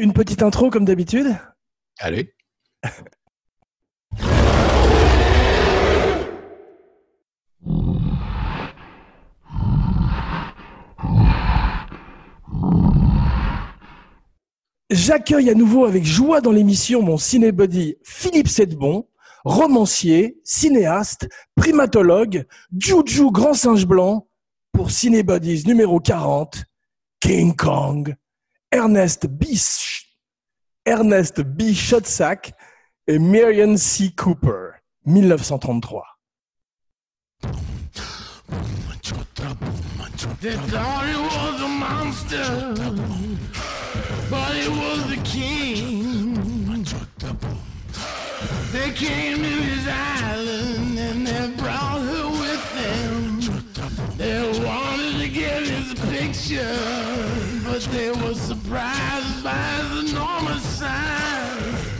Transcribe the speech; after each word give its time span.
Une 0.00 0.14
petite 0.14 0.42
intro 0.42 0.70
comme 0.70 0.86
d'habitude 0.86 1.36
Allez. 1.98 2.32
J'accueille 14.88 15.50
à 15.50 15.54
nouveau 15.54 15.84
avec 15.84 16.06
joie 16.06 16.40
dans 16.40 16.50
l'émission 16.50 17.02
mon 17.02 17.18
cinébody 17.18 17.96
Philippe 18.02 18.48
Sedbon, 18.48 19.06
romancier, 19.44 20.40
cinéaste, 20.44 21.28
primatologue, 21.56 22.46
Juju 22.74 23.30
Grand 23.30 23.52
Singe 23.52 23.84
Blanc, 23.84 24.26
pour 24.72 24.90
Cinébodies 24.90 25.64
numéro 25.66 26.00
40, 26.00 26.64
King 27.20 27.54
Kong, 27.54 28.16
Ernest 28.72 29.26
B. 29.38 29.58
Ernest 30.86 31.42
B. 31.56 31.72
Schotzak 31.74 32.52
et 33.08 33.18
Marion 33.18 33.76
C. 33.76 34.10
Cooper, 34.16 34.80
1933. 35.04 36.00
They 40.40 40.56
thought 40.68 41.06
it 41.08 41.18
was 41.18 41.60
a 41.62 41.68
monster, 41.68 42.74
but 44.30 44.56
it 44.56 44.70
was 44.70 45.08
the 45.08 45.20
king. 45.24 46.34
They 48.72 48.90
came 48.92 49.38
to 49.38 49.48
his 49.48 49.88
island 49.88 50.98
and 50.98 51.26
they 51.26 51.50
brought 51.56 52.02
her 52.02 52.28
with 52.28 52.64
them. 52.74 53.40
They 54.16 54.40
wanted 54.64 55.18
to 55.18 55.28
get 55.28 55.62
his 55.66 55.94
picture, 55.94 56.76
but 57.64 57.80
they 57.92 58.10
were 58.10 58.34
surprised 58.34 59.42
by 59.44 59.50
his 59.50 60.12
enormous 60.12 60.62
size. 60.62 61.90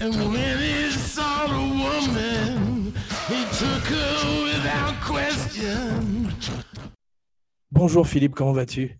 And 0.00 0.14
when 0.32 0.58
he 0.58 0.90
saw 0.90 1.46
the 1.46 1.60
woman, 1.82 2.92
he 3.28 3.44
took 3.58 3.84
her 3.88 4.44
without 4.44 4.94
question. 5.00 6.28
Bonjour 7.70 8.06
Philippe, 8.06 8.34
comment 8.34 8.52
vas-tu? 8.52 8.98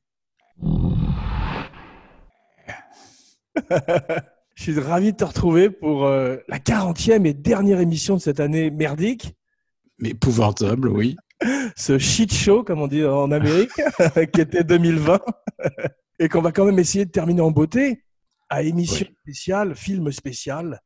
Je 4.54 4.62
suis 4.62 4.78
ravi 4.78 5.12
de 5.12 5.16
te 5.16 5.24
retrouver 5.24 5.70
pour 5.70 6.06
euh, 6.06 6.36
la 6.48 6.58
40e 6.58 7.26
et 7.26 7.34
dernière 7.34 7.80
émission 7.80 8.14
de 8.16 8.20
cette 8.20 8.40
année 8.40 8.70
merdique, 8.70 9.34
Mais 9.98 10.10
épouvantable, 10.10 10.88
oui. 10.88 11.16
ce 11.76 11.98
shit 11.98 12.32
show, 12.32 12.62
comme 12.62 12.80
on 12.80 12.86
dit 12.86 13.04
en 13.04 13.30
Amérique, 13.30 13.70
qui 14.32 14.40
était 14.40 14.64
2020, 14.64 15.20
et 16.25 16.28
qu'on 16.30 16.41
va 16.41 16.53
quand 16.53 16.64
même 16.64 16.78
essayer 16.78 17.05
de 17.05 17.11
terminer 17.11 17.42
en 17.42 17.50
beauté 17.50 18.03
à 18.48 18.62
émission 18.62 19.06
Oui. 19.06 19.17
spéciale, 19.20 19.75
film 19.75 20.11
spécial. 20.11 20.81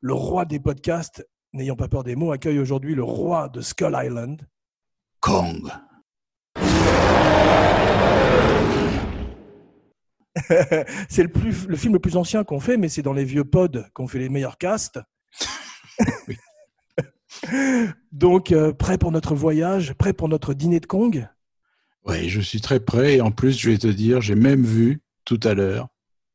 Le 0.00 0.14
roi 0.14 0.44
des 0.44 0.60
podcasts, 0.60 1.26
n'ayant 1.52 1.74
pas 1.74 1.88
peur 1.88 2.04
des 2.04 2.14
mots, 2.14 2.30
accueille 2.30 2.60
aujourd'hui 2.60 2.94
le 2.94 3.02
roi 3.02 3.48
de 3.48 3.60
Skull 3.62 3.98
Island. 4.00 4.46
Kong. 5.18 5.72
c'est 11.08 11.24
le, 11.24 11.28
plus, 11.28 11.66
le 11.66 11.76
film 11.76 11.94
le 11.94 11.98
plus 11.98 12.16
ancien 12.16 12.44
qu'on 12.44 12.60
fait, 12.60 12.76
mais 12.76 12.88
c'est 12.88 13.02
dans 13.02 13.12
les 13.12 13.24
vieux 13.24 13.44
pods 13.44 13.82
qu'on 13.92 14.06
fait 14.06 14.20
les 14.20 14.28
meilleurs 14.28 14.56
casts. 14.56 15.00
Donc, 18.12 18.52
euh, 18.52 18.72
prêt 18.72 18.98
pour 18.98 19.10
notre 19.10 19.34
voyage, 19.34 19.94
prêt 19.94 20.12
pour 20.12 20.28
notre 20.28 20.54
dîner 20.54 20.78
de 20.78 20.86
Kong? 20.86 21.28
Oui, 22.06 22.28
je 22.28 22.40
suis 22.40 22.60
très 22.60 22.80
prêt. 22.80 23.16
Et 23.16 23.20
en 23.20 23.30
plus, 23.30 23.58
je 23.58 23.70
vais 23.70 23.78
te 23.78 23.86
dire, 23.88 24.20
j'ai 24.20 24.34
même 24.34 24.64
vu 24.64 25.00
tout 25.24 25.40
à 25.42 25.54
l'heure, 25.54 25.88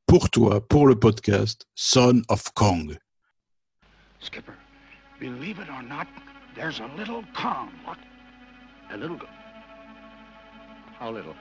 pour 0.06 0.30
toi, 0.30 0.68
pour 0.68 0.86
le 0.88 1.00
podcast, 1.00 1.66
Son 1.76 2.22
of 2.30 2.44
Kong. 2.54 2.98
Skipper, 4.20 4.52
believe 5.20 5.58
it 5.60 5.70
or 5.70 5.82
not, 5.82 6.06
there's 6.56 6.80
a 6.82 6.88
little 6.98 7.24
Kong. 7.34 7.70
What? 7.88 7.98
A 8.94 8.98
little. 8.98 9.18
How 11.00 11.12
little? 11.14 11.34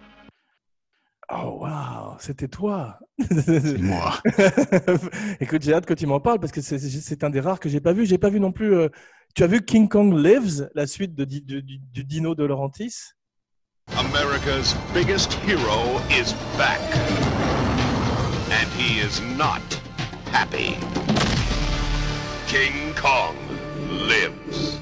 Oh, 1.32 1.58
waouh, 1.60 2.16
c'était 2.18 2.48
toi 2.48 2.98
C'est 3.20 3.78
moi. 3.78 4.20
Écoute, 5.40 5.62
j'ai 5.62 5.74
hâte 5.74 5.86
que 5.86 5.94
tu 5.94 6.06
m'en 6.06 6.18
parles 6.20 6.40
parce 6.40 6.50
que 6.52 6.60
c'est- 6.60 6.78
c'est 6.78 7.22
un 7.24 7.30
des 7.30 7.38
rares 7.40 7.60
que 7.60 7.68
j'ai 7.68 7.80
pas 7.80 7.92
vu. 7.92 8.04
J'ai 8.06 8.18
pas 8.18 8.30
vu 8.30 8.40
non 8.40 8.50
plus. 8.52 8.74
euh, 8.74 8.88
Tu 9.36 9.44
as 9.44 9.46
vu 9.46 9.64
King 9.64 9.88
Kong 9.88 10.12
Lives, 10.16 10.68
la 10.74 10.88
suite 10.88 11.14
de, 11.14 11.24
du, 11.24 11.40
du- 11.40 11.62
du 11.62 12.04
Dino 12.04 12.34
de 12.34 12.42
Laurentis? 12.44 12.94
America's 13.88 14.74
biggest 14.94 15.32
hero 15.34 15.98
is 16.10 16.32
back. 16.56 16.80
And 18.50 18.68
he 18.72 18.98
is 19.00 19.20
not 19.36 19.62
happy. 20.30 20.76
King 22.46 22.94
Kong 22.94 23.36
lives. 24.08 24.80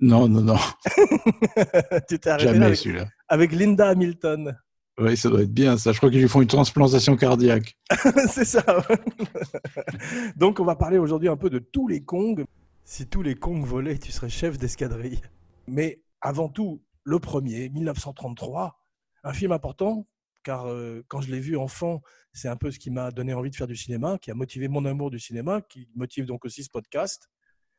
Non, 0.00 0.28
non, 0.28 0.42
non, 0.42 0.56
Tu 2.08 2.18
t'es 2.18 2.28
arrêté 2.28 2.52
jamais 2.52 2.66
avec, 2.66 2.78
celui-là. 2.78 3.06
avec 3.28 3.52
Linda 3.52 3.88
Hamilton. 3.88 4.56
Oui, 4.98 5.16
ça 5.16 5.28
doit 5.28 5.42
être 5.42 5.52
bien 5.54 5.76
ça. 5.78 5.92
Je 5.92 5.96
crois 5.98 6.10
qu'ils 6.10 6.20
lui 6.20 6.28
font 6.28 6.42
une 6.42 6.48
transplantation 6.48 7.16
cardiaque. 7.16 7.76
c'est 8.28 8.44
ça. 8.44 8.62
Donc, 10.36 10.60
on 10.60 10.64
va 10.64 10.76
parler 10.76 10.98
aujourd'hui 10.98 11.28
un 11.28 11.36
peu 11.36 11.48
de 11.48 11.58
tous 11.58 11.88
les 11.88 12.02
Kongs. 12.02 12.44
Si 12.84 13.06
tous 13.08 13.22
les 13.22 13.34
Kongs 13.34 13.64
volaient, 13.64 13.98
tu 13.98 14.12
serais 14.12 14.28
chef 14.28 14.58
d'escadrille. 14.58 15.20
Mais 15.66 16.02
avant 16.20 16.48
tout, 16.48 16.82
le 17.04 17.18
premier, 17.18 17.68
1933, 17.70 18.78
un 19.24 19.32
film 19.32 19.52
important, 19.52 20.06
car 20.42 20.66
euh, 20.68 21.02
quand 21.08 21.20
je 21.22 21.30
l'ai 21.30 21.40
vu 21.40 21.56
enfant, 21.56 22.02
c'est 22.32 22.48
un 22.48 22.56
peu 22.56 22.70
ce 22.70 22.78
qui 22.78 22.90
m'a 22.90 23.10
donné 23.10 23.32
envie 23.32 23.50
de 23.50 23.56
faire 23.56 23.66
du 23.66 23.76
cinéma, 23.76 24.18
qui 24.18 24.30
a 24.30 24.34
motivé 24.34 24.68
mon 24.68 24.84
amour 24.84 25.10
du 25.10 25.18
cinéma, 25.18 25.62
qui 25.62 25.88
motive 25.94 26.26
donc 26.26 26.44
aussi 26.44 26.62
ce 26.62 26.70
podcast. 26.70 27.30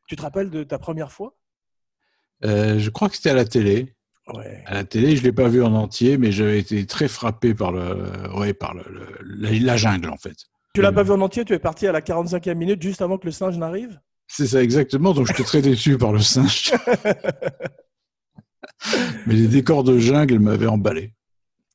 Tu 0.07 0.15
te 0.15 0.21
rappelles 0.21 0.49
de 0.49 0.63
ta 0.63 0.79
première 0.79 1.11
fois? 1.11 1.37
Euh, 2.43 2.79
je 2.79 2.89
crois 2.89 3.09
que 3.09 3.15
c'était 3.15 3.29
à 3.29 3.35
la 3.35 3.45
télé. 3.45 3.95
Ouais. 4.33 4.63
À 4.65 4.73
la 4.73 4.83
télé, 4.83 5.15
je 5.15 5.21
l'ai 5.23 5.31
pas 5.31 5.47
vu 5.47 5.61
en 5.63 5.73
entier, 5.75 6.17
mais 6.17 6.31
j'avais 6.31 6.57
été 6.59 6.83
très 6.87 7.07
frappé 7.07 7.53
par 7.53 7.71
le, 7.71 8.33
ouais, 8.35 8.55
par 8.55 8.73
le, 8.73 8.83
le- 8.89 9.17
la, 9.21 9.51
la 9.51 9.77
jungle 9.77 10.09
en 10.09 10.17
fait. 10.17 10.35
Tu 10.73 10.81
l'as 10.81 10.91
pas 10.91 11.03
vu 11.03 11.11
en 11.11 11.21
entier, 11.21 11.45
tu 11.45 11.53
es 11.53 11.59
parti 11.59 11.85
à 11.87 11.91
la 11.91 12.01
45e 12.01 12.55
minute, 12.55 12.81
juste 12.81 13.01
avant 13.03 13.19
que 13.19 13.25
le 13.25 13.31
singe 13.31 13.57
n'arrive? 13.57 13.99
C'est 14.27 14.47
ça 14.47 14.63
exactement. 14.63 15.13
Donc 15.13 15.27
j'étais 15.27 15.43
très 15.43 15.61
déçu 15.61 15.97
par 15.97 16.11
le 16.11 16.19
singe. 16.19 16.73
mais 19.27 19.35
les 19.35 19.47
décors 19.47 19.83
de 19.83 19.97
jungle 19.97 20.39
m'avaient 20.39 20.67
emballé. 20.67 21.13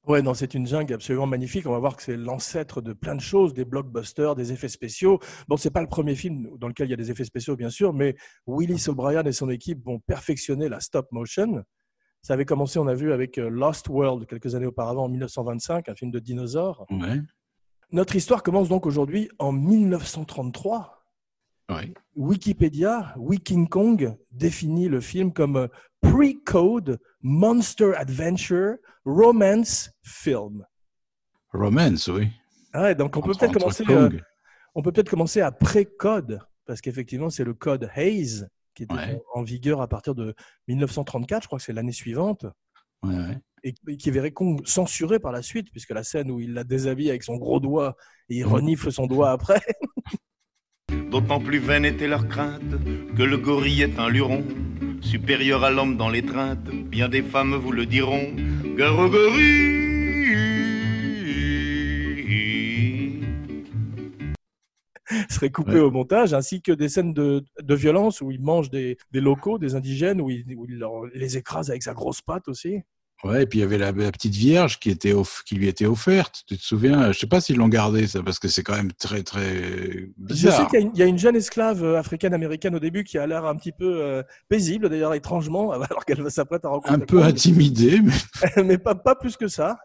Ouais, 0.07 0.23
non, 0.23 0.35
c'est 0.35 0.55
une 0.55 0.67
jungle 0.67 0.95
absolument 0.95 1.27
magnifique. 1.27 1.67
On 1.67 1.73
va 1.73 1.79
voir 1.79 1.97
que 1.97 2.03
c'est 2.03 2.17
l'ancêtre 2.17 2.81
de 2.81 2.93
plein 2.93 3.15
de 3.15 3.21
choses, 3.21 3.55
des 3.55 3.65
blockbusters, 3.65 4.35
des 4.35 4.53
effets 4.53 4.69
spéciaux. 4.69 5.21
Bon, 5.47 5.57
c'est 5.57 5.71
pas 5.71 5.83
le 5.83 5.87
premier 5.87 6.15
film 6.15 6.49
dans 6.59 6.69
lequel 6.69 6.89
il 6.89 6.91
y 6.91 6.95
a 6.95 6.97
des 6.97 7.11
effets 7.11 7.25
spéciaux, 7.25 7.55
bien 7.55 7.71
sûr, 7.71 7.93
mais 7.93 8.17
Willis 8.47 8.89
O'Brien 8.89 9.23
et 9.25 9.33
son 9.33 9.51
équipe 9.51 9.85
vont 9.85 10.01
perfectionner 10.01 10.69
la 10.69 10.81
stop 10.81 11.07
motion. 11.13 11.63
Ça 12.23 12.35
avait 12.35 12.45
commencé, 12.45 12.79
on 12.79 12.87
a 12.87 12.95
vu, 12.95 13.13
avec 13.13 13.39
euh, 13.39 13.49
Lost 13.49 13.89
World 13.89 14.27
quelques 14.27 14.55
années 14.55 14.67
auparavant, 14.67 15.05
en 15.05 15.09
1925, 15.09 15.89
un 15.89 15.95
film 15.95 16.11
de 16.11 16.19
dinosaures. 16.19 16.87
Ouais, 16.91 17.21
Notre 17.93 18.17
histoire 18.17 18.43
commence 18.43 18.69
donc 18.69 18.87
aujourd'hui 18.87 19.31
en 19.39 19.53
1933. 19.53 21.00
Ouais. 21.71 21.93
Wikipédia, 22.17 23.15
King 23.45 23.69
Kong 23.69 24.17
définit 24.31 24.89
le 24.89 25.01
film 25.01 25.33
comme 25.33 25.57
euh, 25.57 25.69
pre-code 26.01 26.99
monster 27.23 27.93
adventure 27.97 28.77
romance 29.05 29.91
film. 30.03 30.65
Romance, 31.53 32.09
oui. 32.09 32.29
Ah 32.73 32.95
donc 32.95 33.17
on 33.17 33.21
peut 33.21 33.33
peut-être 33.33 33.53
commencer, 33.53 33.85
euh, 33.89 34.11
on 34.75 34.83
peut 34.83 34.93
peut-être 34.93 35.11
commencer 35.11 35.41
à 35.41 35.51
pré-code 35.51 36.41
parce 36.67 36.81
qu'effectivement 36.81 37.31
c'est 37.31 37.45
le 37.45 37.55
code 37.55 37.91
Hayes 37.97 38.45
qui 38.75 38.85
était 38.85 38.95
Ouais. 38.95 39.21
en 39.35 39.43
vigueur 39.43 39.81
à 39.81 39.89
partir 39.89 40.15
de 40.15 40.35
1934, 40.69 41.43
je 41.43 41.47
crois 41.49 41.59
que 41.59 41.65
c'est 41.65 41.73
l'année 41.73 41.93
suivante, 41.93 42.47
Ouais, 43.03 43.17
ouais. 43.17 43.39
et 43.65 43.97
qui 43.97 44.11
verrait 44.13 44.31
Kong 44.31 44.61
censuré 44.65 45.19
par 45.19 45.33
la 45.33 45.43
suite 45.43 45.71
puisque 45.73 45.91
la 45.91 46.05
scène 46.05 46.31
où 46.31 46.39
il 46.41 46.55
la 46.55 46.63
déshabille 46.65 47.11
avec 47.11 47.25
son 47.25 47.37
gros 47.37 47.59
doigt 47.59 47.97
et 48.29 48.37
il 48.37 48.45
renifle 48.45 48.93
son 48.93 49.07
doigt 49.07 49.33
après. 49.33 49.61
D'autant 51.11 51.41
plus 51.41 51.59
vaine 51.59 51.85
était 51.85 52.07
leur 52.09 52.29
crainte 52.29 52.63
que 53.17 53.23
le 53.23 53.37
gorille 53.37 53.83
est 53.83 53.99
un 53.99 54.09
luron, 54.09 54.45
supérieur 55.01 55.65
à 55.65 55.71
l'homme 55.71 55.97
dans 55.97 56.09
l'étreinte. 56.09 56.69
Bien 56.71 57.09
des 57.09 57.23
femmes 57.23 57.55
vous 57.55 57.73
le 57.73 57.85
diront. 57.87 58.29
Gare 58.77 58.99
au 58.99 59.09
gorille. 59.09 59.79
serait 65.29 65.51
coupé 65.51 65.73
Ouais. 65.73 65.81
au 65.81 65.91
montage, 65.91 66.35
ainsi 66.35 66.63
que 66.63 66.71
des 66.73 66.89
scènes 66.89 67.13
de, 67.13 67.43
de 67.61 67.75
violence 67.75 68.21
où 68.21 68.31
il 68.31 68.41
mange 68.41 68.71
des, 68.71 68.97
des 69.11 69.21
locaux, 69.21 69.59
des 69.59 69.75
indigènes, 69.75 70.21
où 70.21 70.31
il, 70.31 70.45
où 70.57 70.67
il 70.69 70.77
leur- 70.79 71.07
les 71.15 71.37
écrase 71.37 71.71
avec 71.71 71.83
sa 71.83 71.95
grosse 71.95 72.23
patte 72.23 72.47
aussi. 72.49 72.77
Ouais, 73.23 73.43
et 73.43 73.47
puis 73.47 73.59
il 73.59 73.63
y 73.63 73.65
avait 73.65 73.77
la, 73.77 73.93
la 73.93 74.11
petite 74.13 74.35
vierge 74.35 74.79
qui, 74.79 74.89
était 74.91 75.13
off- 75.13 75.43
qui 75.45 75.55
lui 75.55 75.69
était 75.69 75.85
offerte. 75.85 76.43
Tu 76.47 76.57
te 76.57 76.63
souviens 76.63 77.13
Je 77.13 77.19
sais 77.19 77.27
pas 77.27 77.41
s'ils 77.43 77.57
l'ont 77.57 77.69
gardé, 77.69 78.07
ça, 78.07 78.23
parce 78.23 78.39
que 78.39 78.49
c'est 78.49 78.63
quand 78.63 78.75
même 78.77 78.93
très, 78.93 79.23
très 79.23 79.45
Je 79.53 79.99
sais 80.01 80.09
bizarre. 80.17 80.69
qu'il 80.71 80.79
y, 80.81 80.83
a 80.83 80.87
une- 80.87 80.91
il 80.95 80.99
y 80.99 81.03
a 81.03 81.07
une 81.07 81.19
jeune 81.19 81.37
esclave 81.37 81.85
euh, 81.85 81.99
africaine-américaine 81.99 82.75
au 82.75 82.79
début 82.81 83.05
qui 83.05 83.19
a 83.19 83.27
l'air 83.27 83.45
un 83.45 83.57
petit 83.57 83.73
peu 83.73 84.01
euh, 84.03 84.23
paisible, 84.49 84.89
d'ailleurs 84.89 85.13
étrangement, 85.13 85.71
alors 85.73 86.05
qu'elle 86.07 86.31
s'apprête 86.31 86.65
à 86.65 86.69
rencontrer 86.71 86.95
Un 86.95 87.01
peu 87.01 87.19
Kong. 87.19 87.27
intimidé, 87.29 88.01
mais 88.01 88.63
mais 88.65 88.79
pas, 88.79 88.95
pas 88.95 89.15
plus 89.15 89.37
que 89.37 89.49
ça. 89.49 89.79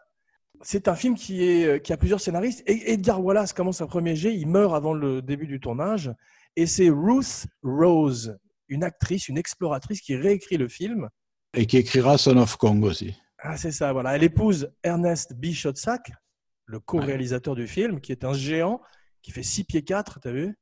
C'est 0.61 0.87
un 0.87 0.95
film 0.95 1.15
qui, 1.15 1.43
est, 1.43 1.65
euh, 1.65 1.77
qui 1.79 1.91
a 1.91 1.97
plusieurs 1.97 2.21
scénaristes. 2.21 2.63
Et 2.65 2.93
Edgar 2.93 3.21
Wallace 3.23 3.51
commence 3.51 3.81
un 3.81 3.87
premier 3.87 4.15
jet, 4.15 4.33
il 4.33 4.47
meurt 4.47 4.73
avant 4.73 4.93
le 4.93 5.21
début 5.21 5.45
du 5.47 5.59
tournage. 5.59 6.09
Et 6.55 6.65
c'est 6.67 6.89
Ruth 6.89 7.47
Rose, 7.63 8.37
une 8.69 8.83
actrice, 8.85 9.27
une 9.27 9.37
exploratrice 9.37 9.99
qui 9.99 10.15
réécrit 10.15 10.55
le 10.55 10.69
film. 10.69 11.09
et 11.53 11.65
qui 11.65 11.75
écrira 11.77 12.17
Son 12.17 12.37
of 12.37 12.55
Kong 12.55 12.83
aussi. 12.85 13.13
Ah, 13.39 13.57
c'est 13.57 13.71
ça, 13.71 13.91
voilà. 13.93 14.15
Elle 14.15 14.23
épouse 14.23 14.71
Ernest 14.83 15.33
B. 15.35 15.51
Schoedsack, 15.51 16.11
le 16.65 16.79
co-réalisateur 16.79 17.55
du 17.55 17.67
film, 17.67 17.99
qui 18.01 18.11
est 18.11 18.23
un 18.23 18.33
géant 18.33 18.81
qui 19.21 19.31
fait 19.31 19.43
6 19.43 19.63
pieds 19.65 19.83
4, 19.83 20.19
t'as 20.19 20.31
vu? 20.31 20.57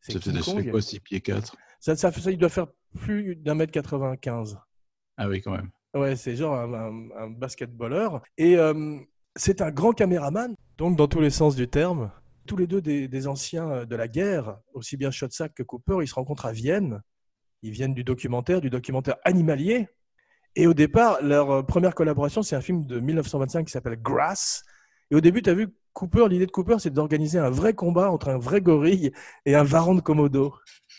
C'est 0.00 0.12
quoi, 0.70 0.80
6 0.80 1.00
pieds 1.00 1.20
4 1.20 1.56
ça, 1.80 1.96
ça, 1.96 2.12
ça, 2.12 2.30
il 2.30 2.38
doit 2.38 2.48
faire 2.48 2.66
plus 2.98 3.36
d'un 3.36 3.54
mètre 3.54 3.72
95. 3.72 4.58
Ah 5.16 5.28
oui, 5.28 5.40
quand 5.42 5.52
même. 5.52 5.70
Ouais, 5.94 6.16
c'est 6.16 6.36
genre 6.36 6.54
un, 6.54 6.72
un- 6.72 7.10
un 7.16 7.30
basketballeur. 7.30 8.22
Et 8.38 8.56
euh, 8.56 8.98
c'est 9.36 9.60
un 9.60 9.70
grand 9.70 9.92
caméraman, 9.92 10.54
donc 10.78 10.96
dans 10.96 11.08
tous 11.08 11.20
les 11.20 11.30
sens 11.30 11.54
du 11.56 11.68
terme. 11.68 12.10
Tous 12.46 12.56
les 12.56 12.66
deux 12.66 12.80
des, 12.80 13.06
des 13.08 13.26
anciens 13.28 13.70
euh, 13.70 13.84
de 13.84 13.94
la 13.94 14.08
guerre, 14.08 14.58
aussi 14.74 14.96
bien 14.96 15.10
Schoedsack 15.10 15.54
que 15.54 15.62
Cooper, 15.62 15.98
ils 16.02 16.08
se 16.08 16.14
rencontrent 16.14 16.46
à 16.46 16.52
Vienne. 16.52 17.00
Ils 17.62 17.70
viennent 17.70 17.94
du 17.94 18.02
documentaire, 18.04 18.60
du 18.60 18.70
documentaire 18.70 19.16
animalier. 19.24 19.88
Et 20.54 20.66
au 20.66 20.74
départ, 20.74 21.22
leur 21.22 21.50
euh, 21.50 21.62
première 21.62 21.94
collaboration, 21.94 22.42
c'est 22.42 22.56
un 22.56 22.60
film 22.60 22.84
de 22.86 23.00
1925 23.00 23.64
qui 23.64 23.72
s'appelle 23.72 24.00
Grass. 24.00 24.64
Et 25.10 25.14
au 25.14 25.20
début, 25.20 25.42
tu 25.42 25.50
as 25.50 25.54
vu 25.54 25.68
Cooper, 25.92 26.26
l'idée 26.28 26.46
de 26.46 26.50
Cooper, 26.50 26.76
c'est 26.78 26.92
d'organiser 26.92 27.38
un 27.38 27.50
vrai 27.50 27.74
combat 27.74 28.10
entre 28.10 28.28
un 28.28 28.38
vrai 28.38 28.60
gorille 28.60 29.12
et 29.44 29.54
un 29.54 29.64
varan 29.64 29.94
de 29.94 30.00
Komodo. 30.00 30.54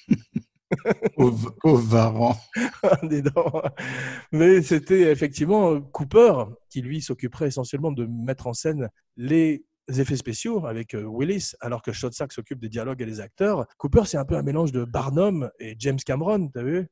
Au, 1.18 1.32
au 1.64 1.76
Varan. 1.76 2.36
Mais 4.32 4.62
c'était 4.64 5.12
effectivement 5.12 5.80
Cooper 5.80 6.46
qui, 6.70 6.82
lui, 6.82 7.00
s'occuperait 7.00 7.48
essentiellement 7.48 7.92
de 7.92 8.08
mettre 8.08 8.48
en 8.48 8.54
scène 8.54 8.90
les 9.16 9.66
effets 9.88 10.16
spéciaux 10.16 10.66
avec 10.66 10.96
euh, 10.96 11.04
Willis, 11.04 11.52
alors 11.60 11.82
que 11.82 11.92
Schoedsack 11.92 12.32
s'occupe 12.32 12.60
des 12.60 12.70
dialogues 12.70 13.02
et 13.02 13.06
des 13.06 13.20
acteurs. 13.20 13.68
Cooper, 13.78 14.04
c'est 14.06 14.18
un 14.18 14.26
peu 14.26 14.36
un 14.36 14.42
mélange 14.42 14.72
de 14.72 14.84
Barnum 14.84 15.50
et 15.60 15.76
James 15.78 16.00
Cameron, 16.04 16.48
t'as 16.48 16.64
vu? 16.64 16.88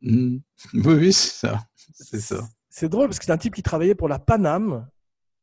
Mhm. 0.00 0.42
Oui, 0.74 0.94
oui, 0.94 1.12
c'est 1.12 1.32
ça. 1.46 1.60
C'est 1.92 2.20
ça. 2.20 2.48
C'est 2.68 2.88
drôle 2.88 3.08
parce 3.08 3.18
que 3.18 3.24
c'est 3.24 3.32
un 3.32 3.38
type 3.38 3.54
qui 3.54 3.62
travaillait 3.62 3.94
pour 3.94 4.08
la 4.08 4.18
Paname 4.18 4.88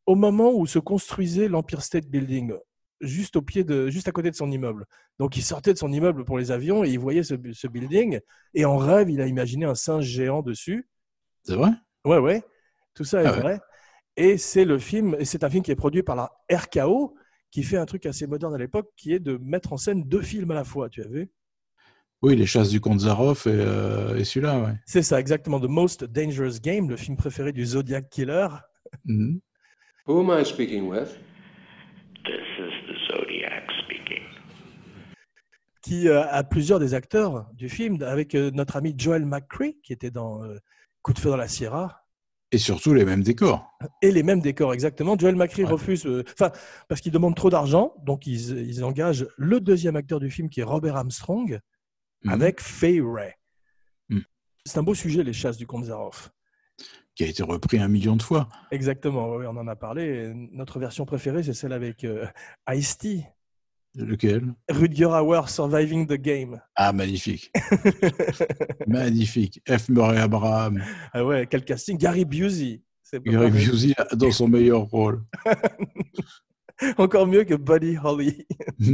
au 0.06 0.16
moment 0.16 0.54
où 0.54 0.68
se 0.68 0.80
construisait 0.80 1.50
l'Empire 1.50 1.84
State 1.84 2.08
Building, 2.08 2.54
juste 3.02 3.38
au 3.38 3.42
pied 3.44 3.64
de, 3.64 3.90
juste 3.90 4.08
à 4.08 4.12
côté 4.12 4.32
de 4.32 4.36
son 4.36 4.52
immeuble. 4.52 4.86
Donc 5.20 5.38
il 5.38 5.44
sortait 5.44 5.74
de 5.74 5.80
son 5.80 5.92
immeuble 5.92 6.26
pour 6.26 6.38
les 6.40 6.52
avions 6.52 6.84
et 6.84 6.90
il 6.92 7.00
voyait 7.00 7.24
ce, 7.24 7.36
ce 7.54 7.68
building 7.68 8.20
et 8.54 8.66
en 8.66 8.78
rêve, 8.78 9.10
il 9.12 9.22
a 9.22 9.28
imaginé 9.28 9.66
un 9.66 9.76
singe 9.76 10.06
géant 10.06 10.42
dessus. 10.44 10.88
C'est 11.44 11.56
vrai? 11.56 11.72
Ouais, 12.06 12.18
ouais, 12.18 12.44
tout 12.94 13.04
ça 13.06 13.24
est 13.24 13.28
Ah 13.28 13.32
ouais. 13.34 13.42
vrai. 13.42 13.60
Et 14.18 14.38
c'est 14.38 14.66
le 14.66 14.80
film, 14.80 15.16
et 15.20 15.26
c'est 15.26 15.44
un 15.44 15.50
film 15.50 15.64
qui 15.64 15.72
est 15.72 15.76
produit 15.76 16.04
par 16.04 16.16
la 16.16 16.32
RKO, 16.52 17.16
qui 17.52 17.64
fait 17.64 17.78
un 17.78 17.86
truc 17.86 18.06
assez 18.06 18.28
moderne 18.28 18.56
à 18.56 18.58
l'époque, 18.58 18.90
qui 18.98 19.14
est 19.14 19.20
de 19.20 19.38
mettre 19.38 19.74
en 19.74 19.78
scène 19.78 20.04
deux 20.04 20.22
films 20.22 20.52
à 20.52 20.56
la 20.56 20.64
fois. 20.66 20.90
Tu 20.90 21.02
as 21.04 21.08
vu? 21.08 21.32
Oui, 22.24 22.36
Les 22.38 22.46
Chasses 22.46 22.70
du 22.70 22.80
Comte 22.80 23.02
Zaroff 23.02 23.48
et, 23.48 23.52
euh, 23.52 24.16
et 24.18 24.24
celui-là, 24.24 24.58
ouais. 24.60 24.74
C'est 24.86 25.02
ça, 25.04 25.20
exactement. 25.20 25.60
The 25.60 25.68
Most 25.68 26.06
Dangerous 26.06 26.60
Game, 26.62 26.90
le 26.90 26.96
film 26.96 27.18
préféré 27.18 27.52
du 27.52 27.66
Zodiac 27.66 28.10
Killer. 28.10 28.48
Mhm. 29.06 29.42
Who 30.08 30.20
am 30.22 30.40
I 30.42 30.46
speaking 30.46 30.88
with? 30.90 31.20
This 32.26 32.46
is 32.60 32.88
the 32.88 32.96
Zodiac 33.14 33.64
speaking. 33.86 34.24
qui 35.82 36.08
euh, 36.08 36.24
a 36.30 36.44
plusieurs 36.46 36.80
des 36.80 36.94
acteurs 36.94 37.46
du 37.56 37.68
film, 37.68 38.02
avec 38.04 38.36
euh, 38.36 38.52
notre 38.54 38.78
ami 38.78 38.96
Joel 38.98 39.26
McCree, 39.26 39.78
qui 39.84 39.92
était 39.92 40.12
dans 40.12 40.42
euh, 40.46 40.58
Coup 41.02 41.12
de 41.12 41.20
feu 41.20 41.30
dans 41.30 41.36
la 41.36 41.50
Sierra, 41.50 42.06
Et 42.54 42.58
surtout 42.58 42.94
les 42.94 43.04
mêmes 43.04 43.24
décors. 43.24 43.68
et 44.02 44.12
les 44.12 44.24
mêmes 44.24 44.40
décors 44.40 44.74
exactement. 44.74 45.18
Joel 45.20 45.36
McCree 45.36 45.66
Ouais. 45.66 45.72
refuse, 45.72 46.06
euh, 46.06 46.24
enfin, 46.32 46.52
parce 46.88 47.02
qu'il 47.02 47.12
demande 47.12 47.36
trop 47.36 47.50
d'argent, 47.50 47.94
donc 48.06 48.26
ils, 48.28 48.58
ils 48.66 48.82
engagent 48.86 49.28
le 49.38 49.60
deuxième 49.60 49.98
acteur 49.98 50.22
du 50.22 50.30
film, 50.32 50.48
qui 50.50 50.62
est 50.62 50.64
Robert 50.64 50.96
Armstrong, 50.96 51.60
Mhm. 52.24 52.32
avec 52.32 52.62
Fay 52.62 53.02
Ray. 53.02 53.34
Mhm. 54.10 54.24
C'est 54.66 54.78
un 54.78 54.84
beau 54.84 54.96
sujet, 54.96 55.24
les 55.24 55.34
chasses 55.34 55.58
du 55.58 55.68
comte 55.68 55.86
Zaroff. 55.86 56.32
Qui 57.16 57.26
a 57.26 57.28
été 57.28 57.44
repris 57.44 57.78
un 57.78 57.88
million 57.88 58.16
de 58.16 58.24
fois. 58.24 58.50
Exactement, 58.72 59.36
oui, 59.36 59.46
on 59.46 59.56
en 59.56 59.68
a 59.68 59.76
parlé. 59.76 60.32
Notre 60.52 60.80
version 60.80 61.06
préférée, 61.06 61.44
c'est 61.44 61.54
celle 61.54 61.74
avec 61.74 62.04
euh, 62.04 62.26
Ice-T, 62.72 63.24
Lequel? 63.96 64.56
Rutger 64.70 65.06
Hauer, 65.06 65.48
Surviving 65.48 66.08
the 66.08 66.14
Game. 66.14 66.60
Ah, 66.76 66.92
magnifique. 66.92 67.52
magnifique. 68.88 69.62
F. 69.70 69.90
Murray 69.90 70.18
Abraham. 70.20 70.84
ah 71.14 71.24
ouais, 71.24 71.46
quel 71.48 71.64
casting 71.64 71.98
Gary 71.98 72.26
Busey. 72.26 72.82
Gary. 73.24 73.52
Busey 73.52 73.94
dans 74.14 74.32
son 74.32 74.48
meilleur 74.48 74.82
rôle. 74.82 75.24
Encore 76.98 77.28
mieux 77.28 77.44
que 77.44 77.54
Buddy 77.54 77.98
Holly. 78.04 78.48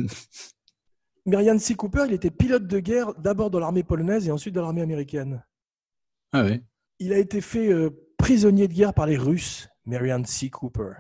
Marianne 1.30 1.60
C. 1.60 1.76
Cooper, 1.76 2.06
il 2.08 2.14
était 2.14 2.32
pilote 2.32 2.68
de 2.68 2.80
guerre 2.80 3.14
d'abord 3.16 3.50
dans 3.50 3.60
l'armée 3.60 3.84
polonaise 3.84 4.28
et 4.28 4.32
ensuite 4.32 4.54
dans 4.56 4.62
l'armée 4.62 4.82
américaine. 4.82 5.44
ah 6.34 6.44
oui. 6.44 6.62
Il 7.00 7.14
a 7.14 7.18
été 7.18 7.40
fait 7.40 7.72
euh, 7.72 7.90
prisonnier 8.18 8.68
de 8.68 8.74
guerre 8.74 8.94
par 8.94 9.06
les 9.06 9.18
Russes, 9.18 9.70
Marianne 9.86 10.26
C. 10.26 10.50
Cooper. 10.50 10.92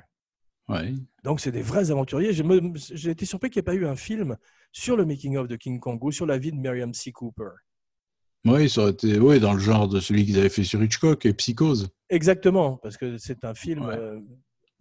Ouais. 0.69 0.93
Donc 1.23 1.41
c'est 1.41 1.51
des 1.51 1.61
vrais 1.61 1.91
aventuriers. 1.91 2.31
J'ai 2.33 3.09
été 3.11 3.25
surpris 3.25 3.49
qu'il 3.49 3.59
n'y 3.59 3.63
ait 3.63 3.71
pas 3.71 3.73
eu 3.75 3.85
un 3.85 3.95
film 3.95 4.37
sur 4.71 4.95
le 4.95 5.05
making-of 5.05 5.47
de 5.47 5.55
King 5.55 5.79
Kong 5.79 6.01
ou 6.03 6.11
sur 6.11 6.25
la 6.25 6.37
vie 6.37 6.51
de 6.51 6.57
Marianne 6.57 6.93
C. 6.93 7.11
Cooper. 7.11 7.49
Oui, 8.45 8.69
ça 8.69 8.81
aurait 8.83 8.91
été 8.91 9.19
ouais, 9.19 9.39
dans 9.41 9.53
le 9.53 9.59
genre 9.59 9.89
de 9.89 9.99
celui 9.99 10.25
qu'ils 10.25 10.39
avaient 10.39 10.47
fait 10.49 10.63
sur 10.63 10.81
Hitchcock 10.81 11.25
et 11.25 11.33
Psychose. 11.33 11.89
Exactement, 12.09 12.77
parce 12.77 12.95
que 12.95 13.17
c'est 13.17 13.43
un 13.43 13.53
film 13.53 13.83
Ouais. 13.85 13.95
euh, 13.97 14.19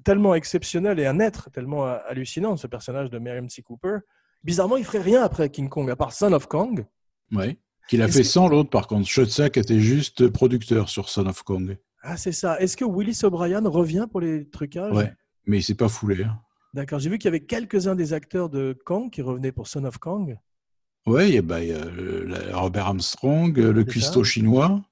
tellement 0.05 0.35
exceptionnel 0.37 1.01
et 1.01 1.07
un 1.07 1.19
être 1.19 1.51
tellement 1.51 1.87
euh, 1.89 1.99
hallucinant, 2.07 2.57
ce 2.57 2.69
personnage 2.69 3.11
de 3.11 3.19
Marianne 3.19 3.49
C. 3.49 3.63
Cooper. 3.63 3.99
Bizarrement, 4.45 4.77
il 4.77 4.85
ferait 4.85 5.01
rien 5.03 5.23
après 5.23 5.51
King 5.51 5.69
Kong, 5.69 5.91
à 5.91 5.97
part 5.97 6.13
Son 6.13 6.33
of 6.33 6.47
Kong. 6.47 6.87
Ouais. 7.33 7.59
Qu'il 7.89 8.03
a 8.03 8.09
fait 8.09 8.23
sans 8.25 8.49
l'autre, 8.49 8.71
par 8.71 8.87
contre. 8.87 9.09
Schoedsack 9.09 9.57
était 9.57 9.81
juste 9.81 10.29
producteur 10.29 10.89
sur 10.89 11.09
Son 11.09 11.27
of 11.27 11.43
Kong. 11.43 11.77
Ah, 12.03 12.17
c'est 12.17 12.33
ça. 12.33 12.61
Est-ce 12.61 12.77
que 12.77 12.85
Willis 12.85 13.21
O'Brien 13.25 13.61
revient 13.65 14.07
pour 14.11 14.21
les 14.21 14.49
trucages? 14.49 14.95
Ouais. 14.95 15.13
Mais 15.47 15.59
il 15.59 15.63
s'est 15.63 15.75
pas 15.75 15.89
foulé. 15.89 16.25
hein. 16.25 16.39
D'accord. 16.75 16.99
J'ai 16.99 17.09
vu 17.11 17.19
qu'il 17.19 17.27
y 17.27 17.29
avait 17.29 17.45
quelques-uns 17.45 17.95
des 17.97 18.13
acteurs 18.13 18.49
de 18.51 18.77
Kong 18.85 19.11
qui 19.11 19.23
revenaient 19.23 19.53
pour 19.53 19.67
Son 19.67 19.85
of 19.85 19.99
Kong. 19.99 20.37
Ouais, 21.07 21.29
il 21.31 21.35
y 21.35 21.39
a, 21.39 21.43
bah, 21.43 21.57
euh, 21.61 22.51
Robert 22.53 22.87
Armstrong, 22.89 23.59
euh, 23.59 23.73
le 23.73 23.85
cuistot 23.85 24.23
chinois. 24.23 24.83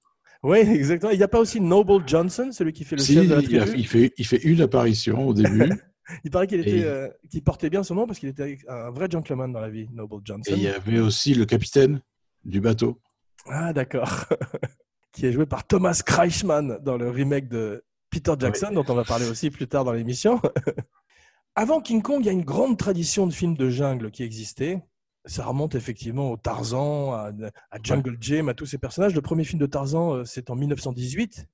Oui, 0.42 0.58
exactement. 0.66 1.12
Il 1.12 1.18
n'y 1.18 1.22
a 1.24 1.28
pas 1.28 1.38
aussi 1.40 1.60
Noble 1.60 2.02
Johnson, 2.08 2.48
celui 2.50 2.72
qui 2.72 2.84
fait 2.84 2.96
le 2.96 3.02
Si, 3.02 3.14
chef 3.14 3.28
de 3.28 3.34
la 3.34 3.40
il, 3.42 3.58
a- 3.58 3.64
tribu? 3.64 3.78
il 3.78 3.86
fait, 3.86 4.14
il 4.16 4.26
fait 4.26 4.42
une 4.42 4.62
apparition 4.62 5.28
au 5.28 5.34
début. 5.34 5.70
Il 6.24 6.30
paraît 6.30 6.46
qu'il 6.46 6.60
était, 6.60 6.78
Et- 6.78 6.84
euh, 6.84 7.08
qu'il 7.30 7.42
portait 7.42 7.70
bien 7.70 7.82
son 7.82 7.94
nom 7.96 8.06
parce 8.06 8.18
qu'il 8.18 8.28
était 8.28 8.58
un 8.68 8.90
vrai 8.90 9.08
gentleman 9.10 9.52
dans 9.52 9.60
la 9.60 9.70
vie, 9.70 9.88
Noble 9.92 10.20
Johnson. 10.24 10.50
et 10.52 10.54
il 10.54 10.62
y 10.62 10.68
avait 10.68 11.00
aussi 11.00 11.34
le 11.34 11.44
capitaine 11.46 12.00
du 12.44 12.60
bateau. 12.60 13.00
Ah, 13.46 13.72
d'accord. 13.72 14.24
qui 15.12 15.26
est 15.26 15.32
joué 15.32 15.46
par 15.46 15.66
Thomas 15.66 16.00
Kreischmann 16.04 16.78
dans 16.82 16.96
le 16.96 17.10
remake 17.10 17.48
de 17.48 17.84
Peter 18.10 18.34
Jackson, 18.38 18.70
dont 18.72 18.84
on 18.88 18.94
va 18.94 19.04
parler 19.04 19.28
aussi 19.28 19.50
plus 19.50 19.66
tard 19.66 19.84
dans 19.84 19.92
l'émission. 19.92 20.40
Avant 21.54 21.80
King 21.80 22.02
Kong, 22.02 22.18
il 22.20 22.26
y 22.26 22.28
a 22.28 22.32
une 22.32 22.44
grande 22.44 22.76
tradition 22.76 23.26
de 23.26 23.32
films 23.32 23.56
de 23.56 23.70
jungle 23.70 24.10
qui 24.10 24.22
existait. 24.22 24.82
Ça 25.24 25.44
remonte 25.44 25.74
effectivement 25.74 26.30
au 26.30 26.36
Tarzan, 26.36 27.12
à, 27.14 27.32
à 27.70 27.78
Jungle 27.82 28.16
Jim, 28.20 28.46
à 28.48 28.54
tous 28.54 28.66
ces 28.66 28.78
personnages. 28.78 29.14
Le 29.14 29.22
premier 29.22 29.42
film 29.42 29.58
de 29.58 29.66
Tarzan, 29.66 30.14
euh, 30.16 30.24
c'est 30.24 30.50
en 30.50 30.54
1918, 30.54 31.46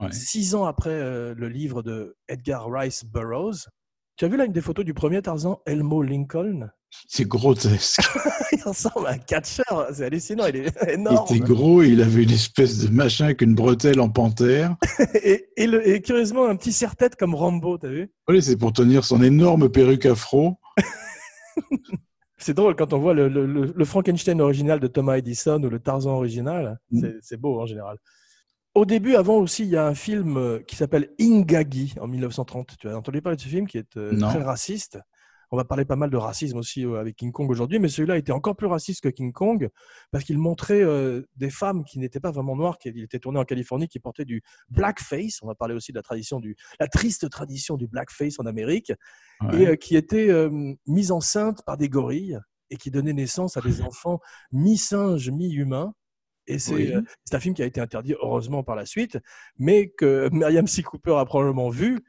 Ouais. 0.00 0.10
six 0.12 0.54
ans 0.54 0.64
après 0.64 0.88
euh, 0.90 1.34
le 1.36 1.48
livre 1.50 1.82
de 1.82 2.16
Edgar 2.26 2.70
Rice 2.70 3.04
Burroughs. 3.04 3.68
Tu 4.20 4.26
as 4.26 4.28
vu 4.28 4.36
là 4.36 4.44
une 4.44 4.52
des 4.52 4.60
photos 4.60 4.84
du 4.84 4.92
premier 4.92 5.22
Tarzan, 5.22 5.62
Elmo 5.64 6.02
Lincoln? 6.02 6.68
C'est 7.08 7.26
grotesque. 7.26 8.02
Il 8.52 8.62
ressemble 8.62 9.06
à 9.06 9.12
un 9.12 9.16
catcheur, 9.18 9.86
c'est 9.94 10.04
hallucinant, 10.04 10.44
il 10.44 10.56
est 10.56 10.74
Il 10.82 10.90
énorme. 10.90 11.24
était 11.34 11.38
gros, 11.42 11.82
il 11.82 12.02
avait 12.02 12.24
une 12.24 12.30
espèce 12.32 12.80
de 12.84 12.92
machin 12.94 13.24
avec 13.24 13.40
une 13.40 13.54
bretelle 13.54 13.98
en 13.98 14.10
panthère. 14.10 14.76
et, 15.24 15.46
et 15.56 15.66
le- 15.66 15.88
et 15.88 16.02
curieusement, 16.02 16.44
un 16.46 16.56
petit 16.56 16.70
serre-tête 16.70 17.16
comme 17.16 17.34
Rambo, 17.34 17.78
t'as 17.78 17.88
vu? 17.88 18.12
Oui, 18.28 18.42
c'est 18.42 18.58
pour 18.58 18.74
tenir 18.74 19.06
son 19.06 19.22
énorme 19.22 19.70
perruque 19.70 20.04
afro. 20.04 20.58
C'est 22.36 22.52
drôle 22.52 22.76
quand 22.76 22.92
on 22.92 22.98
voit 22.98 23.14
le, 23.14 23.26
le- 23.26 23.46
le- 23.46 23.72
le 23.74 23.84
Frankenstein 23.86 24.38
original 24.42 24.80
de 24.80 24.86
Thomas 24.86 25.16
Edison 25.16 25.62
ou 25.62 25.70
le 25.70 25.78
Tarzan 25.80 26.10
original. 26.10 26.78
Mm. 26.90 27.06
C'est 27.22 27.40
beau 27.40 27.58
en 27.58 27.64
général. 27.64 27.96
Au 28.74 28.84
début, 28.84 29.16
avant 29.16 29.36
aussi, 29.38 29.64
il 29.64 29.70
y 29.70 29.76
a 29.76 29.86
un 29.86 29.94
film 29.94 30.36
euh, 30.36 30.60
qui 30.60 30.76
s'appelle 30.76 31.10
Ingagi 31.20 31.94
en 32.00 32.06
1930. 32.06 32.76
Tu 32.78 32.88
as 32.88 32.96
entendu 32.96 33.20
parler 33.20 33.36
de 33.36 33.42
ce 33.42 33.48
film 33.48 33.66
qui 33.66 33.78
est 33.78 33.96
euh, 33.96 34.16
très 34.18 34.42
raciste. 34.42 34.98
On 35.52 35.56
va 35.56 35.64
parler 35.64 35.84
pas 35.84 35.96
mal 35.96 36.10
de 36.10 36.16
racisme 36.16 36.58
aussi 36.58 36.86
euh, 36.86 37.00
avec 37.00 37.16
King 37.16 37.32
Kong 37.32 37.50
aujourd'hui, 37.50 37.80
mais 37.80 37.88
celui-là 37.88 38.16
était 38.16 38.30
encore 38.30 38.54
plus 38.54 38.68
raciste 38.68 39.00
que 39.02 39.08
King 39.08 39.32
Kong 39.32 39.68
parce 40.12 40.22
qu'il 40.22 40.38
montrait 40.38 40.80
euh, 40.80 41.22
des 41.34 41.50
femmes 41.50 41.82
qui 41.84 41.98
n'étaient 41.98 42.20
pas 42.20 42.30
vraiment 42.30 42.54
noires, 42.54 42.78
qui 42.78 42.90
il 42.90 43.02
était 43.02 43.18
tourné 43.18 43.40
en 43.40 43.44
Californie, 43.44 43.88
qui 43.88 43.98
portaient 43.98 44.24
du 44.24 44.42
blackface. 44.68 45.40
On 45.42 45.48
va 45.48 45.56
parler 45.56 45.74
aussi 45.74 45.90
de 45.90 45.98
la 45.98 46.02
tradition 46.02 46.38
du, 46.38 46.54
la 46.78 46.86
triste 46.86 47.28
tradition 47.30 47.76
du 47.76 47.88
blackface 47.88 48.38
en 48.38 48.46
Amérique, 48.46 48.92
Ouais. 49.42 49.62
et 49.62 49.66
euh, 49.68 49.74
qui 49.76 49.96
étaient 49.96 50.30
euh, 50.30 50.74
mises 50.86 51.10
enceintes 51.10 51.64
par 51.64 51.76
des 51.78 51.88
gorilles 51.88 52.38
et 52.68 52.76
qui 52.76 52.90
donnaient 52.92 53.14
naissance 53.14 53.56
à 53.56 53.60
des 53.60 53.80
enfants 53.82 54.20
mi-singes, 54.52 55.30
mi-humains. 55.30 55.94
Et 56.46 56.58
c'est 56.58 56.74
Oui. 56.74 56.92
euh, 56.92 57.02
c'est 57.24 57.34
un 57.36 57.40
film 57.40 57.54
qui 57.54 57.62
a 57.62 57.66
été 57.66 57.80
interdit, 57.80 58.14
heureusement, 58.22 58.62
par 58.62 58.76
la 58.76 58.86
suite, 58.86 59.18
mais 59.58 59.88
que 59.90 60.28
Myriam 60.32 60.66
C. 60.66 60.82
Cooper 60.82 61.16
a 61.18 61.24
probablement 61.24 61.70
vu. 61.70 62.00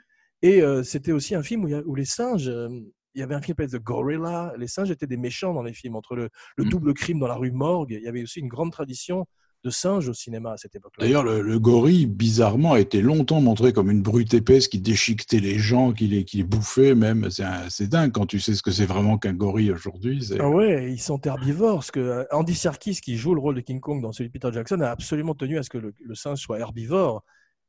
Et 0.42 0.62
euh, 0.62 0.84
c'était 0.84 1.12
aussi 1.12 1.36
un 1.36 1.44
film 1.44 1.66
où, 1.66 1.74
a- 1.76 1.84
les 1.96 2.06
singes, 2.06 2.48
euh, 2.50 2.70
il 3.14 3.20
y 3.20 3.24
avait 3.24 3.36
un 3.36 3.42
film 3.42 3.56
qui 3.56 3.64
s'appelait 3.64 3.80
The 3.80 3.84
Gorilla. 3.84 4.54
Les 4.58 4.68
singes 4.68 4.90
étaient 4.90 5.06
des 5.08 5.18
méchants 5.18 5.54
dans 5.54 5.64
les 5.64 5.74
films. 5.74 5.96
Entre 5.96 6.16
le, 6.16 6.30
le 6.58 6.64
Mm. 6.64 6.70
double 6.70 6.94
crime 6.94 7.20
dans 7.20 7.28
la 7.28 7.36
rue 7.36 7.52
Morgue, 7.52 7.92
il 7.92 8.04
y 8.04 8.08
avait 8.08 8.24
aussi 8.24 8.40
une 8.40 8.48
grande 8.48 8.72
tradition 8.72 9.26
de 9.64 9.70
singes 9.70 10.10
au 10.10 10.14
cinéma 10.14 10.54
à 10.54 10.58
cette 10.58 10.76
époque-là. 10.76 11.06
D'ailleurs, 11.06 11.24
le, 11.24 11.42
le 11.42 11.60
gorille, 11.60 12.08
bizarrement, 12.08 12.74
a 12.74 12.80
été 12.80 13.02
longtemps 13.02 13.42
montré 13.42 13.74
comme 13.74 13.92
une 13.92 14.02
brute 14.02 14.34
épaisse 14.34 14.68
qui 14.68 14.80
déchiquetait 14.80 15.40
les 15.40 15.60
gens, 15.60 15.94
qui 15.94 16.08
les, 16.08 16.26
qui 16.26 16.38
les 16.38 16.44
bouffait 16.44 16.96
même. 16.96 17.30
C'est 17.70 17.88
dingue 17.88 18.12
quand 18.12 18.26
tu 18.26 18.40
sais 18.40 18.56
ce 18.56 18.64
que 18.64 18.72
c'est 18.72 18.86
vraiment 18.86 19.18
qu'un 19.18 19.34
gorille 19.34 19.72
aujourd'hui. 19.72 20.30
Ah 20.40 20.50
ouais, 20.50 20.92
ils 20.92 21.02
sont 21.02 21.22
herbivores. 21.22 21.86
Que 21.92 22.00
euh, 22.00 22.24
Andy 22.32 22.56
Serkis, 22.56 23.02
qui 23.02 23.18
joue 23.18 23.36
le 23.36 23.42
rôle 23.42 23.56
de 23.56 23.62
King 23.62 23.80
Kong 23.80 24.02
dans 24.02 24.12
celui 24.12 24.30
de 24.30 24.34
Peter 24.34 24.50
Jackson, 24.52 24.80
a 24.82 24.90
absolument 24.90 25.36
tenu 25.36 25.58
à 25.58 25.64
ce 25.64 25.70
que 25.70 25.78
le, 25.78 25.94
le 26.04 26.16
singe 26.16 26.40
soit 26.40 26.60
herbivore. 26.60 27.24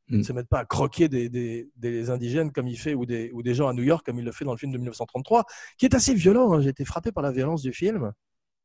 Il 0.08 0.16
ne 0.16 0.20
Mm. 0.20 0.24
se 0.24 0.32
mette 0.32 0.48
pas 0.48 0.58
à 0.58 0.64
croquer 0.64 1.08
des, 1.08 1.28
des- 1.28 1.70
des 1.76 2.10
indigènes 2.10 2.50
comme 2.52 2.66
il 2.66 2.76
fait 2.76 2.92
ou 2.94 3.06
des, 3.06 3.30
ou 3.32 3.42
des 3.42 3.54
gens 3.54 3.68
à 3.68 3.72
New 3.72 3.84
York 3.84 4.04
comme 4.04 4.18
il 4.18 4.24
le 4.24 4.32
fait 4.32 4.44
dans 4.44 4.50
le 4.52 4.58
film 4.58 4.72
de 4.72 4.76
1933, 4.78 5.44
qui 5.78 5.86
est 5.86 5.94
assez 5.94 6.12
violent. 6.14 6.52
hein. 6.52 6.60
J'ai 6.60 6.70
été 6.70 6.84
frappé 6.84 7.12
par 7.12 7.22
la 7.22 7.30
violence 7.30 7.62
du 7.62 7.72
film. 7.72 8.12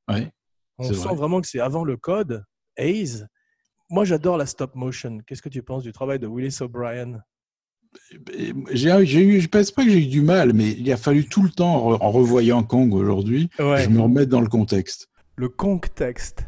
Ouais. 0.09 0.31
On 0.79 0.83
sent 0.85 0.93
vrai. 0.93 1.15
vraiment 1.15 1.39
que 1.41 1.47
c'est 1.47 1.59
avant 1.59 1.83
le 1.83 1.95
code, 1.95 2.43
Hayes. 2.77 3.25
Moi, 3.89 4.05
j'adore 4.05 4.37
la 4.37 4.45
stop 4.45 4.75
motion. 4.75 5.19
Qu'est-ce 5.25 5.41
que 5.41 5.49
tu 5.49 5.63
penses 5.63 5.83
du 5.83 5.91
travail 5.91 6.19
de 6.19 6.27
Willis 6.27 6.57
O'Brien? 6.61 7.21
J'ai 8.71 9.05
j'ai 9.05 9.21
eu, 9.21 9.39
je 9.41 9.47
pense 9.47 9.71
pas 9.71 9.83
que 9.83 9.89
j'ai 9.89 10.03
eu 10.03 10.07
du 10.07 10.21
mal, 10.21 10.53
mais 10.53 10.71
il 10.71 10.91
a 10.91 10.97
fallu 10.97 11.25
tout 11.27 11.41
le 11.41 11.49
temps, 11.49 11.75
en 11.85 11.91
re- 11.93 11.97
en 12.01 12.11
revoyant 12.11 12.63
Kong 12.63 12.93
aujourd'hui, 12.93 13.49
je 13.57 13.89
me 13.89 14.01
remette 14.01 14.29
dans 14.29 14.41
le 14.41 14.47
contexte. 14.49 15.07
Le 15.35 15.49
contexte. 15.49 16.45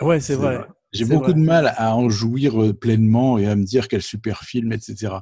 Ouais, 0.00 0.20
c'est 0.20 0.34
C'est 0.34 0.38
vrai. 0.40 0.56
vrai. 0.58 0.66
J'ai 0.92 1.04
C'est 1.04 1.10
beaucoup 1.12 1.32
vrai. 1.32 1.34
de 1.34 1.40
mal 1.44 1.74
à 1.76 1.96
en 1.96 2.08
jouir 2.08 2.62
euh, 2.62 2.72
pleinement 2.72 3.38
et 3.38 3.46
à 3.46 3.56
me 3.56 3.64
dire 3.64 3.88
quel 3.88 4.02
super 4.02 4.42
film, 4.42 4.72
etc. 4.72 5.14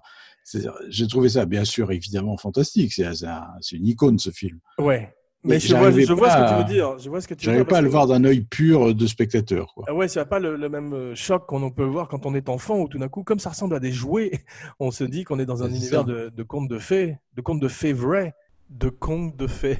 C'est- 0.44 0.68
J'ai 0.88 1.08
trouvé 1.08 1.30
ça, 1.30 1.46
bien 1.46 1.64
sûr, 1.64 1.90
évidemment 1.90 2.37
fantastique. 2.37 2.92
C'est 2.92 3.12
c'est 3.14 3.26
un- 3.26 3.49
c'est 3.61 3.76
une 3.76 3.87
icône, 3.87 4.18
ce 4.18 4.30
film. 4.30 4.61
Ouais. 4.78 5.14
Mais 5.44 5.54
Mais 5.56 5.60
je 5.60 5.74
vois, 5.76 5.90
je 5.90 6.12
vois 6.12 6.30
ce 6.30 6.36
que 6.36 6.48
tu 6.48 6.54
veux 6.56 6.64
dire. 6.74 6.98
Je 6.98 7.08
vois 7.10 7.20
ce 7.20 7.28
que 7.28 7.34
tu 7.34 7.40
veux 7.46 7.52
J'arrivais 7.52 7.64
dire 7.64 7.68
pas 7.70 7.78
à 7.78 7.80
le 7.82 7.88
que- 7.88 7.92
voir 7.92 8.06
d'un 8.06 8.24
œil 8.24 8.40
pur 8.40 8.94
de 8.94 9.06
spectateur. 9.06 9.72
Quoi. 9.74 9.84
Ah 9.88 9.94
ouais, 9.94 10.08
c'est 10.08 10.24
pas 10.24 10.38
le, 10.38 10.56
le 10.56 10.68
même 10.68 10.92
euh, 10.94 11.14
choc 11.14 11.46
qu'on 11.46 11.70
peut 11.70 11.84
voir 11.84 12.08
quand 12.08 12.24
on 12.26 12.34
est 12.34 12.48
enfant, 12.48 12.78
où 12.80 12.88
tout 12.88 12.98
d'un 12.98 13.08
coup, 13.08 13.22
comme 13.24 13.38
ça 13.38 13.50
ressemble 13.50 13.74
à 13.74 13.80
des 13.80 13.92
jouets, 13.92 14.32
on 14.80 14.90
se 14.90 15.04
dit 15.04 15.24
qu'on 15.24 15.38
est 15.38 15.46
dans 15.46 15.62
un 15.62 15.68
univers 15.68 16.00
ça. 16.00 16.04
de, 16.06 16.30
de 16.30 16.42
contes 16.42 16.68
de 16.68 16.78
fées, 16.78 17.18
de 17.34 17.40
contes 17.42 17.60
de 17.60 17.68
fées 17.68 17.92
vrais, 17.92 18.34
de 18.70 18.88
contes 18.88 19.36
de 19.36 19.46
fées. 19.46 19.78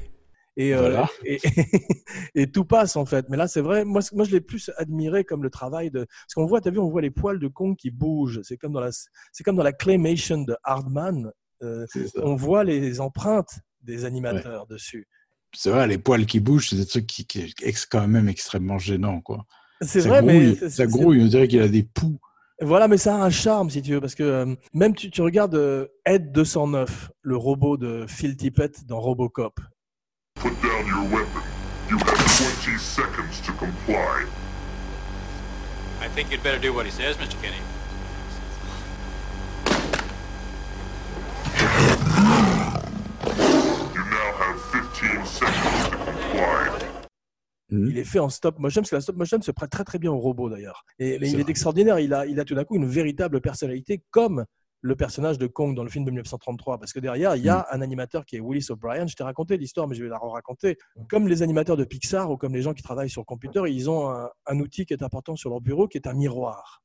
Et, 0.57 0.73
euh, 0.75 0.81
Voilà. 0.83 1.09
et, 1.25 1.39
et 2.35 2.51
tout 2.51 2.65
passe 2.65 2.97
en 2.97 3.07
fait. 3.07 3.27
Mais 3.29 3.37
là, 3.37 3.49
c'est 3.49 3.61
vrai, 3.63 3.85
moi, 3.85 4.03
moi 4.13 4.25
je 4.25 4.31
l'ai 4.33 4.41
plus 4.41 4.71
admiré 4.77 5.25
comme 5.25 5.43
le 5.43 5.51
travail 5.51 5.91
de. 5.91 6.01
Parce 6.05 6.35
qu'on 6.35 6.47
voit, 6.47 6.61
tu 6.61 6.69
as 6.69 6.71
vu, 6.71 6.79
on 6.79 6.91
voit 6.91 7.01
les 7.03 7.11
poils 7.11 7.39
de 7.41 7.49
Kong 7.49 7.75
qui 7.77 7.91
bougent. 7.91 8.41
C'est 8.43 8.57
comme, 8.57 8.73
dans 8.73 8.81
la- 8.81 8.91
c'est 9.33 9.45
comme 9.45 9.57
dans 9.57 9.63
la 9.65 9.73
claymation 9.73 10.43
de 10.43 10.55
Hardman. 10.63 11.31
Euh, 11.63 11.87
ça. 11.89 12.21
on 12.23 12.35
voit 12.37 12.65
les 12.65 13.01
empreintes 13.01 13.61
des 13.81 14.05
animateurs 14.05 14.67
dessus. 14.67 15.09
C'est 15.57 15.71
vrai, 15.71 15.87
les 15.87 15.99
poils 15.99 16.27
qui 16.27 16.41
bougent, 16.41 16.71
c'est 16.71 16.77
des 16.77 16.87
trucs 16.87 17.07
qui, 17.07 17.25
qui 17.27 17.41
est 17.63 17.87
quand 17.89 18.07
même 18.09 18.29
extrêmement 18.29 18.79
gênant. 18.79 19.21
Quoi. 19.21 19.45
C'est 19.81 20.01
Ça 20.03 20.09
vrai, 20.09 20.23
mais. 20.23 20.33
grouille, 20.41 20.57
c'est- 20.59 20.71
ça 20.71 20.87
grouille, 20.87 21.23
on 21.23 21.27
dirait 21.27 21.49
qu'il 21.49 21.63
a 21.63 21.69
des 21.69 21.83
poux. 21.83 22.19
Voilà, 22.63 22.87
mais 22.89 22.97
ça 22.99 23.17
a 23.17 23.19
un 23.25 23.31
charme, 23.31 23.69
si 23.71 23.83
tu 23.83 23.93
veux, 23.93 24.01
parce 24.01 24.15
que 24.15 24.23
euh, 24.23 24.55
même 24.73 24.95
tu, 24.95 25.11
tu 25.11 25.23
regardes 25.23 25.57
euh, 25.57 25.87
Ed 26.07 26.31
209, 26.33 27.11
le 27.23 27.37
robot 27.37 27.77
de 27.77 28.07
Phil 28.09 28.37
Tippett 28.37 28.87
dans 28.87 29.01
Robocop. 29.01 29.59
Put 30.41 30.51
down 30.63 30.87
your 30.87 31.05
weapon. 31.13 31.41
You 31.91 31.97
have 31.99 32.17
20 32.65 32.79
seconds 32.79 33.41
to 33.45 33.53
comply. 33.55 34.27
I 36.01 36.09
think 36.15 36.31
you'd 36.31 36.43
better 36.43 36.59
do 36.61 36.73
what 36.73 36.85
he 36.85 36.91
says, 36.91 37.17
Mr. 37.17 37.41
Kenny. 37.43 37.57
Have 45.03 45.25
15 45.25 45.27
seconds 45.27 45.91
to 45.91 45.97
comply. 45.97 46.89
Mhm. 47.71 47.89
Il 47.91 47.99
est 47.99 48.05
fait 48.05 48.19
en 48.19 48.29
stop 48.29 48.59
motion, 48.59 48.83
parce 48.83 48.91
que 48.91 48.97
la 48.97 49.01
stop 49.01 49.17
motion 49.17 49.41
se 49.41 49.51
prête 49.51 49.71
très 49.71 49.85
très 49.85 49.99
bien 49.99 50.13
au 50.13 50.19
robot 50.19 50.49
d'ailleurs. 50.51 50.85
Et 50.99 51.17
il 51.17 51.41
est 51.41 51.49
extraordinaire, 51.49 51.99
il 51.99 52.13
a, 52.15 52.27
il 52.27 52.39
a 52.39 52.45
tout 52.45 52.55
d'un 52.55 52.65
coup 52.65 52.77
une 52.77 52.87
véritable 52.87 53.41
personnalité 53.41 54.03
comme 54.11 54.45
le 54.83 54.97
personnage 54.97 55.39
de 55.39 55.47
Kong 55.47 55.75
dans 55.75 55.83
le 55.83 55.89
film 55.89 56.05
de 56.05 56.11
1933. 56.11 56.79
Parce 56.79 56.93
que 56.93 57.01
derrière, 57.01 57.37
il 57.37 57.43
y 57.43 57.49
a 57.49 57.61
Mm. 57.61 57.77
un 57.77 57.81
animateur 57.81 58.27
qui 58.27 58.37
est 58.37 58.41
Willis 58.41 58.67
O'Brien. 58.71 59.07
Je 59.07 59.15
t'ai 59.17 59.25
raconté 59.25 59.57
l'histoire, 59.57 59.89
mais 59.89 59.95
je 59.95 60.03
vais 60.05 60.11
la 60.11 60.19
raconter. 60.19 60.77
Comme 61.09 61.27
les 61.27 61.43
animateurs 61.43 61.79
de 61.79 61.85
Pixar 61.85 62.31
ou 62.31 62.37
comme 62.37 62.53
les 62.55 62.61
gens 62.61 62.75
qui 62.75 62.83
travaillent 62.83 63.09
sur 63.09 63.25
computer, 63.25 63.63
ils 63.67 63.89
ont 63.89 64.11
un, 64.11 64.29
un 64.47 64.61
outil 64.61 64.85
qui 64.85 64.93
est 64.93 65.03
important 65.03 65.37
sur 65.37 65.49
leur 65.49 65.63
bureau, 65.63 65.89
qui 65.89 65.97
est 65.97 66.07
un 66.07 66.13
miroir 66.13 66.83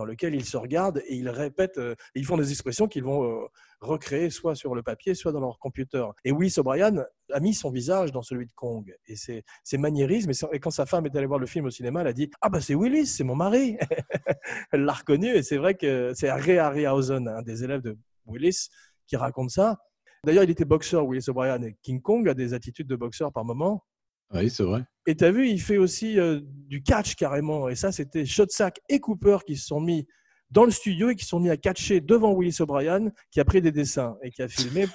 dans 0.00 0.06
lequel 0.06 0.34
ils 0.34 0.46
se 0.46 0.56
regardent 0.56 1.02
et 1.06 1.14
ils 1.14 1.28
répètent, 1.28 1.76
euh, 1.76 1.94
ils 2.14 2.24
font 2.24 2.38
des 2.38 2.50
expressions 2.50 2.88
qu'ils 2.88 3.04
vont 3.04 3.22
euh, 3.22 3.46
recréer 3.82 4.30
soit 4.30 4.54
sur 4.54 4.74
le 4.74 4.82
papier, 4.82 5.14
soit 5.14 5.30
dans 5.30 5.40
leur 5.40 5.58
computer. 5.58 6.06
Et 6.24 6.32
Willis 6.32 6.54
O'Brien 6.56 7.04
a 7.30 7.40
mis 7.40 7.52
son 7.52 7.70
visage 7.70 8.10
dans 8.10 8.22
celui 8.22 8.46
de 8.46 8.52
Kong. 8.54 8.90
Et 9.06 9.12
et, 9.12 10.32
son- 10.32 10.48
et 10.52 10.58
quand 10.58 10.70
sa 10.70 10.86
femme 10.86 11.04
est 11.04 11.14
allée 11.14 11.26
voir 11.26 11.38
le 11.38 11.44
film 11.44 11.66
au 11.66 11.70
cinéma, 11.70 12.00
elle 12.00 12.06
a 12.06 12.12
dit 12.14 12.30
Ah, 12.40 12.48
bah 12.48 12.62
c'est 12.62 12.74
Willis, 12.74 13.08
c'est 13.08 13.24
mon 13.24 13.36
mari. 13.36 13.76
elle 14.72 14.84
l'a 14.86 14.94
reconnu, 14.94 15.26
et 15.28 15.42
c'est 15.42 15.58
vrai 15.58 15.74
que 15.74 16.12
c'est 16.14 16.32
Ray 16.32 16.56
Harryhausen, 16.56 17.28
un 17.28 17.42
des 17.42 17.62
élèves 17.62 17.82
de 17.82 17.98
Willis, 18.24 18.68
qui 19.06 19.16
raconte 19.16 19.50
ça. 19.50 19.80
D'ailleurs, 20.24 20.44
il 20.44 20.50
était 20.50 20.64
boxeur, 20.64 21.04
Willis 21.06 21.28
O'Brien, 21.28 21.60
et 21.62 21.76
King 21.82 22.00
Kong 22.00 22.26
a 22.26 22.32
des 22.32 22.54
attitudes 22.54 22.86
de 22.86 22.96
boxeur 22.96 23.32
par 23.34 23.44
moment. 23.44 23.84
Oui, 24.32 24.50
c'est 24.50 24.62
vrai. 24.62 24.84
Et 25.06 25.16
tu 25.16 25.24
as 25.24 25.32
vu, 25.32 25.48
il 25.48 25.60
fait 25.60 25.78
aussi 25.78 26.18
euh, 26.18 26.40
du 26.44 26.82
catch 26.82 27.14
carrément. 27.16 27.68
Et 27.68 27.74
ça, 27.74 27.90
c'était 27.90 28.24
Shotsack 28.24 28.80
et 28.88 29.00
Cooper 29.00 29.38
qui 29.46 29.56
se 29.56 29.66
sont 29.66 29.80
mis 29.80 30.06
dans 30.50 30.64
le 30.64 30.70
studio 30.70 31.10
et 31.10 31.14
qui 31.16 31.24
se 31.24 31.30
sont 31.30 31.40
mis 31.40 31.50
à 31.50 31.56
catcher 31.56 32.00
devant 32.00 32.32
Willis 32.34 32.56
O'Brien, 32.60 33.10
qui 33.30 33.40
a 33.40 33.44
pris 33.44 33.60
des 33.62 33.70
dessins 33.72 34.16
et 34.22 34.30
qui 34.30 34.42
a 34.42 34.48
filmé. 34.48 34.86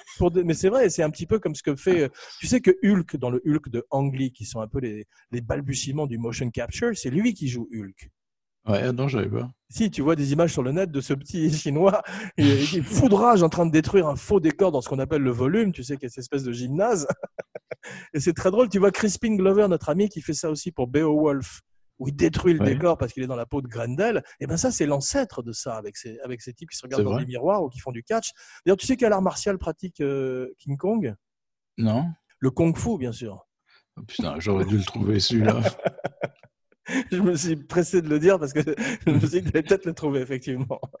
Mais 0.44 0.54
c'est 0.54 0.68
vrai, 0.68 0.90
c'est 0.90 1.02
un 1.02 1.10
petit 1.10 1.26
peu 1.26 1.38
comme 1.38 1.54
ce 1.54 1.62
que 1.62 1.74
fait. 1.76 2.02
euh, 2.02 2.08
Tu 2.40 2.46
sais 2.46 2.60
que 2.60 2.70
Hulk, 2.82 3.16
dans 3.16 3.30
le 3.30 3.42
Hulk 3.46 3.68
de 3.70 3.84
Ang 3.90 4.14
Lee, 4.14 4.32
qui 4.32 4.44
sont 4.44 4.60
un 4.60 4.68
peu 4.68 4.80
les 4.80 5.40
balbutiements 5.40 6.06
du 6.06 6.18
motion 6.18 6.50
capture, 6.50 6.90
c'est 6.94 7.10
lui 7.10 7.34
qui 7.34 7.48
joue 7.48 7.68
Hulk. 7.72 8.10
Ouais, 8.68 8.92
non, 8.92 9.06
j'avais 9.08 9.28
pas. 9.28 9.50
Si 9.68 9.90
tu 9.90 10.02
vois 10.02 10.16
des 10.16 10.32
images 10.32 10.52
sur 10.52 10.62
le 10.62 10.72
net 10.72 10.90
de 10.90 11.00
ce 11.00 11.12
petit 11.14 11.50
chinois 11.56 12.02
il 12.36 12.46
est 12.50 12.82
foudrage 12.82 13.42
en 13.42 13.48
train 13.48 13.66
de 13.66 13.70
détruire 13.72 14.06
un 14.08 14.16
faux 14.16 14.40
décor 14.40 14.72
dans 14.72 14.80
ce 14.80 14.88
qu'on 14.88 14.98
appelle 14.98 15.22
le 15.22 15.30
volume, 15.30 15.72
tu 15.72 15.82
sais, 15.84 15.96
qu'il 15.96 16.04
y 16.04 16.06
a 16.06 16.08
cette 16.10 16.18
espèce 16.18 16.42
de 16.44 16.52
gymnase. 16.52 17.06
Et 18.14 18.20
c'est 18.20 18.32
très 18.32 18.50
drôle, 18.50 18.68
tu 18.68 18.78
vois 18.78 18.90
Crispin 18.90 19.36
Glover, 19.36 19.68
notre 19.68 19.88
ami, 19.88 20.08
qui 20.08 20.20
fait 20.20 20.34
ça 20.34 20.50
aussi 20.50 20.72
pour 20.72 20.88
Beowulf, 20.88 21.60
où 21.98 22.08
il 22.08 22.14
détruit 22.16 22.54
le 22.54 22.60
Ouais. 22.60 22.74
décor 22.74 22.98
parce 22.98 23.12
qu'il 23.12 23.22
est 23.22 23.26
dans 23.28 23.36
la 23.36 23.46
peau 23.46 23.62
de 23.62 23.68
Grendel. 23.68 24.22
Et 24.40 24.46
ben 24.46 24.56
ça, 24.56 24.70
c'est 24.70 24.86
l'ancêtre 24.86 25.42
de 25.42 25.52
ça, 25.52 25.76
avec 25.76 25.96
ces, 25.96 26.18
avec 26.20 26.42
ces 26.42 26.52
types 26.52 26.70
qui 26.70 26.76
se 26.76 26.82
regardent 26.82 27.04
dans 27.04 27.18
des 27.18 27.26
miroirs 27.26 27.62
ou 27.62 27.68
qui 27.68 27.78
font 27.78 27.92
du 27.92 28.02
catch. 28.02 28.30
D'ailleurs, 28.64 28.76
tu 28.76 28.86
sais 28.86 28.96
quel 28.96 29.12
art 29.12 29.22
martial 29.22 29.58
pratique 29.58 30.00
euh, 30.00 30.48
King 30.58 30.76
Kong? 30.76 31.14
Non 31.78 32.06
Le 32.40 32.50
Kung 32.50 32.76
Fu, 32.76 32.98
bien 32.98 33.12
sûr. 33.12 33.46
Oh, 33.96 34.02
Putain, 34.06 34.38
j'aurais 34.40 34.64
dû 34.66 34.76
le 34.78 34.84
trouver 34.84 35.20
celui-là. 35.20 35.60
Je 37.12 37.18
me 37.20 37.34
suis 37.36 37.56
pressé 37.56 38.00
de 38.02 38.08
le 38.08 38.18
dire 38.18 38.38
parce 38.38 38.52
que 38.52 38.60
je 39.06 39.10
me 39.10 39.18
suis 39.20 39.28
dit 39.28 39.42
que 39.42 39.50
tu 39.50 39.56
allais 39.56 39.62
peut-être 39.62 39.86
le 39.86 39.92
trouver, 39.92 40.20
effectivement. 40.20 40.80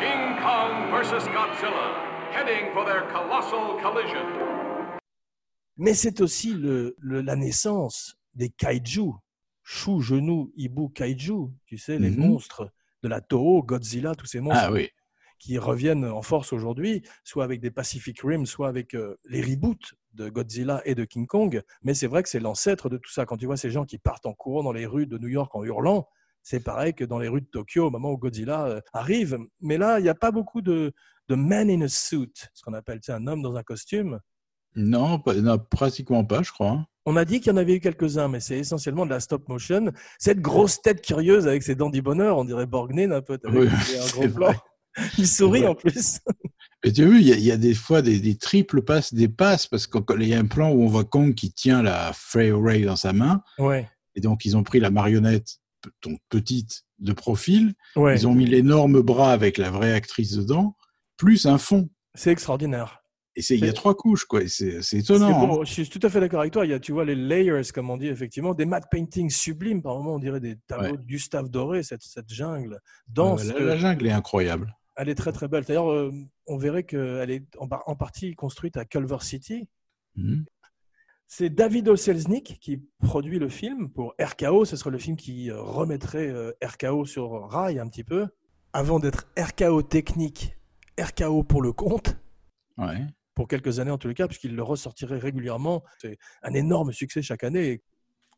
King 0.00 0.36
Kong 0.42 0.90
versus 0.90 1.24
Godzilla, 1.24 1.86
heading 2.32 2.72
for 2.74 2.84
their 2.84 3.06
colossal 3.12 3.80
collision. 3.82 4.24
Mais 5.76 5.94
c'est 5.94 6.20
aussi 6.20 6.54
le, 6.54 6.94
le- 6.98 7.20
la 7.22 7.36
naissance 7.36 8.16
des 8.34 8.48
kaiju. 8.50 9.12
Chou, 9.62 10.00
genou, 10.02 10.52
hibou, 10.56 10.88
kaiju. 10.90 11.50
Tu 11.66 11.78
sais, 11.78 11.98
les 11.98 12.10
Mhm. 12.10 12.18
monstres 12.28 12.70
de 13.02 13.08
la 13.08 13.20
Toho, 13.20 13.62
Godzilla, 13.62 14.14
tous 14.14 14.26
ces 14.26 14.40
monstres 14.40 14.62
Ah 14.62 14.72
oui. 14.72 14.90
Qui 15.38 15.58
reviennent 15.58 16.04
en 16.04 16.22
force 16.22 16.52
aujourd'hui, 16.52 17.02
soit 17.24 17.44
avec 17.44 17.60
des 17.60 17.70
Pacific 17.70 18.20
Rim, 18.22 18.46
soit 18.46 18.68
avec 18.68 18.94
euh, 18.94 19.16
les 19.28 19.42
reboots 19.42 19.94
de 20.14 20.28
Godzilla 20.28 20.80
et 20.84 20.94
de 20.94 21.04
King 21.04 21.26
Kong. 21.26 21.62
Mais 21.82 21.92
c'est 21.94 22.06
vrai 22.06 22.22
que 22.22 22.28
c'est 22.28 22.40
l'ancêtre 22.40 22.88
de 22.88 22.96
tout 22.98 23.10
ça. 23.12 23.26
Quand 23.26 23.36
tu 23.36 23.46
vois 23.46 23.56
ces 23.56 23.70
gens 23.70 23.84
qui 23.84 23.98
partent 23.98 24.26
en 24.26 24.32
courant 24.34 24.62
dans 24.62 24.72
les 24.72 24.86
rues 24.86 25.06
de 25.06 25.18
New 25.18 25.28
York 25.28 25.54
en 25.54 25.64
hurlant, 25.64 26.08
c'est 26.42 26.60
pareil 26.62 26.94
que 26.94 27.04
dans 27.04 27.18
les 27.18 27.28
rues 27.28 27.40
de 27.40 27.46
Tokyo 27.46 27.86
au 27.86 27.90
moment 27.90 28.10
où 28.12 28.18
Godzilla 28.18 28.66
euh, 28.66 28.80
arrive. 28.92 29.38
Mais 29.60 29.76
là, 29.78 29.98
il 29.98 30.02
n'y 30.02 30.08
a 30.08 30.14
pas 30.14 30.30
beaucoup 30.30 30.60
de, 30.62 30.92
de 31.28 31.34
man 31.34 31.68
in 31.70 31.80
a 31.82 31.88
suit, 31.88 32.32
ce 32.52 32.62
qu'on 32.62 32.74
appelle 32.74 33.00
un 33.08 33.26
homme 33.26 33.42
dans 33.42 33.56
un 33.56 33.62
costume. 33.62 34.20
Non, 34.76 35.18
pas- 35.20 35.34
non, 35.34 35.58
pratiquement 35.58 36.24
pas, 36.24 36.42
je 36.42 36.52
crois. 36.52 36.70
hein. 36.70 36.86
On 37.06 37.16
a 37.16 37.24
dit 37.26 37.40
qu'il 37.40 37.52
y 37.52 37.54
en 37.54 37.58
avait 37.58 37.74
eu 37.76 37.80
quelques-uns, 37.80 38.28
mais 38.28 38.40
c'est 38.40 38.58
essentiellement 38.58 39.04
de 39.04 39.10
la 39.10 39.20
stop 39.20 39.46
motion. 39.48 39.92
Cette 40.18 40.40
grosse 40.40 40.80
tête 40.80 41.02
curieuse 41.02 41.46
avec 41.46 41.62
ses 41.62 41.74
dents 41.74 41.90
du 41.90 42.00
bonheur, 42.00 42.38
on 42.38 42.44
dirait 42.46 42.64
Borgnine 42.66 43.12
un 43.12 43.20
peu. 43.20 43.38
vu, 43.44 43.58
Oui, 43.60 43.68
un 43.68 44.06
gros 44.12 44.28
plan. 44.28 44.52
Il 45.18 45.26
sourit 45.26 45.66
en 45.66 45.74
plus. 45.74 46.20
Et 46.84 46.92
tu 46.92 47.02
as 47.02 47.06
vu, 47.06 47.20
il 47.20 47.26
y, 47.28 47.32
a- 47.32 47.36
il 47.36 47.42
y 47.44 47.50
a 47.50 47.56
des 47.56 47.74
fois 47.74 48.02
des, 48.02 48.20
des 48.20 48.36
triples 48.36 48.82
passes, 48.82 49.14
des 49.14 49.28
passes, 49.28 49.66
parce 49.66 49.86
qu'il 49.86 50.22
y 50.22 50.34
a 50.34 50.38
un 50.38 50.44
plan 50.46 50.70
où 50.70 50.82
on 50.82 50.86
voit 50.88 51.04
Kong 51.04 51.34
qui 51.34 51.50
tient 51.52 51.82
la 51.82 52.12
Frey 52.12 52.52
Ray 52.52 52.82
dans 52.84 52.96
sa 52.96 53.12
main, 53.12 53.42
Ouais. 53.58 53.88
et 54.14 54.20
donc 54.20 54.44
ils 54.44 54.56
ont 54.56 54.62
pris 54.62 54.80
la 54.80 54.90
marionnette, 54.90 55.58
donc 56.02 56.18
petite, 56.28 56.84
de 56.98 57.12
profil, 57.12 57.74
Ouais. 57.96 58.14
ils 58.16 58.26
ont 58.28 58.34
mis 58.34 58.46
l'énorme 58.46 59.00
bras 59.00 59.32
avec 59.32 59.56
la 59.58 59.70
vraie 59.70 59.92
actrice 59.94 60.32
dedans, 60.36 60.76
plus 61.16 61.46
un 61.46 61.58
fond. 61.58 61.88
C'est 62.14 62.30
extraordinaire. 62.30 63.00
Et 63.36 63.42
il 63.50 63.64
y 63.64 63.68
a 63.68 63.72
trois 63.72 63.96
couches, 63.96 64.26
quoi. 64.26 64.42
C'est 64.46 64.78
étonnant. 64.92 65.58
hein. 65.60 65.64
Je 65.64 65.72
suis 65.72 65.88
tout 65.88 65.98
à 66.04 66.08
fait 66.08 66.20
d'accord 66.20 66.38
avec 66.40 66.52
toi. 66.52 66.64
Il 66.64 66.70
y 66.70 66.72
a, 66.72 66.78
tu 66.78 66.92
vois, 66.92 67.04
les 67.04 67.16
layers, 67.16 67.62
comme 67.74 67.90
on 67.90 67.96
dit, 67.96 68.06
effectivement, 68.06 68.54
des 68.54 68.64
matte 68.64 68.84
paintings 68.92 69.28
sublimes. 69.28 69.82
Par 69.82 69.96
moments, 69.96 70.14
on 70.14 70.18
dirait 70.20 70.38
des 70.38 70.54
tableaux 70.68 70.92
Ouais. 70.92 70.98
de 70.98 71.02
Gustave 71.02 71.48
Doré, 71.48 71.82
cette, 71.82 72.02
cette 72.04 72.32
jungle 72.32 72.74
Ouais, 72.74 72.78
dense. 73.08 73.44
la, 73.46 73.58
la 73.58 73.76
jungle 73.76 74.06
est 74.06 74.12
incroyable. 74.12 74.76
Elle 74.96 75.08
est 75.08 75.14
très 75.14 75.32
très 75.32 75.48
belle. 75.48 75.64
D'ailleurs, 75.64 75.90
euh, 75.90 76.12
on 76.46 76.56
verrait 76.56 76.84
qu'elle 76.84 77.30
est 77.30 77.44
en, 77.58 77.66
par- 77.68 77.82
en 77.88 77.96
partie 77.96 78.34
construite 78.34 78.76
à 78.76 78.84
Culver 78.84 79.18
City. 79.20 79.68
Mhm. 80.16 80.44
C'est 81.26 81.50
David. 81.50 81.96
Selznick 81.96 82.58
qui 82.60 82.82
produit 83.00 83.38
le 83.38 83.48
film 83.48 83.88
pour 83.90 84.14
RKO. 84.20 84.64
Ce 84.64 84.76
serait 84.76 84.90
le 84.90 84.98
film 84.98 85.16
qui 85.16 85.50
euh, 85.50 85.60
remettrait 85.60 86.28
euh, 86.28 86.52
RKO 86.62 87.04
sur 87.06 87.48
rail 87.48 87.78
un 87.78 87.88
petit 87.88 88.04
peu. 88.04 88.28
Avant 88.72 89.00
d'être 89.00 89.26
RKO 89.38 89.82
technique, 89.82 90.56
RKO 91.00 91.42
pour 91.44 91.62
le 91.62 91.72
compte, 91.72 92.16
Ouais. 92.76 93.04
pour 93.34 93.48
quelques 93.48 93.78
années 93.80 93.90
en 93.92 93.98
tous 93.98 94.08
les 94.08 94.14
cas, 94.14 94.26
puisqu'il 94.28 94.54
le 94.54 94.62
ressortirait 94.62 95.18
régulièrement. 95.18 95.82
C'est 95.98 96.18
un 96.42 96.54
énorme 96.54 96.92
succès 96.92 97.22
chaque 97.22 97.42
année. 97.44 97.82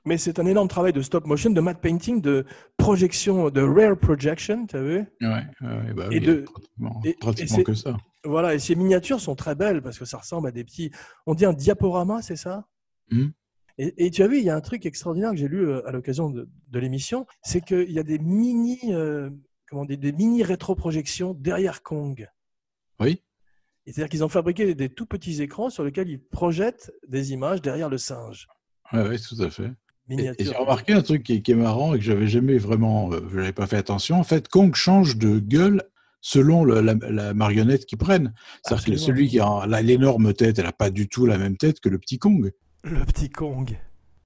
Mais 0.06 0.18
c'est 0.18 0.38
un 0.38 0.46
énorme 0.46 0.68
travail 0.68 0.92
de 0.92 1.02
stop 1.02 1.26
motion, 1.26 1.50
de 1.50 1.60
matte 1.60 1.80
painting, 1.80 2.20
de 2.22 2.46
projection, 2.76 3.50
de 3.50 3.60
rare 3.60 3.98
projection, 3.98 4.64
tu 4.66 4.76
as 4.76 4.82
vu? 4.82 4.98
Ouais, 5.20 5.44
ouais, 5.60 5.92
bah 5.94 6.06
Et 6.12 6.20
oui, 6.20 6.20
de- 6.20 6.40
pratiquement, 6.42 7.00
et- 7.04 7.08
et 7.10 7.14
pratiquement 7.14 7.62
que 7.64 7.74
ça. 7.74 7.96
Voilà, 8.24 8.54
et 8.54 8.60
ces 8.60 8.76
miniatures 8.76 9.20
sont 9.20 9.34
très 9.34 9.56
belles 9.56 9.82
parce 9.82 9.98
que 9.98 10.04
ça 10.04 10.18
ressemble 10.18 10.46
à 10.48 10.52
des 10.52 10.62
petits. 10.64 10.92
On 11.26 11.34
dit 11.34 11.44
un 11.44 11.52
diaporama, 11.52 12.22
c'est 12.22 12.36
ça? 12.36 12.66
Mhm. 13.10 13.32
et, 13.78 14.06
et 14.06 14.10
tu 14.10 14.22
as 14.22 14.26
vu, 14.28 14.38
il 14.38 14.44
y 14.44 14.50
a 14.50 14.56
un 14.56 14.60
truc 14.60 14.86
extraordinaire 14.86 15.30
que 15.32 15.36
j'ai 15.36 15.48
lu 15.48 15.66
euh, 15.68 15.86
à 15.86 15.92
l'occasion 15.92 16.30
de, 16.30 16.48
de 16.68 16.78
l'émission, 16.78 17.26
c'est 17.42 17.60
qu'il 17.60 17.90
y 17.92 17.98
a 17.98 18.02
des 18.04 18.18
mini, 18.18 18.78
euh, 18.94 19.28
comment 19.68 19.84
dit, 19.84 19.98
des 19.98 20.12
mini 20.12 20.42
rétroprojections 20.44 21.34
derrière 21.34 21.82
Kong. 21.82 22.28
Oui. 23.00 23.22
C'est-à-dire 23.84 24.08
qu'ils 24.08 24.24
ont 24.24 24.28
fabriqué 24.28 24.74
des 24.74 24.88
tout 24.88 25.06
petits 25.06 25.42
écrans 25.42 25.68
sur 25.70 25.84
lesquels 25.84 26.08
ils 26.08 26.20
projettent 26.20 26.90
des 27.08 27.32
images 27.32 27.60
derrière 27.60 27.88
le 27.88 27.98
singe. 27.98 28.46
Ouais, 28.92 29.06
ouais, 29.06 29.18
tout 29.18 29.40
à 29.42 29.50
fait. 29.50 29.70
Miniature. 30.08 30.46
j'ai 30.52 30.56
remarqué 30.56 30.92
un 30.92 31.02
truc 31.02 31.22
qui, 31.22 31.34
est- 31.34 31.42
qui 31.42 31.52
est 31.52 31.56
marrant 31.56 31.94
et 31.94 31.98
que 31.98 32.04
j'avais 32.04 32.26
jamais 32.28 32.58
vraiment, 32.58 33.12
euh, 33.12 33.20
je 33.30 33.36
n'avais 33.38 33.52
pas 33.52 33.66
fait 33.66 33.76
attention. 33.76 34.18
En 34.18 34.24
fait, 34.24 34.48
Kong 34.48 34.74
change 34.74 35.16
de 35.16 35.38
gueule 35.38 35.82
selon 36.20 36.64
le- 36.64 36.80
la, 36.80 36.94
la 36.94 37.34
marionnette 37.34 37.86
qu'ils 37.86 37.98
prennent. 37.98 38.32
C'est-à-dire 38.64 38.84
que 38.86 38.96
celui 38.96 39.28
qui 39.28 39.40
a 39.40 39.66
l'énorme 39.82 40.32
tête, 40.34 40.58
elle 40.58 40.64
n'a 40.64 40.72
pas 40.72 40.90
du 40.90 41.08
tout 41.08 41.26
la 41.26 41.38
même 41.38 41.56
tête 41.56 41.80
que 41.80 41.88
le 41.88 41.98
petit 41.98 42.18
Kong. 42.18 42.52
Le 42.84 43.04
petit 43.04 43.30
Kong. 43.30 43.76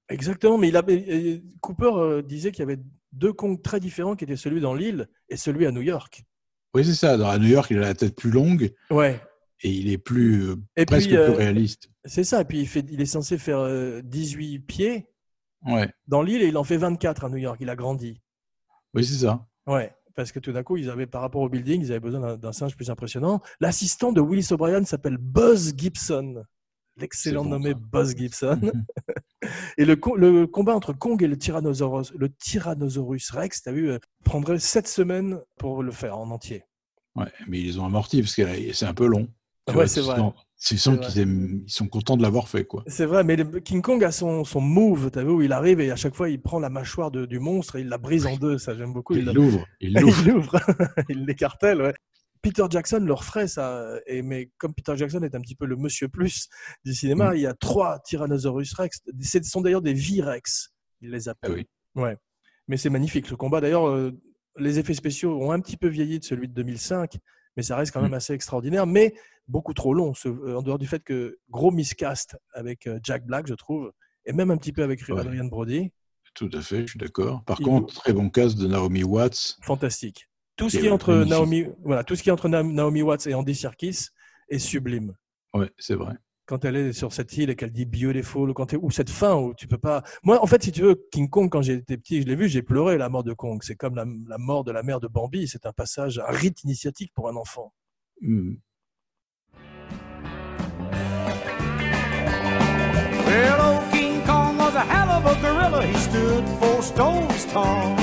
Exactement, 0.09 0.59
mais 0.59 0.69
il 0.69 0.77
a, 0.77 0.83
et- 0.89 1.43
Cooper 1.61 1.91
euh, 1.95 2.23
disait 2.23 2.51
qu'il 2.53 2.61
y 2.61 2.69
avait 2.71 2.81
deux 3.13 3.33
Kongs 3.33 3.61
très 3.61 3.81
différents 3.81 4.17
qui 4.17 4.25
étaient 4.25 4.37
celui 4.37 4.61
dans 4.61 4.75
l'île 4.75 5.09
et 5.29 5.37
celui 5.37 5.67
à 5.67 5.73
New 5.73 5.83
York. 5.83 6.25
Oui, 6.75 6.85
c'est 6.85 6.95
ça. 6.95 7.17
Dans 7.17 7.29
à 7.29 7.39
New 7.39 7.49
York, 7.49 7.69
il 7.71 7.79
a 7.79 7.83
la 7.83 7.95
tête 7.95 8.15
plus 8.17 8.31
longue 8.31 8.73
Ouais, 8.91 9.21
et 9.63 9.71
il 9.71 9.91
est 9.91 9.99
plus 9.99 10.45
euh, 10.51 10.57
Et 10.77 10.85
presque 10.85 11.09
puis, 11.09 11.17
euh, 11.17 11.27
plus 11.29 11.37
réaliste. 11.37 11.91
c'est 12.05 12.25
ça. 12.25 12.41
Et 12.41 12.45
puis 12.45 12.61
il, 12.61 12.67
fait, 12.69 12.85
il 12.91 13.01
est 13.01 13.07
censé 13.07 13.39
faire 13.39 13.59
euh, 13.61 14.01
18 14.05 14.61
pieds 14.61 15.07
Ouais. 15.67 15.91
dans 16.09 16.23
l'île 16.23 16.43
il 16.43 16.57
en 16.57 16.65
fait 16.65 16.77
24 16.79 17.25
à 17.25 17.29
New 17.29 17.37
York. 17.37 17.59
Il 17.61 17.69
a 17.71 17.77
grandi. 17.77 18.21
Oui, 18.95 19.05
c'est 19.05 19.27
ça. 19.27 19.47
Ouais, 19.67 19.95
parce 20.15 20.33
que 20.33 20.39
tout 20.41 20.53
d'un 20.53 20.63
coup, 20.63 20.77
ils 20.77 20.89
avaient, 20.91 21.07
par 21.07 21.21
rapport 21.21 21.43
au 21.43 21.49
building, 21.49 21.81
ils 21.83 21.91
avaient 21.93 22.01
besoin 22.01 22.37
d'un- 22.37 22.53
singe 22.53 22.75
plus 22.77 22.91
impressionnant. 22.91 23.41
L'assistant 23.61 24.11
de 24.13 24.21
Willis 24.21 24.49
O'Brien 24.53 24.85
s'appelle 24.85 25.17
Buzz 25.19 25.75
Gibson. 25.77 26.43
L'excellent 26.97 27.45
bon, 27.45 27.51
nommé 27.51 27.71
ça. 27.71 27.79
Buzz 27.93 28.17
Gibson. 28.17 28.59
Mhm. 28.63 28.85
Et 29.79 29.85
le, 29.85 29.97
co- 29.97 30.17
le 30.17 30.47
combat 30.47 30.75
entre 30.75 30.93
Kong 30.93 31.23
et 31.23 31.27
le 31.29 31.39
Tyrannosaurus, 31.39 32.13
le 32.15 32.29
Tyrannosaurus 32.31 33.31
Rex, 33.31 33.63
tu 33.63 33.69
as 33.69 33.73
vu, 33.73 33.91
euh, 33.91 33.99
prendrait 34.25 34.59
7 34.59 34.87
semaines 34.89 35.41
pour 35.59 35.83
le 35.83 35.93
faire 35.93 36.19
en 36.19 36.31
entier. 36.31 36.65
Ouais, 37.15 37.33
mais 37.49 37.61
ils 37.61 37.67
les 37.67 37.79
ont 37.79 37.87
amortis 37.87 38.21
parce 38.23 38.35
que 38.35 38.73
c'est 38.73 38.87
un 38.87 38.95
peu 38.95 39.07
long. 39.07 39.29
Ouais, 39.75 39.87
c'est 39.87 40.01
vrai. 40.03 40.19
Sens 40.63 40.89
vrai. 40.97 41.07
qu'ils 41.07 41.21
aiment- 41.23 41.63
ils 41.67 41.73
sont 41.73 41.89
contents 41.89 42.17
de 42.19 42.23
l'avoir 42.23 42.49
fait, 42.49 42.65
quoi. 42.65 42.85
C'est 42.87 43.07
vrai, 43.07 43.25
mais 43.25 43.37
le- 43.37 43.61
King 43.61 43.81
Kong 43.83 44.05
a 44.05 44.13
son, 44.13 44.45
son 44.45 44.61
move, 44.61 45.11
tu 45.11 45.19
as 45.19 45.25
vu, 45.25 45.31
où 45.31 45.43
il 45.43 45.53
arrive 45.53 45.81
et 45.81 45.91
à 45.91 45.97
chaque 45.97 46.15
fois, 46.15 46.29
il 46.29 46.41
prend 46.41 46.59
la 46.61 46.69
mâchoire 46.69 47.11
de- 47.11 47.25
du 47.27 47.39
monstre 47.39 47.77
et 47.77 47.81
il 47.81 47.89
la 47.89 47.97
brise 47.99 48.27
en 48.27 48.37
deux. 48.37 48.59
Ça, 48.59 48.75
j'aime 48.77 48.93
beaucoup. 48.93 49.15
Il 49.15 49.25
l'ouvre. 49.33 49.65
Il 49.81 49.95
l'ouvre. 49.95 50.61
il 51.09 51.25
l'écartelle, 51.25 51.81
ouais. 51.83 51.95
Peter 52.43 52.65
Jackson 52.71 53.01
le 53.01 53.13
referait 53.13 53.49
ça, 53.49 53.87
et, 54.07 54.23
mais 54.23 54.51
comme 54.59 54.73
Peter 54.73 54.95
Jackson 54.97 55.23
est 55.23 55.35
un 55.35 55.41
petit 55.41 55.55
peu 55.55 55.67
le 55.67 55.77
monsieur 55.77 56.09
plus 56.09 56.49
du 56.87 56.95
cinéma, 56.95 57.33
Mm. 57.33 57.37
il 57.37 57.41
y 57.43 57.47
a 57.47 57.53
trois 57.55 57.99
Tyrannosaurus 58.01 58.73
Rex. 58.75 59.03
Ce 59.21 59.43
sont 59.43 59.61
d'ailleurs 59.61 59.83
des 59.83 59.93
V-Rex, 59.95 60.73
il 61.03 61.11
les 61.11 61.29
Ah 61.29 61.33
appelle. 61.33 61.53
oui. 61.53 61.67
Ouais. 61.97 62.17
Mais 62.69 62.77
c'est 62.79 62.89
magnifique 62.91 63.29
le 63.31 63.37
combat. 63.37 63.61
D'ailleurs, 63.61 63.89
euh, 63.89 64.13
les 64.57 64.79
effets 64.79 64.95
spéciaux 64.95 65.39
ont 65.43 65.53
un 65.53 65.61
petit 65.61 65.77
peu 65.77 65.89
vieilli 65.89 66.19
de 66.19 66.25
celui 66.25 66.49
de 66.49 66.55
2005, 66.55 67.19
mais 67.59 67.63
ça 67.63 67.77
reste 67.77 67.93
quand 67.93 68.01
Mm. 68.01 68.05
même 68.05 68.15
assez 68.15 68.33
extraordinaire, 68.33 68.87
mais 68.87 69.13
beaucoup 69.51 69.75
trop 69.75 69.93
long. 69.95 70.15
ce- 70.15 70.29
euh, 70.29 70.57
en 70.59 70.63
dehors 70.63 70.79
du 70.79 70.87
fait 70.87 71.03
que 71.03 71.39
gros 71.51 71.71
miscast 71.71 72.37
avec 72.55 72.87
euh, 72.87 72.99
Jack 73.03 73.27
Black, 73.27 73.47
je 73.47 73.55
trouve, 73.55 73.93
et 74.25 74.33
même 74.33 74.51
un 74.51 74.57
petit 74.57 74.73
peu 74.73 74.83
avec 74.83 75.01
Ouais. 75.09 75.19
Adrian 75.21 75.45
Brody, 75.47 75.93
Tout 76.35 76.49
à 76.53 76.61
fait, 76.61 76.83
je 76.83 76.91
suis 76.93 76.99
d'accord. 76.99 77.43
Par 77.45 77.61
Il 77.61 77.65
contre, 77.65 77.93
très 77.95 78.13
bon 78.13 78.31
casse 78.31 78.55
de 78.55 78.67
Naomi 78.69 79.03
Watts. 79.03 79.57
fantastique. 79.63 80.29
Tout 80.57 80.69
ce 80.71 80.79
Qui 80.79 80.87
est 80.87 80.91
entre 80.91 81.11
magnifique. 81.13 81.31
Naomi, 81.31 81.65
voilà, 81.83 82.05
tout 82.05 82.15
ce 82.17 82.23
qui 82.23 82.29
est 82.29 82.33
entre 82.33 82.49
Na- 82.49 82.63
Naomi 82.63 83.03
Watts 83.03 83.27
et 83.27 83.35
Andy 83.35 83.55
Serkis 83.55 84.09
est 84.49 84.59
sublime. 84.59 85.15
Ouais, 85.55 85.71
c'est 85.79 85.95
vrai. 85.95 86.15
Quand 86.47 86.65
elle 86.65 86.77
est 86.77 86.93
sur 86.93 87.13
cette 87.13 87.37
île 87.37 87.49
et 87.51 87.57
qu'elle 87.57 87.73
dit 87.73 87.87
beautiful, 87.87 88.53
quand 88.55 88.73
ou 88.75 88.91
cette 88.91 89.09
fin 89.11 89.37
où 89.37 89.55
tu 89.55 89.67
peux 89.69 89.79
pas. 89.79 90.03
Moi, 90.25 90.43
en 90.43 90.47
fait, 90.47 90.63
si 90.63 90.71
tu 90.73 90.83
veux, 90.83 91.07
King 91.13 91.29
Kong, 91.31 91.49
quand 91.49 91.63
j'étais 91.63 91.97
petit, 91.97 92.21
je 92.23 92.27
l'ai 92.27 92.35
vu, 92.37 92.49
j'ai 92.49 92.63
pleuré 92.63 92.99
la 92.99 93.09
mort 93.09 93.23
de 93.25 93.33
Kong. 93.33 93.61
C'est 93.63 93.77
comme 93.77 93.95
la, 93.95 94.05
la 94.29 94.37
mort 94.39 94.65
de 94.65 94.73
la 94.73 94.83
mère 94.83 94.99
de 95.01 95.07
Bambi. 95.09 95.47
C'est 95.49 95.65
un 95.67 95.73
passage, 95.73 96.19
un 96.19 96.31
rite 96.33 96.63
initiatique 96.65 97.13
pour 97.15 97.29
un 97.29 97.37
enfant. 97.37 97.73
Hmm. 98.21 98.55
Well, 103.31 103.77
old 103.77 103.93
King 103.93 104.27
Kong 104.27 104.59
was 104.59 104.75
a 104.75 104.81
hell 104.81 105.09
of 105.09 105.25
a 105.25 105.41
gorilla. 105.41 105.87
He 105.87 105.97
stood 105.99 106.45
four 106.59 106.83
stories 106.83 107.47
tall. 107.47 107.95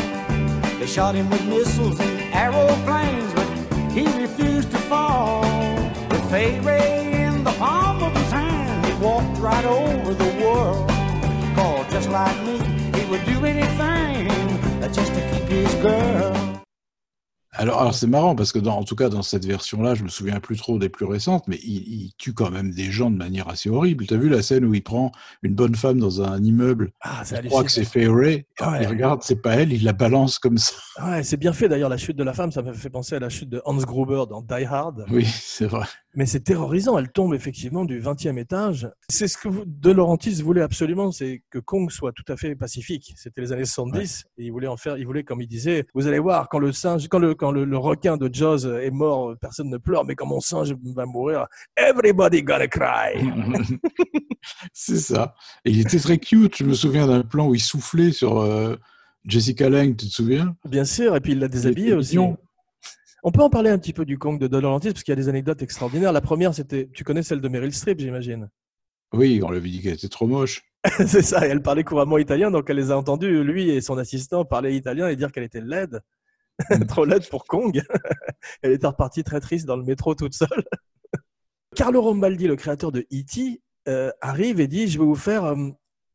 They 0.80 0.86
shot 0.86 1.16
him 1.16 1.30
with 1.30 1.44
missiles 1.46 2.00
and 2.00 2.34
aeroplanes, 2.34 3.34
but 3.34 3.50
he 3.92 4.06
refused 4.22 4.72
to 4.72 4.78
fall. 4.78 5.42
With 6.10 6.32
Fay 6.32 6.62
Ray 6.62 7.26
in 7.26 7.44
the 7.44 7.52
palm 7.60 8.02
of 8.04 8.16
his 8.16 8.32
hand, 8.32 8.86
he 8.86 8.94
walked 9.04 9.38
right 9.40 9.66
over 9.66 10.13
the 10.13 10.32
world. 10.42 10.88
Cause 11.58 11.86
just 11.92 12.10
like 12.10 12.38
me, 12.46 12.60
he 12.98 13.04
would 13.10 13.26
do 13.26 13.46
anything 13.46 14.30
just 14.94 15.13
to 15.13 15.22
keep 15.30 15.50
his 15.50 15.74
girl. 15.84 16.57
Alors, 17.58 17.82
alors 17.82 17.93
c'est 17.93 18.08
marrant 18.08 18.36
parce 18.36 18.52
que, 18.52 18.60
dans, 18.60 18.78
en 18.78 18.84
tout 18.84 18.96
cas, 18.96 19.10
dans 19.10 19.24
cette 19.24 19.46
version-là, 19.46 19.96
je 19.96 20.04
me 20.04 20.10
souviens 20.10 20.39
plus 20.39 20.58
trop 20.58 20.78
des 20.78 20.89
plus 20.89 21.06
récentes, 21.06 21.46
mais 21.48 21.58
il, 21.63 21.84
il 21.88 22.12
tue 22.17 22.34
quand 22.34 22.52
même 22.52 22.72
des 22.72 22.91
gens 22.91 23.10
de 23.10 23.17
manière 23.17 23.50
assez 23.50 23.70
horrible. 23.70 24.06
Tu 24.06 24.13
as 24.13 24.17
vu 24.17 24.30
la 24.30 24.41
scène 24.41 24.65
où 24.65 24.74
il 24.74 24.84
prend 24.84 25.12
une 25.41 25.56
bonne 25.56 25.76
femme 25.76 26.00
dans 26.00 26.22
un 26.22 26.43
immeuble 26.43 26.91
Ah, 27.02 27.22
c'est 27.26 27.39
Il 27.43 27.50
croit 27.50 27.63
que 27.63 27.72
c'est. 27.72 27.86
Fairy. 27.86 28.46
Ouais. 28.62 28.82
Il 28.82 28.88
regarde, 28.88 29.24
c'est 29.24 29.41
pas 29.41 29.56
elle, 29.56 29.74
il 29.74 29.84
la 29.84 29.93
balance 29.93 30.39
comme 30.39 30.58
ça. 30.58 30.74
Ouais, 31.04 31.24
c'est 31.24 31.38
bien 31.38 31.54
fait 31.54 31.70
d'ailleurs, 31.70 31.89
la 31.89 31.98
chute 31.98 32.17
de 32.17 32.24
la 32.24 32.34
femme. 32.34 32.52
Ça 32.52 32.62
m'a 32.62 32.74
fait 32.74 32.89
penser 32.89 33.15
à 33.15 33.20
la 33.20 33.30
chute 33.30 33.50
de 33.50 33.62
Hans 33.65 33.78
Gruber 33.78 34.24
dans 34.30 34.41
Die 34.41 34.65
Hard. 34.65 35.06
Oui, 35.10 35.26
c'est 35.26 35.67
vrai. 35.67 35.86
Mais 36.18 36.26
c'est 36.26 36.40
terrorisant. 36.40 36.98
Elle 36.98 37.12
tombe 37.12 37.36
effectivement 37.36 37.86
du 37.86 38.02
20e 38.02 38.40
étage. 38.40 38.90
C'est 39.08 39.28
ce 39.28 39.38
que 39.38 39.50
De 39.68 39.92
Laurentiis 39.92 40.42
voulait 40.42 40.64
absolument, 40.64 41.12
c'est 41.12 41.44
que 41.52 41.60
Kong 41.60 41.92
soit 41.92 42.12
tout 42.12 42.26
à 42.28 42.36
fait 42.36 42.56
pacifique. 42.56 43.14
C'était 43.16 43.40
les 43.40 43.54
années 43.54 43.66
70 43.66 44.26
et 44.40 44.46
il 44.46 44.52
voulait 44.52 44.68
en 44.68 44.78
faire. 44.78 44.98
Il 44.98 45.06
voulait, 45.06 45.24
comme 45.24 45.42
il 45.42 45.48
disait, 45.48 45.86
vous 45.94 46.08
allez 46.08 46.18
voir 46.18 46.50
quand 46.50 46.58
le 46.58 46.72
singe, 46.72 47.08
quand 47.08 47.20
le 47.20 47.36
quand 47.36 47.52
le, 47.52 47.66
le 47.66 47.78
requin 47.78 48.18
de 48.18 48.34
Jaws 48.34 48.66
est 48.66 48.90
mort, 48.90 49.36
personne 49.40 49.70
ne 49.70 49.78
pleure. 49.78 50.06
Mais 50.06 50.16
quand 50.16 50.26
mon 50.26 50.40
singe 50.40 50.76
va 50.96 51.06
mourir, 51.06 51.46
everybody 51.78 52.42
gonna 52.42 52.68
cry. 52.68 53.14
c'est 54.74 54.98
ça. 54.98 55.36
Et 55.66 55.70
il 55.70 55.82
était 55.82 56.00
très 56.00 56.18
cute. 56.18 56.58
Je 56.58 56.64
me 56.64 56.74
souviens 56.74 57.06
d'un 57.06 57.22
plan 57.22 57.48
où 57.48 57.54
il 57.54 57.62
soufflait 57.62 58.12
sur 58.12 58.40
euh, 58.40 58.76
Jessica 59.24 59.70
Lange, 59.70 59.98
tu 59.98 60.08
te 60.08 60.14
souviens? 60.14 60.56
Bien 60.68 60.86
sûr. 60.86 61.16
Et 61.16 61.20
puis 61.20 61.34
il 61.34 61.40
l'a 61.40 61.48
déshabillé 61.48 61.90
était 61.90 61.96
aussi. 61.96 62.18
mignon. 62.18 62.38
On 63.24 63.32
peut 63.32 63.42
en 63.42 63.50
parler 63.50 63.70
un 63.70 63.78
petit 63.78 63.94
peu 63.94 64.06
du 64.06 64.18
Kong 64.18 64.40
de 64.40 64.48
De 64.48 64.58
Laurentiis 64.58 64.92
parce 64.92 65.04
qu'il 65.04 65.12
y 65.12 65.18
a 65.18 65.22
des 65.22 65.30
anecdotes 65.30 65.62
extraordinaires. 65.62 66.14
La 66.14 66.22
première, 66.22 66.54
c'était, 66.54 66.90
tu 66.94 67.04
connais 67.04 67.24
celle 67.24 67.42
de 67.42 67.48
Meryl 67.48 67.74
Streep, 67.74 68.00
j'imagine? 68.00 68.50
Oui, 69.14 69.42
on 69.44 69.50
lui 69.50 69.58
avait 69.58 69.70
dit 69.70 69.82
qu'elle 69.82 69.94
était 69.94 70.10
trop 70.10 70.28
moche. 70.28 70.64
c'est 71.06 71.22
ça, 71.22 71.46
et 71.46 71.50
elle 71.50 71.62
parlait 71.62 71.84
couramment 71.84 72.18
italien, 72.18 72.52
donc 72.52 72.70
elle 72.70 72.78
les 72.78 72.92
a 72.92 72.98
entendus, 72.98 73.44
lui 73.44 73.70
et 73.70 73.82
son 73.82 73.98
assistant, 73.98 74.46
parler 74.46 74.76
italien 74.76 75.08
et 75.08 75.16
dire 75.16 75.32
qu'elle 75.32 75.44
était 75.44 75.62
laide. 75.62 76.02
Trop 76.88 77.06
laide 77.06 77.28
pour 77.30 77.46
Kong. 77.46 77.82
elle 78.62 78.72
était 78.72 78.88
repartie 78.88 79.24
très 79.24 79.40
triste 79.40 79.66
dans 79.66 79.78
le 79.78 79.84
métro 79.84 80.16
toute 80.16 80.34
seule. 80.34 80.64
Carlo 81.76 82.02
Rombaldi, 82.02 82.48
le 82.48 82.56
créateur 82.56 82.92
de 82.92 83.02
E.T., 83.14 83.62
euh, 83.88 84.12
arrive 84.22 84.60
et 84.60 84.68
dit 84.68 84.88
Je 84.88 84.98
vais 84.98 85.06
vous 85.06 85.16
faire 85.16 85.46
euh, 85.46 85.70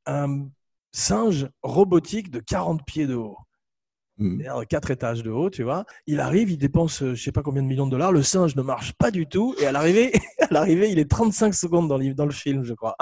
un 0.07 0.49
singe 0.91 1.49
robotique 1.62 2.31
de 2.31 2.41
40 2.41 2.85
pieds 2.85 3.07
de 3.07 3.15
haut. 3.15 3.38
Mm. 4.18 4.40
C'est-à-dire 4.42 4.68
quatre 4.68 4.90
étages 4.90 5.22
de 5.22 5.31
haut, 5.31 5.48
tu 5.51 5.62
vois. 5.62 5.85
Il 6.07 6.20
arrive, 6.20 6.51
il 6.51 6.59
dépense 6.59 7.03
euh, 7.03 7.14
je 7.14 7.22
sais 7.22 7.33
pas 7.33 7.42
combien 7.42 7.62
de 7.62 7.66
millions 7.68 7.87
de 7.87 7.90
dollars. 7.92 8.12
Le 8.12 8.22
singe 8.22 8.55
ne 8.57 8.62
marche 8.62 8.92
pas 8.92 9.11
du 9.11 9.27
tout. 9.27 9.55
Et 9.61 9.66
à 9.66 9.72
l'arrivée, 9.72 10.12
à 10.40 10.48
l'arrivée, 10.53 10.90
il 10.90 10.98
est 10.98 11.11
35 11.11 11.55
secondes 11.55 11.88
dans, 11.88 11.98
le- 11.98 12.14
dans 12.14 12.27
le 12.27 12.33
film, 12.33 12.62
je 12.64 12.75
crois. 12.75 12.96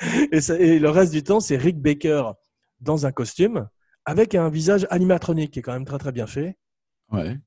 et, 0.32 0.40
ça- 0.40 0.58
et 0.58 0.78
le 0.78 0.90
reste 0.90 1.12
du 1.12 1.22
temps, 1.22 1.40
c'est 1.40 1.56
Rick 1.56 1.80
Baker 1.80 2.24
dans 2.80 3.06
un 3.06 3.12
costume 3.12 3.68
avec 4.04 4.34
un 4.34 4.48
visage 4.50 4.86
animatronique 4.90 5.52
qui 5.52 5.60
est 5.60 5.62
quand 5.62 5.72
même 5.72 5.84
très 5.84 5.98
très 5.98 6.12
bien 6.12 6.26
fait. 6.26 6.56
Ouais. 7.10 7.38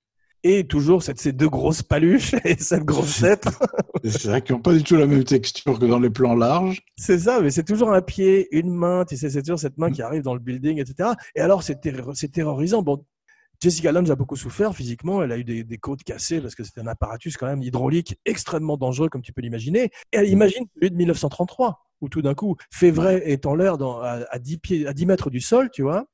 Et 0.48 0.68
toujours 0.68 1.02
cette, 1.02 1.20
ces 1.20 1.32
deux 1.32 1.50
grosses 1.50 1.82
paluches 1.82 2.36
et 2.46 2.56
cette 2.60 2.84
grosse 2.86 3.22
tête. 3.22 3.48
C'est 4.04 4.26
vrai 4.28 4.44
qu'ils 4.44 4.56
n'ont 4.56 4.62
pas 4.62 4.74
du 4.74 4.84
tout 4.84 4.96
la 4.96 5.08
même 5.08 5.24
texture 5.24 5.80
que 5.80 5.86
dans 5.88 5.98
les 5.98 6.12
plans 6.12 6.36
larges. 6.36 6.84
C'est 6.96 7.18
ça, 7.18 7.42
mais 7.42 7.50
c'est 7.50 7.64
toujours 7.64 7.92
un 7.92 8.04
pied, 8.04 8.48
une 8.56 8.72
main, 8.72 9.06
tu 9.06 9.18
sais, 9.18 9.32
c'est 9.32 9.42
toujours 9.42 9.58
cette 9.58 9.80
main 9.80 9.90
qui 9.90 10.04
arrive 10.04 10.22
dans 10.22 10.36
le 10.36 10.40
building, 10.40 10.80
etc. 10.80 11.10
Et 11.36 11.42
alors, 11.42 11.64
c'est 11.64 11.82
terro- 11.82 12.14
c'est 12.14 12.32
terrorisant. 12.32 12.84
Bon, 12.84 13.04
Jessica 13.60 13.92
Lange 13.92 14.12
a 14.12 14.16
beaucoup 14.16 14.36
souffert 14.36 14.76
physiquement, 14.76 15.24
elle 15.24 15.32
a 15.32 15.38
eu 15.40 15.44
des, 15.44 15.64
des 15.64 15.78
côtes 15.80 16.04
cassées 16.04 16.40
parce 16.42 16.54
que 16.54 16.64
c'était 16.64 16.82
un 16.82 16.88
apparatus 16.88 17.36
quand 17.38 17.48
même 17.48 17.64
hydraulique 17.64 18.20
extrêmement 18.26 18.78
dangereux, 18.78 19.10
comme 19.10 19.24
tu 19.24 19.34
peux 19.34 19.42
l'imaginer. 19.42 19.86
Et 20.12 20.18
elle 20.18 20.30
imagine 20.30 20.66
celui 20.76 20.92
de 20.92 20.96
1933, 20.96 21.80
où 22.02 22.10
tout 22.10 22.22
d'un 22.22 22.36
coup, 22.36 22.56
Févray 22.72 23.20
est 23.26 23.48
en 23.48 23.56
l'air 23.56 23.82
à, 23.82 24.20
à 24.30 24.38
10 24.38 24.58
pieds, 24.60 24.86
à 24.86 24.94
10 24.94 25.08
mètres 25.08 25.32
du 25.32 25.42
sol, 25.42 25.72
tu 25.74 25.82
vois. 25.82 26.06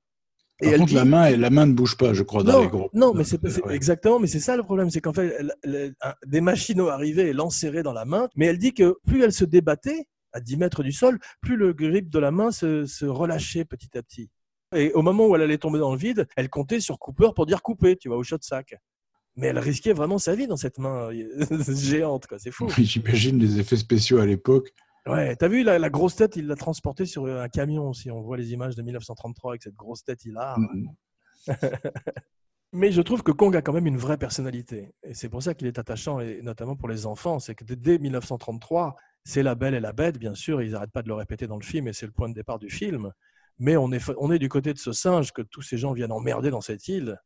Et 0.61 0.65
Par 0.65 0.73
elle 0.73 0.79
contre, 0.79 0.89
dit- 0.89 0.95
la 0.95 1.05
main, 1.05 1.29
la 1.37 1.49
main 1.49 1.65
ne 1.65 1.73
bouge 1.73 1.97
pas, 1.97 2.13
je 2.13 2.23
crois, 2.23 2.43
dans 2.43 2.61
les 2.61 2.67
gros. 2.67 2.89
non, 2.93 3.13
mais 3.13 3.23
c'est 3.23 3.41
Ouais. 3.43 3.73
exactement, 3.75 4.19
mais 4.19 4.27
c'est 4.27 4.39
ça 4.39 4.55
le 4.55 4.63
problème, 4.63 4.89
c'est 4.89 5.01
qu'en 5.01 5.13
fait, 5.13 5.35
elle- 5.39 5.53
elle- 5.63 5.93
un- 6.01 6.13
des 6.25 6.41
machines 6.41 6.79
arrivaient 6.81 7.29
et 7.29 7.33
l'enserraient 7.33 7.83
dans 7.83 7.93
la 7.93 8.05
main, 8.05 8.29
mais 8.35 8.45
elle 8.45 8.57
dit 8.59 8.73
que 8.73 8.95
plus 9.07 9.23
elle 9.23 9.33
se 9.33 9.43
débattait 9.45 10.05
à 10.33 10.39
10 10.39 10.57
mètres 10.57 10.83
du 10.83 10.91
sol, 10.91 11.19
plus 11.41 11.55
le 11.57 11.73
grip 11.73 12.09
de 12.09 12.19
la 12.19 12.31
main 12.31 12.51
se, 12.51 12.85
se 12.85 13.05
relâchait 13.05 13.65
petit 13.65 13.97
à 13.97 14.03
petit. 14.03 14.29
Et 14.75 14.93
au 14.93 15.01
moment 15.01 15.27
où 15.27 15.35
elle 15.35 15.41
allait 15.41 15.57
tomber 15.57 15.79
dans 15.79 15.91
le 15.91 15.97
vide, 15.97 16.27
elle 16.37 16.49
comptait 16.49 16.79
sur 16.79 16.99
Cooper 16.99 17.29
pour 17.35 17.45
dire 17.45 17.61
couper, 17.61 17.97
tu 17.97 18.07
vois, 18.07 18.17
au 18.17 18.23
shot 18.23 18.37
sac. 18.41 18.75
Mais 19.35 19.47
elle 19.47 19.59
risquait 19.59 19.93
vraiment 19.93 20.17
sa 20.19 20.35
vie 20.35 20.45
dans 20.47 20.57
cette 20.57 20.77
main 20.77 21.09
géante, 21.75 22.27
quoi. 22.27 22.37
C'est 22.39 22.51
fou. 22.51 22.67
J'imagine 22.77 23.39
les 23.39 23.59
effets 23.59 23.77
spéciaux 23.77 24.19
à 24.19 24.25
l'époque. 24.25 24.71
Ouais, 25.07 25.35
t'as 25.35 25.47
vu 25.47 25.63
la, 25.63 25.79
la 25.79 25.89
grosse 25.89 26.15
tête, 26.15 26.35
il 26.35 26.45
l'a 26.47 26.55
transportée 26.55 27.05
sur 27.05 27.25
un 27.25 27.49
camion 27.49 27.89
aussi. 27.89 28.11
On 28.11 28.21
voit 28.21 28.37
les 28.37 28.53
images 28.53 28.75
de 28.75 28.81
1933 28.83 29.51
avec 29.53 29.63
cette 29.63 29.75
grosse 29.75 30.03
tête 30.03 30.23
hilar. 30.25 30.59
Mm. 30.59 30.89
Mais 32.73 32.91
je 32.91 33.01
trouve 33.01 33.21
que 33.21 33.31
Kong 33.33 33.53
a 33.55 33.61
quand 33.61 33.73
même 33.73 33.87
une 33.87 33.97
vraie 33.97 34.17
personnalité. 34.17 34.93
Et 35.03 35.13
c'est 35.13 35.27
pour 35.27 35.43
ça 35.43 35.53
qu'il 35.53 35.67
est 35.67 35.77
attachant, 35.77 36.19
et 36.21 36.41
notamment 36.41 36.75
pour 36.77 36.87
les 36.87 37.05
enfants. 37.05 37.39
C'est 37.39 37.53
que 37.55 37.65
dès- 37.65 37.75
dès 37.75 37.97
1933, 37.99 38.95
c'est 39.25 39.43
la 39.43 39.55
belle 39.55 39.73
et 39.73 39.81
la 39.81 39.91
bête, 39.91 40.17
bien 40.17 40.35
sûr. 40.35 40.61
Ils 40.61 40.71
n'arrêtent 40.71 40.91
pas 40.91 41.01
de 41.01 41.09
le 41.09 41.13
répéter 41.15 41.47
dans 41.47 41.57
le 41.57 41.65
film, 41.65 41.87
et 41.89 41.93
c'est 41.93 42.05
le 42.05 42.13
point 42.13 42.29
de 42.29 42.33
départ 42.33 42.59
du 42.59 42.69
film. 42.69 43.11
Mais 43.59 43.75
on 43.75 43.91
est, 43.91 44.01
on 44.17 44.31
est 44.31 44.39
du 44.39 44.47
côté 44.47 44.71
de 44.73 44.77
ce 44.79 44.93
singe 44.93 45.33
que 45.33 45.41
tous 45.41 45.61
ces 45.61 45.77
gens 45.77 45.91
viennent 45.91 46.13
emmerder 46.13 46.49
dans 46.49 46.61
cette 46.61 46.87
île. 46.87 47.17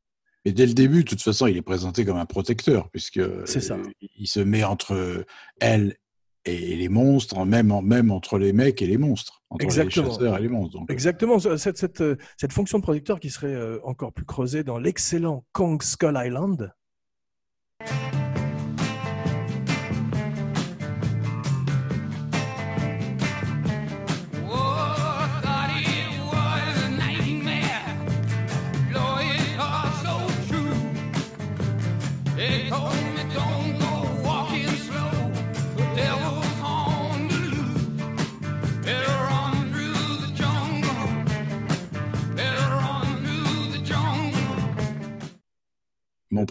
Et 0.46 0.52
dès 0.52 0.66
le 0.66 0.74
début, 0.74 1.04
de 1.04 1.10
toute 1.10 1.22
façon, 1.22 1.46
il 1.48 1.58
est 1.58 1.62
présenté 1.62 2.06
comme 2.06 2.18
un 2.18 2.26
protecteur, 2.26 2.90
puisque 2.90 3.22
ça. 3.48 3.76
euh, 3.76 3.84
il 4.18 4.28
se 4.28 4.40
met 4.40 4.64
entre 4.64 5.26
elle 5.60 5.96
et 6.46 6.76
les 6.76 6.90
monstres, 6.90 7.44
même, 7.46 7.72
en- 7.72 7.82
même 7.82 8.12
entre 8.12 8.38
les 8.38 8.54
mecs 8.54 8.82
et 8.82 8.88
les 8.88 8.98
monstres, 8.98 9.42
entre 9.50 9.64
Exactement. 9.66 10.06
les 10.08 10.12
chasseurs 10.14 10.38
et 10.38 10.42
les 10.42 10.50
monstres. 10.50 10.78
Donc, 10.80 10.92
Exactement, 10.92 11.40
ce- 11.40 11.58
cette, 11.58 11.78
cette, 11.78 12.02
euh, 12.02 12.18
cette 12.38 12.54
fonction 12.54 12.78
de 12.78 12.84
protecteur 12.84 13.20
qui 13.20 13.30
serait 13.30 13.48
euh, 13.56 13.80
encore 13.84 14.14
plus 14.14 14.26
creusée 14.26 14.64
dans 14.64 14.78
l'excellent 14.78 15.44
Kong 15.54 15.82
Skull 15.82 16.14
Island. 16.24 16.72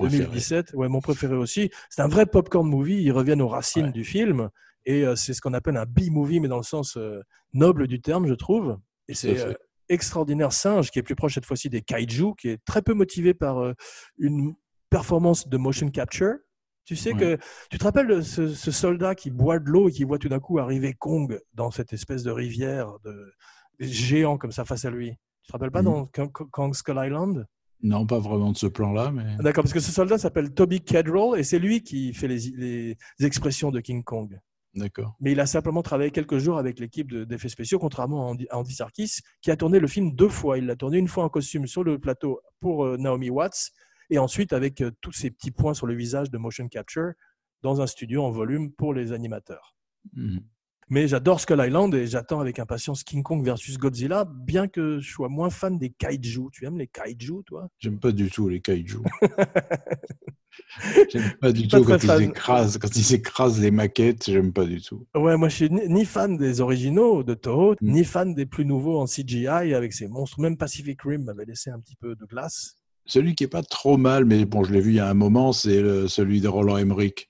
Mon 0.03 0.09
préféré. 0.09 0.25
2017, 0.25 0.73
ouais, 0.75 0.89
mon 0.89 1.01
préféré 1.01 1.35
aussi. 1.37 1.71
C'est 1.91 2.03
un 2.03 2.09
vrai 2.09 2.27
popcorn 2.27 2.69
movie. 2.69 3.03
Ils 3.03 3.13
reviennent 3.13 3.43
aux 3.43 3.49
racines 3.49 3.91
du 3.93 4.05
film. 4.05 4.51
Et 4.87 5.05
euh, 5.07 5.17
c'est 5.17 5.33
ce 5.33 5.41
qu'on 5.41 5.55
appelle 5.55 5.77
un 5.79 5.87
B-movie, 5.87 6.41
mais 6.41 6.49
dans 6.49 6.59
le 6.59 6.63
sens 6.63 6.97
euh, 6.99 7.21
noble 7.55 7.87
du 7.89 8.01
terme, 8.03 8.27
je 8.27 8.35
trouve. 8.35 8.79
Et 9.09 9.15
c'est 9.15 9.39
euh, 9.41 9.55
extraordinaire 9.89 10.53
singe 10.53 10.91
qui 10.91 10.99
est 10.99 11.03
plus 11.03 11.15
proche 11.15 11.35
cette 11.35 11.47
fois-ci 11.47 11.71
des 11.71 11.81
kaiju, 11.83 12.35
qui 12.39 12.49
est 12.51 12.65
très 12.65 12.83
peu 12.83 12.93
motivé 12.95 13.33
par 13.35 13.73
une 14.19 14.55
performance 14.91 15.49
de 15.49 15.57
motion 15.57 15.89
capture. 15.91 16.35
Tu 16.85 16.97
sais 16.97 17.15
Ouais. 17.15 17.19
que 17.39 17.39
tu 17.71 17.79
te 17.79 17.85
rappelles 17.85 18.07
de 18.09 18.21
ce, 18.21 18.53
ce 18.53 18.71
soldat 18.71 19.15
qui 19.15 19.31
boit 19.31 19.59
de 19.59 19.71
l'eau 19.71 19.89
et 19.89 19.93
qui 19.93 20.05
voit 20.05 20.19
tout 20.19 20.29
d'un 20.29 20.39
coup 20.41 20.59
arriver 20.59 20.93
Kong 20.93 21.41
dans 21.55 21.71
cette 21.71 21.95
espèce 21.95 22.23
de 22.23 22.31
rivière 22.31 22.93
de 23.05 23.33
géant 23.81 24.37
comme 24.37 24.53
ça 24.53 24.67
face 24.67 24.85
à 24.85 24.91
lui? 24.91 25.13
Tu 25.43 25.49
te 25.49 25.53
rappelles 25.53 25.71
pas 25.71 25.81
Mhm. 25.83 25.85
dans 25.85 26.07
Kong 26.51 26.75
Skull 26.75 27.01
Island? 27.03 27.47
Non, 27.87 28.07
pas 28.07 28.19
vraiment 28.19 28.51
de 28.51 28.57
ce 28.57 28.67
plan-là, 28.67 29.13
mais 29.13 29.37
D'accord, 29.41 29.63
parce 29.63 29.75
que 29.75 29.79
ce 29.81 29.93
soldat 29.93 30.17
s'appelle 30.17 30.55
Toby 30.55 30.81
Kedrell 30.81 31.39
et 31.39 31.45
c'est 31.45 31.59
lui 31.59 31.83
qui 31.83 32.15
fait 32.15 32.27
les, 32.29 32.39
les 32.57 32.97
expressions 33.27 33.71
de 33.71 33.79
King 33.81 34.03
Kong. 34.03 34.41
d'accord. 34.75 35.15
Mais 35.21 35.33
il 35.33 35.39
a 35.41 35.45
simplement 35.47 35.83
travaillé 35.83 36.11
quelques 36.11 36.39
jours 36.39 36.57
avec 36.59 36.81
l'équipe 36.81 37.11
de- 37.13 37.25
d'effets 37.25 37.51
spéciaux, 37.51 37.79
contrairement 37.79 38.27
à 38.27 38.31
Andy, 38.31 38.47
à 38.51 38.59
Andy 38.59 38.73
Serkis, 38.75 39.21
qui 39.43 39.51
a 39.51 39.57
tourné 39.57 39.81
le 39.81 39.87
film 39.87 40.15
deux 40.15 40.31
fois. 40.31 40.57
Il 40.57 40.65
l'a 40.67 40.77
tourné 40.77 40.97
une 40.97 41.09
fois 41.09 41.25
en 41.25 41.29
costume 41.29 41.67
sur 41.67 41.85
le 41.85 41.99
plateau 41.99 42.41
pour 42.61 42.87
euh, 42.87 42.97
Naomi 42.97 43.29
Watts, 43.29 43.71
et 44.09 44.19
ensuite 44.19 44.55
avec 44.55 44.81
euh, 44.81 44.91
tous 45.03 45.13
ces 45.13 45.31
petits 45.31 45.51
points 45.51 45.75
sur 45.75 45.87
le 45.87 45.95
visage 45.95 46.31
de 46.31 46.39
motion 46.39 46.67
capture 46.69 47.13
dans 47.63 47.81
un 47.83 47.87
studio 47.87 48.23
en 48.25 48.31
volume 48.31 48.73
pour 48.73 48.95
les 48.95 49.13
animateurs. 49.13 49.77
Mhm. 50.15 50.41
Mais 50.91 51.09
j'adore 51.09 51.41
Skull 51.41 51.63
Island 51.67 51.95
et 51.95 52.07
j'attends 52.07 52.41
avec 52.41 52.59
impatience 52.59 53.03
King 53.05 53.23
Kong 53.23 53.45
versus 53.45 53.79
Godzilla, 53.79 54.25
bien 54.25 54.69
que 54.69 55.01
je 55.01 55.11
sois 55.11 55.29
moins 55.29 55.51
fan 55.51 55.79
des 55.79 55.91
kaiju. 55.91 56.49
Tu 56.53 56.67
aimes 56.67 56.79
les 56.79 56.87
kaiju, 56.87 57.43
toi? 57.47 57.69
J'aime 57.79 57.99
pas 57.99 58.13
du 58.13 58.31
tout 58.31 58.49
les 58.49 58.61
kaiju. 58.61 58.99
j'aime 61.11 61.33
pas 61.41 61.53
du 61.53 61.67
Pas 61.69 61.79
tout 61.79 61.85
quand 61.85 61.99
fan. 62.01 62.21
ils, 62.23 62.25
écrasent, 62.29 62.79
quand 62.79 62.95
ils 62.97 63.15
écrasent 63.15 63.61
les 63.61 63.71
maquettes, 63.71 64.25
j'aime 64.31 64.53
pas 64.53 64.65
du 64.65 64.81
tout. 64.81 65.07
Ouais, 65.15 65.37
moi 65.37 65.49
je 65.49 65.57
suis 65.57 65.71
ni, 65.71 65.89
ni 65.89 66.05
fan 66.05 66.37
des 66.37 66.61
originaux 66.61 67.23
de 67.23 67.35
Toho, 67.35 67.75
Mm. 67.81 67.91
ni 67.93 68.05
fan 68.05 68.35
des 68.35 68.47
plus 68.47 68.65
nouveaux 68.65 69.01
en 69.01 69.07
CGI 69.07 69.47
avec 69.49 69.93
ces 69.93 70.07
monstres. 70.09 70.41
Même 70.41 70.57
Pacific 70.57 71.01
Rim 71.03 71.25
m'avait 71.25 71.45
laissé 71.45 71.71
un 71.71 71.81
petit 71.81 71.97
peu 71.97 72.15
de 72.15 72.25
glace. 72.27 72.77
Celui 73.07 73.35
qui 73.35 73.45
est 73.45 73.49
pas 73.49 73.63
trop 73.63 73.97
mal, 73.97 74.25
mais 74.25 74.45
bon, 74.45 74.65
je 74.65 74.73
l'ai 74.73 74.81
vu 74.81 74.91
il 74.93 74.97
y 74.97 75.01
a 75.01 75.09
un 75.09 75.15
moment, 75.15 75.53
c'est 75.53 75.83
celui 76.09 76.41
de 76.41 76.49
Roland 76.49 76.79
Emmerich. 76.79 77.29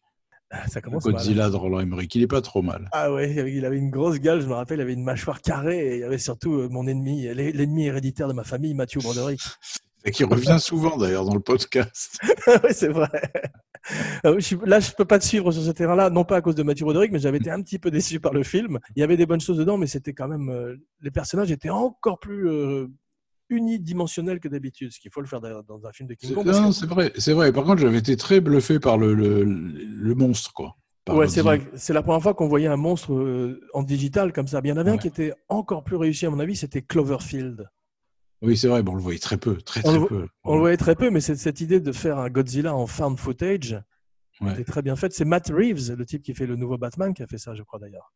Ah, 0.62 0.69
Ça 0.69 0.81
commence. 0.81 1.05
Godzilla 1.05 1.51
de 1.51 1.57
Roland 1.57 1.81
Emmerich. 1.81 2.14
Il 2.14 2.23
est 2.23 2.27
pas 2.27 2.40
trop 2.40 2.62
mal. 2.62 2.88
Ah 2.93 3.12
ouais, 3.12 3.33
il 3.53 3.64
avait 3.64 3.79
une 3.79 3.90
grosse 3.90 4.19
gueule, 4.21 4.40
je 4.40 4.47
me 4.47 4.53
rappelle, 4.55 4.79
il 4.79 4.83
avait 4.83 4.93
une 4.95 5.05
mâchoire 5.05 5.40
carrée 5.43 5.87
et 5.87 5.95
il 5.97 6.01
y 6.01 6.05
avait 6.05 6.19
surtout 6.19 6.55
euh, 6.55 6.69
mon 6.71 6.87
ennemi, 6.87 7.23
l'e- 7.25 7.51
l'ennemi 7.53 7.87
héréditaire 7.87 8.29
de 8.29 8.33
ma 8.33 8.45
famille, 8.45 8.75
Mathieu 8.75 9.01
Broderick. 9.01 9.40
Et 10.05 10.11
qui 10.11 10.25
revient 10.25 10.59
souvent 10.61 10.97
d'ailleurs 10.99 11.25
dans 11.25 11.33
le 11.35 11.40
podcast. 11.40 12.19
oui, 12.47 12.71
c'est 12.73 12.88
vrai. 12.88 13.09
Euh, 14.27 14.35
je 14.37 14.40
suis- 14.40 14.59
Là, 14.64 14.81
je 14.81 14.90
peux 14.93 15.05
pas 15.07 15.19
te 15.19 15.25
suivre 15.25 15.51
sur 15.51 15.62
ce 15.62 15.71
terrain-là, 15.71 16.11
non 16.11 16.25
pas 16.25 16.37
à 16.37 16.40
cause 16.43 16.55
de 16.55 16.62
Mathieu 16.62 16.85
Broderick, 16.85 17.11
mais 17.12 17.19
j'avais 17.19 17.38
été 17.38 17.51
un 17.51 17.61
petit 17.62 17.79
peu 17.79 17.90
déçu 17.90 18.21
par 18.21 18.33
le 18.33 18.43
film. 18.43 18.79
Il 18.97 19.01
y 19.01 19.03
avait 19.03 19.17
des 19.17 19.27
bonnes 19.27 19.40
choses 19.40 19.57
dedans, 19.59 19.79
mais 19.79 19.87
c'était 19.87 20.12
quand 20.12 20.29
même 20.29 20.49
euh, 20.51 20.77
les 21.01 21.11
personnages 21.11 21.51
étaient 21.51 21.71
encore 21.71 22.19
plus 22.19 22.49
unidimensionnels 23.51 24.41
que 24.41 24.49
d'habitude, 24.49 24.93
ce 24.93 24.99
qu'il 24.99 25.11
faut 25.11 25.21
le 25.21 25.27
faire 25.27 25.41
dans 25.41 25.87
un 25.87 25.93
film 25.93 26.09
de 26.09 26.15
King 26.15 26.29
C'est- 26.31 26.35
Kong. 26.35 26.47
que- 26.47 26.73
c'est 26.73 26.87
vrai, 26.87 27.13
c'est 27.17 27.33
vrai. 27.33 27.53
Par 27.53 27.65
contre, 27.65 27.81
j'avais 27.83 27.99
été 27.99 28.17
très 28.17 28.41
bluffé 28.41 28.79
par 28.81 28.99
le, 28.99 29.15
le, 29.15 29.45
le 29.45 30.15
monstre, 30.15 30.53
quoi. 30.53 30.77
Ouais, 31.11 31.29
c'est 31.29 31.43
vrai. 31.43 31.61
C'est 31.75 31.93
la 31.93 32.03
première 32.03 32.23
fois 32.23 32.33
qu'on 32.33 32.49
voyait 32.49 32.67
un 32.67 32.77
monstre 32.79 33.13
euh, 33.13 33.61
en 33.75 33.83
digital 33.83 34.33
comme 34.33 34.47
ça. 34.47 34.61
Il 34.65 34.69
y 34.69 34.73
en 34.73 34.79
avait 34.79 34.91
un 34.93 34.97
qui 34.97 35.07
était 35.09 35.35
encore 35.49 35.85
plus 35.85 35.97
réussi, 35.97 36.25
à 36.25 36.31
mon 36.31 36.41
avis, 36.41 36.57
c'était 36.57 36.81
Cloverfield. 36.81 37.69
Oui, 38.41 38.57
c'est 38.57 38.69
vrai. 38.69 38.83
Bon, 38.83 38.93
on 38.93 38.97
le 38.97 39.03
voyait 39.03 39.19
très 39.19 39.37
peu, 39.37 39.57
très 39.57 39.81
On 39.85 39.91
très 39.91 39.99
le- 40.01 40.07
peu. 40.07 40.29
On 40.45 40.55
le 40.55 40.61
voyait 40.61 40.77
très 40.79 40.95
peu, 40.97 41.11
mais 41.11 41.21
c'est 41.21 41.37
cette 41.37 41.61
idée 41.61 41.81
de 41.81 41.93
faire 41.93 42.19
un 42.19 42.31
Godzilla 42.31 42.75
en 42.75 42.87
found 42.87 43.19
footage 43.19 43.79
Ouais. 44.41 44.53
était 44.55 44.65
très 44.65 44.83
bien 44.83 44.97
faite. 44.97 45.13
C'est 45.13 45.25
Matt 45.27 45.49
Reeves, 45.49 45.93
le 45.95 46.05
type 46.07 46.23
qui 46.23 46.35
fait 46.35 46.47
le 46.47 46.57
nouveau 46.57 46.77
Batman, 46.79 47.13
qui 47.15 47.23
a 47.23 47.27
fait 47.27 47.39
ça, 47.39 47.55
je 47.55 47.63
crois 47.63 47.79
d'ailleurs. 47.79 48.13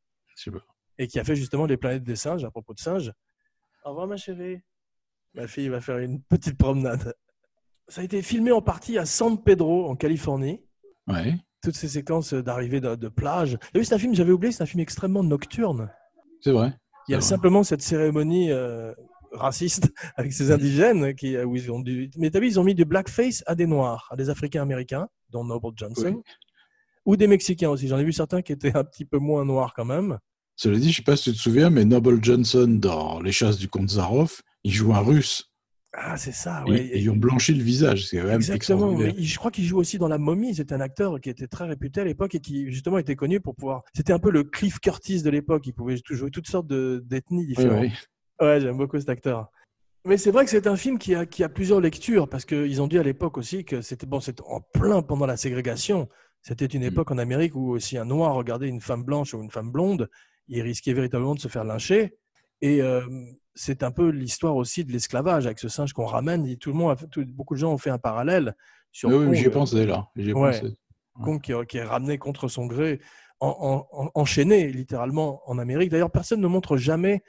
Et 0.99 1.07
qui 1.07 1.21
a 1.21 1.25
fait 1.25 1.37
justement 1.37 1.67
les 1.67 1.77
planètes 1.77 2.03
des 2.05 2.17
singes, 2.17 2.45
à 2.45 2.51
propos 2.51 2.73
de 2.75 2.81
singes. 2.81 3.13
Au 3.85 3.91
revoir, 3.91 4.07
ma 4.09 4.17
chérie. 4.17 4.61
Ma 5.39 5.47
fille 5.47 5.69
va 5.69 5.81
faire 5.81 5.99
une 5.99 6.21
petite 6.21 6.59
promenade. 6.59 7.15
Ça 7.87 8.01
a 8.01 8.05
été 8.05 8.23
filmé 8.23 8.51
en 8.51 8.61
partie 8.61 8.99
à 8.99 9.07
San 9.07 9.41
Pedro, 9.41 9.89
en 9.89 9.95
Californie. 9.95 10.61
Ouais. 11.07 11.37
Toutes 11.63 11.77
ces 11.77 11.87
séquences 11.87 12.35
d'arrivée 12.35 12.81
de, 12.81 12.97
de 12.97 13.09
plage. 13.09 13.57
T'as 13.73 13.79
vu, 13.79 13.85
c'est 13.85 13.95
un 13.95 13.99
film, 13.99 14.15
j'avais 14.17 14.33
oublié, 14.33 14.51
c'est 14.53 14.65
un 14.65 14.67
film 14.67 14.81
extrêmement 14.81 15.23
nocturne. 15.23 15.91
C'est 16.41 16.51
vrai. 16.51 16.75
Il 17.07 17.13
y 17.13 17.15
a 17.15 17.19
vrai. 17.19 17.27
simplement 17.27 17.63
cette 17.63 17.83
cérémonie 17.83 18.51
euh, 18.51 18.93
raciste 19.31 19.93
avec 20.17 20.33
ces 20.33 20.51
indigènes 20.51 21.15
qui, 21.15 21.37
euh, 21.37 21.45
où 21.45 21.55
ils 21.55 21.71
ont 21.71 21.79
dû. 21.81 22.11
Mais 22.17 22.31
t'as 22.31 22.41
vu, 22.41 22.49
ils 22.49 22.59
ont 22.59 22.65
mis 22.65 22.75
du 22.75 22.85
blackface 22.85 23.45
à 23.47 23.55
des 23.55 23.67
noirs, 23.67 24.09
à 24.11 24.17
des 24.17 24.31
Africains 24.31 24.63
américains, 24.63 25.07
dont 25.31 25.45
Noble 25.45 25.71
Johnson, 25.77 26.15
Oui. 26.17 26.23
ou 27.07 27.17
des 27.17 27.29
Mexicains 27.29 27.71
aussi. 27.71 27.87
J'en 27.87 27.99
ai 27.99 28.05
vu 28.05 28.13
certains 28.13 28.43
qui 28.43 28.51
étaient 28.51 28.77
un 28.77 28.83
petit 28.83 29.05
peu 29.05 29.19
moins 29.19 29.45
noirs 29.45 29.73
quand 29.73 29.85
même. 29.85 30.19
Cela 30.57 30.77
dit, 30.79 30.91
je 30.91 30.97
sais 30.97 31.03
pas 31.03 31.17
si 31.17 31.31
tu 31.31 31.37
te 31.37 31.41
souviens, 31.41 31.71
mais 31.71 31.85
Noble 31.85 32.23
Johnson 32.25 32.67
dans 32.69 33.21
Les 33.21 33.31
Chasses 33.31 33.59
du 33.59 33.69
Comte 33.69 33.91
Zaroff, 33.91 34.43
il 34.65 34.73
joue 34.73 34.93
un 34.95 35.01
russe. 35.01 35.51
Ah, 35.95 36.17
c'est 36.19 36.33
ça, 36.33 36.63
Et- 36.67 36.71
ouais. 36.71 36.87
et 36.87 36.99
ils 36.99 37.11
ont 37.11 37.17
blanchi 37.17 37.55
le 37.55 37.63
visage, 37.65 38.07
c'est 38.07 38.23
même 38.23 38.37
Exactement. 38.37 38.97
Je 39.17 39.37
crois 39.39 39.51
qu'il 39.51 39.65
joue 39.65 39.79
aussi 39.79 39.97
dans 39.99 40.07
La 40.09 40.19
Momie. 40.19 40.55
C'est 40.55 40.71
un 40.73 40.81
acteur 40.81 41.19
qui 41.21 41.31
était 41.31 41.47
très 41.47 41.65
réputé 41.67 42.03
à 42.03 42.05
l'époque 42.05 42.35
et 42.35 42.41
qui 42.41 42.71
justement 42.71 42.99
était 42.99 43.17
connu 43.17 43.41
pour 43.41 43.57
pouvoir. 43.57 43.83
C'était 43.95 44.13
un 44.13 44.19
peu 44.19 44.31
le 44.31 44.45
Cliff 44.45 44.79
Curtis 44.81 45.23
de 45.23 45.31
l'époque. 45.31 45.67
Il 45.67 45.73
pouvait 45.73 45.97
jouer 46.11 46.31
toutes 46.31 46.47
sortes 46.47 46.67
de- 46.67 47.03
d'ethnies 47.07 47.47
Oui, 47.49 47.55
différentes. 47.57 47.81
oui. 47.81 47.93
Ouais, 48.41 48.61
j'aime 48.61 48.77
beaucoup 48.77 48.99
cet 49.01 49.09
acteur. 49.09 49.49
Mais 50.05 50.17
c'est 50.19 50.31
vrai 50.31 50.45
que 50.45 50.51
c'est 50.51 50.67
un 50.67 50.77
film 50.77 50.99
qui 50.99 51.15
a, 51.15 51.27
qui 51.27 51.43
a 51.43 51.49
plusieurs 51.49 51.81
lectures 51.81 52.29
parce 52.29 52.45
qu'ils 52.45 52.81
ont 52.81 52.87
dit 52.87 52.99
à 52.99 53.03
l'époque 53.03 53.37
aussi 53.39 53.65
que 53.65 53.81
c'était 53.81 54.07
bon, 54.07 54.21
c'était 54.21 54.43
en 54.47 54.61
plein 54.61 55.03
pendant 55.03 55.27
la 55.27 55.37
ségrégation. 55.37 56.09
C'était 56.43 56.67
une 56.67 56.83
époque 56.85 57.11
en 57.11 57.19
Amérique 57.19 57.57
où 57.57 57.79
si 57.81 57.99
un 57.99 58.05
noir 58.05 58.35
regardait 58.35 58.69
une 58.69 58.81
femme 58.81 59.03
blanche 59.03 59.35
ou 59.35 59.43
une 59.43 59.51
femme 59.51 59.73
blonde, 59.73 60.09
il 60.47 60.63
risquait 60.63 60.93
véritablement 60.93 61.35
de 61.35 61.41
se 61.41 61.49
faire 61.49 61.65
lyncher. 61.65 62.17
Et 62.61 62.81
euh, 62.81 63.01
c'est 63.61 63.83
un 63.83 63.91
peu 63.91 64.09
l'histoire 64.11 64.55
aussi 64.55 64.85
de 64.85 64.93
l'esclavage 64.93 65.47
avec 65.47 65.59
ce 65.59 65.69
singe 65.69 65.93
qu'on 65.93 66.07
ramène. 66.07 66.47
Et 66.47 66.57
tout 66.57 66.71
le 66.71 66.77
monde, 66.77 66.93
a 66.93 66.97
tout- 67.07 67.25
beaucoup 67.27 67.55
de 67.55 67.59
gens 67.59 67.73
ont 67.73 67.79
fait 67.79 67.91
un 67.91 67.99
parallèle 67.99 68.55
sur 68.93 69.09
Oui, 69.11 69.17
oui, 69.27 69.37
j'y 69.37 69.47
ai 69.47 69.51
pensé 69.51 69.85
là. 69.85 70.07
Ai 70.17 70.33
Ouais. 70.33 70.53
pensé. 70.61 70.75
Kong 71.23 71.41
qui, 71.41 71.51
est- 71.53 71.67
qui 71.67 71.79
est 71.79 71.83
ramené 71.85 72.17
contre 72.19 72.47
son 72.47 72.67
gré, 72.67 73.01
en- 73.41 73.87
en- 73.93 74.05
en- 74.05 74.11
enchaîné 74.15 74.69
littéralement 74.71 75.43
en 75.51 75.59
Amérique. 75.59 75.91
D'ailleurs, 75.91 76.13
personne 76.13 76.41
ne 76.41 76.47
montre 76.47 76.77
jamais 76.77 77.23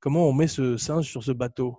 comment 0.00 0.26
on 0.26 0.32
met 0.32 0.46
ce 0.46 0.78
singe 0.78 1.06
sur 1.06 1.22
ce 1.22 1.32
bateau. 1.32 1.78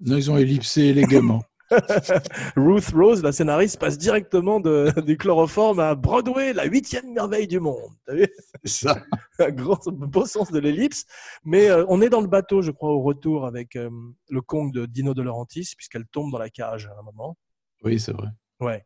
Non, 0.00 0.16
ils 0.16 0.30
ont 0.32 0.36
ellipsé 0.36 0.82
élégamment. 0.86 1.42
Ruth 2.56 2.88
Rose, 2.94 3.22
la 3.22 3.32
scénariste, 3.32 3.78
passe 3.78 3.98
directement 3.98 4.60
de, 4.60 4.92
du 5.06 5.16
chloroforme 5.16 5.80
à 5.80 5.94
Broadway, 5.94 6.52
la 6.52 6.64
huitième 6.64 7.12
merveille 7.12 7.46
du 7.46 7.60
monde. 7.60 7.92
C'est 8.64 8.86
ça. 8.86 9.02
un 9.38 9.50
grand, 9.50 9.80
beau 9.88 10.26
sens 10.26 10.50
de 10.50 10.58
l'ellipse. 10.58 11.04
Mais 11.44 11.68
euh, 11.68 11.84
on 11.88 12.00
est 12.00 12.10
dans 12.10 12.20
le 12.20 12.28
bateau, 12.28 12.62
je 12.62 12.70
crois, 12.70 12.90
au 12.90 13.02
retour 13.02 13.46
avec 13.46 13.76
euh, 13.76 13.90
le 14.28 14.40
Kong 14.40 14.72
de 14.72 14.86
Dino 14.86 15.14
De 15.14 15.22
Laurentiis, 15.22 15.74
puisqu'elle 15.76 16.06
tombe 16.06 16.30
dans 16.30 16.38
la 16.38 16.50
cage 16.50 16.86
à 16.86 16.98
un 16.98 17.02
moment. 17.02 17.36
Oui, 17.82 17.98
c'est 17.98 18.12
vrai. 18.12 18.28
Ouais. 18.60 18.84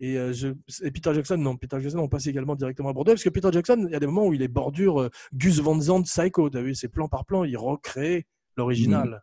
Et, 0.00 0.18
euh, 0.18 0.32
je, 0.32 0.48
et 0.82 0.90
Peter 0.90 1.14
Jackson, 1.14 1.36
non, 1.36 1.56
Peter 1.56 1.80
Jackson, 1.80 1.98
on 1.98 2.08
passe 2.08 2.26
également 2.26 2.56
directement 2.56 2.90
à 2.90 2.92
Broadway, 2.92 3.14
parce 3.14 3.24
que 3.24 3.30
Peter 3.30 3.50
Jackson, 3.52 3.84
il 3.88 3.92
y 3.92 3.96
a 3.96 4.00
des 4.00 4.06
moments 4.06 4.26
où 4.26 4.34
il 4.34 4.42
est 4.42 4.48
bordure 4.48 5.08
Gus 5.32 5.60
Van 5.60 5.80
Sant 5.80 6.02
Psycho, 6.02 6.50
tu 6.50 6.58
as 6.58 6.62
vu, 6.62 6.74
c'est 6.74 6.88
plan 6.88 7.08
par 7.08 7.24
plan, 7.24 7.44
il 7.44 7.56
recrée 7.56 8.26
l'original. 8.56 9.22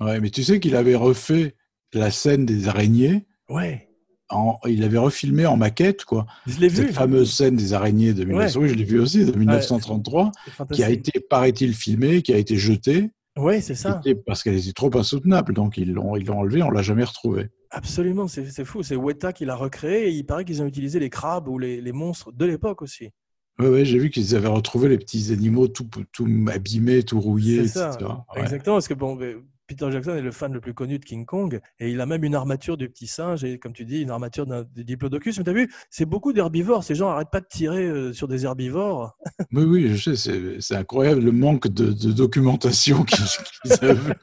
Ouais, 0.00 0.20
mais 0.20 0.30
tu 0.30 0.44
sais 0.44 0.60
qu'il 0.60 0.76
avait 0.76 0.94
refait 0.94 1.56
la 1.92 2.10
scène 2.10 2.46
des 2.46 2.68
araignées. 2.68 3.26
Ouais. 3.48 3.88
En, 4.28 4.58
il 4.66 4.82
avait 4.82 4.98
refilmé 4.98 5.46
en 5.46 5.56
maquette, 5.56 6.04
quoi. 6.04 6.26
Je 6.46 6.58
l'ai 6.58 6.68
vu. 6.68 6.76
Cette 6.76 6.94
fameuse 6.94 7.32
scène 7.32 7.54
des 7.54 7.74
araignées 7.74 8.12
de 8.12 8.24
1900, 8.24 8.60
oui, 8.60 8.68
je 8.68 8.74
l'ai 8.74 8.84
vu 8.84 8.98
aussi, 8.98 9.24
de 9.24 9.30
1933, 9.30 10.32
C'est 10.58 10.70
qui 10.72 10.82
a 10.82 10.90
été, 10.90 11.20
paraît-il, 11.20 11.74
filmée, 11.74 12.22
qui 12.22 12.32
a 12.32 12.36
été 12.36 12.56
jetée. 12.56 13.10
Ouais, 13.36 13.60
c'est 13.60 13.76
ça. 13.76 14.00
Parce 14.26 14.42
qu'elle 14.42 14.56
était 14.56 14.72
trop 14.72 14.90
insoutenable. 14.96 15.54
Donc, 15.54 15.76
ils 15.76 15.92
l'ont, 15.92 16.16
ils 16.16 16.26
l'ont 16.26 16.40
enlevée, 16.40 16.62
on 16.62 16.70
l'a 16.70 16.82
jamais 16.82 17.04
retrouvée. 17.04 17.50
Absolument, 17.70 18.26
c'est 18.26 18.64
fou. 18.64 18.82
C'est 18.82 18.96
Weta 18.96 19.32
qui 19.32 19.44
l'a 19.44 19.54
recréé 19.54 20.08
et 20.08 20.10
il 20.10 20.24
paraît 20.24 20.44
qu'ils 20.44 20.62
ont 20.62 20.66
utilisé 20.66 20.98
les 20.98 21.10
crabes 21.10 21.46
ou 21.46 21.58
les, 21.58 21.80
les 21.80 21.92
monstres 21.92 22.32
de 22.32 22.46
l'époque 22.46 22.82
aussi. 22.82 23.10
Oui, 23.58 23.68
ouais, 23.68 23.84
j'ai 23.84 23.98
vu 23.98 24.10
qu'ils 24.10 24.34
avaient 24.34 24.48
retrouvé 24.48 24.88
les 24.88 24.98
petits 24.98 25.32
animaux 25.32 25.68
tout, 25.68 25.88
tout 26.12 26.28
abîmés, 26.52 27.02
tout 27.02 27.20
rouillés, 27.20 27.66
ça, 27.68 27.90
etc. 27.92 28.10
Exactement. 28.36 28.76
Parce 28.76 28.88
que 28.88 28.94
bon, 28.94 29.18
Peter 29.66 29.90
Jackson 29.90 30.14
est 30.14 30.22
le 30.22 30.30
fan 30.30 30.52
le 30.52 30.60
plus 30.60 30.74
connu 30.74 30.98
de 30.98 31.04
King 31.04 31.26
Kong 31.26 31.60
et 31.80 31.90
il 31.90 32.00
a 32.00 32.06
même 32.06 32.22
une 32.22 32.34
armature 32.34 32.76
du 32.76 32.88
petit 32.88 33.06
singe 33.06 33.42
et, 33.44 33.58
comme 33.58 33.72
tu 33.72 33.84
dis, 33.84 34.02
une 34.02 34.10
armature 34.10 34.46
d'un 34.46 34.62
du 34.62 34.84
diplodocus. 34.84 35.38
Mais 35.38 35.44
tu 35.44 35.50
as 35.50 35.54
vu, 35.54 35.72
c'est 35.90 36.04
beaucoup 36.04 36.32
d'herbivores. 36.32 36.84
Ces 36.84 36.94
gens 36.94 37.08
n'arrêtent 37.08 37.30
pas 37.32 37.40
de 37.40 37.46
tirer 37.48 37.84
euh, 37.84 38.12
sur 38.12 38.28
des 38.28 38.44
herbivores. 38.44 39.16
Oui, 39.52 39.64
oui, 39.64 39.96
je 39.96 40.10
sais, 40.10 40.16
c'est, 40.16 40.60
c'est 40.60 40.76
incroyable 40.76 41.22
le 41.22 41.32
manque 41.32 41.68
de, 41.68 41.92
de 41.92 42.12
documentation 42.12 43.04
qu'ils, 43.04 43.24
qu'ils 43.62 43.72
avaient. 43.84 44.14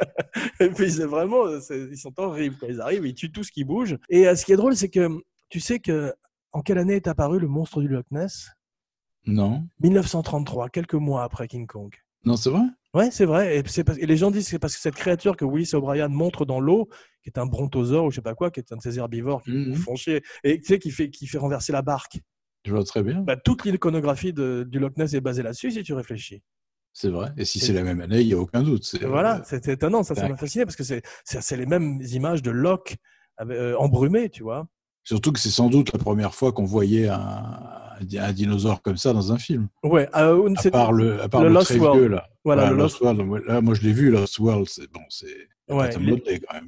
et 0.60 0.68
puis, 0.68 0.90
c'est 0.90 1.06
vraiment, 1.06 1.44
ils 1.70 1.96
sont 1.96 2.12
horribles. 2.18 2.56
Quand 2.60 2.66
ils 2.68 2.80
arrivent, 2.80 3.06
ils 3.06 3.14
tuent 3.14 3.32
tout 3.32 3.44
ce 3.44 3.52
qui 3.52 3.64
bouge. 3.64 3.96
Et 4.10 4.26
euh, 4.28 4.34
ce 4.34 4.44
qui 4.44 4.52
est 4.52 4.56
drôle, 4.56 4.76
c'est 4.76 4.88
que 4.88 5.08
tu 5.48 5.60
sais 5.60 5.78
que 5.78 6.12
en 6.52 6.60
quelle 6.62 6.78
année 6.78 6.96
est 6.96 7.06
apparu 7.06 7.38
le 7.38 7.48
monstre 7.48 7.80
du 7.80 7.88
Loch 7.88 8.06
Ness? 8.10 8.50
Non, 9.24 9.64
1933, 9.80 10.68
quelques 10.68 10.94
mois 10.94 11.22
après 11.22 11.48
King 11.48 11.66
Kong. 11.66 11.94
non, 12.24 12.36
c'est 12.36 12.50
vrai? 12.50 12.64
Ouais, 12.94 13.10
c'est 13.10 13.24
vrai. 13.24 13.58
Et, 13.58 13.62
c'est 13.66 13.84
parce- 13.84 13.98
et 13.98 14.06
les 14.06 14.16
gens 14.16 14.30
disent 14.30 14.44
que 14.44 14.50
c'est 14.50 14.58
parce 14.58 14.74
que 14.76 14.80
cette 14.82 14.94
créature 14.96 15.36
que 15.36 15.44
Willis 15.44 15.70
O'Brien 15.74 16.08
montre 16.08 16.44
dans 16.44 16.60
l'eau, 16.60 16.88
qui 17.22 17.30
est 17.30 17.38
un 17.38 17.46
brontosaure 17.46 18.04
ou 18.04 18.10
je 18.10 18.16
sais 18.16 18.22
pas 18.22 18.34
quoi, 18.34 18.50
qui 18.50 18.60
est 18.60 18.72
un 18.72 18.76
de 18.76 18.82
ces 18.82 18.98
herbivores 18.98 19.42
qui 19.42 19.52
Mhm. 19.52 19.68
nous 19.70 19.76
font 19.76 19.96
chier, 19.96 20.22
et 20.44 20.58
tu 20.60 20.66
sais, 20.66 20.78
qui 20.78 20.90
fait, 20.90 21.08
qui 21.10 21.26
fait 21.26 21.38
renverser 21.38 21.72
la 21.72 21.82
barque. 21.82 22.18
Je 22.66 22.72
vois 22.72 22.84
très 22.84 23.02
bien. 23.02 23.22
Bah, 23.22 23.36
toute 23.36 23.64
l'iconographie 23.64 24.32
de- 24.32 24.66
du 24.68 24.78
Loch 24.78 24.96
Ness 24.98 25.14
est 25.14 25.20
basée 25.20 25.42
là-dessus, 25.42 25.70
si 25.70 25.82
tu 25.82 25.94
réfléchis. 25.94 26.42
C'est 26.92 27.08
vrai. 27.08 27.32
Et 27.38 27.46
si 27.46 27.58
c'est 27.58 27.72
la 27.72 27.82
même 27.84 28.02
année, 28.02 28.20
il 28.20 28.26
n'y 28.26 28.34
a 28.34 28.38
aucun 28.38 28.62
doute. 28.62 28.84
C'est, 28.84 29.02
voilà, 29.06 29.42
c'est 29.46 29.64
c'est 29.64 29.72
étonnant, 29.72 30.02
ça, 30.02 30.14
ça 30.14 30.28
m'a 30.28 30.36
fasciné 30.36 30.64
parce 30.66 30.76
que 30.76 30.84
c'est 30.84 31.00
c'est 31.24 31.40
c'est 31.42 31.56
les 31.56 31.64
mêmes 31.64 32.02
images 32.02 32.42
de 32.42 32.50
Locke 32.50 32.96
euh, 33.40 33.74
embrumé, 33.78 34.28
tu 34.28 34.42
vois. 34.42 34.68
Surtout 35.02 35.32
que 35.32 35.40
c'est 35.40 35.48
sans 35.50 35.70
doute 35.70 35.90
la 35.92 35.98
première 35.98 36.34
fois 36.34 36.52
qu'on 36.52 36.64
voyait 36.66 37.08
un, 37.08 37.18
un 38.18 38.32
dinosaure 38.32 38.82
comme 38.82 38.96
ça 38.96 39.12
dans 39.12 39.32
un 39.32 39.38
film. 39.38 39.68
Ouais, 39.82 40.08
euh, 40.16 40.54
À 40.64 40.70
part 40.70 40.92
le, 40.92 41.20
à 41.22 41.28
part 41.28 41.42
le 41.42 41.48
le, 41.48 41.54
Lost 41.54 41.70
World. 41.76 42.00
vieux, 42.00 42.08
là. 42.08 42.28
Voilà, 42.44 42.64
Ouais, 42.64 42.70
le 42.70 42.76
Lost 42.76 43.00
World. 43.00 43.44
Là, 43.46 43.60
moi, 43.60 43.74
je 43.74 43.82
l'ai 43.82 43.92
vu, 43.92 44.10
Lost 44.10 44.38
World. 44.38 44.66
C'est 44.68 44.90
bon, 44.92 45.00
c'est 45.08 45.48
Ouais. 45.68 45.90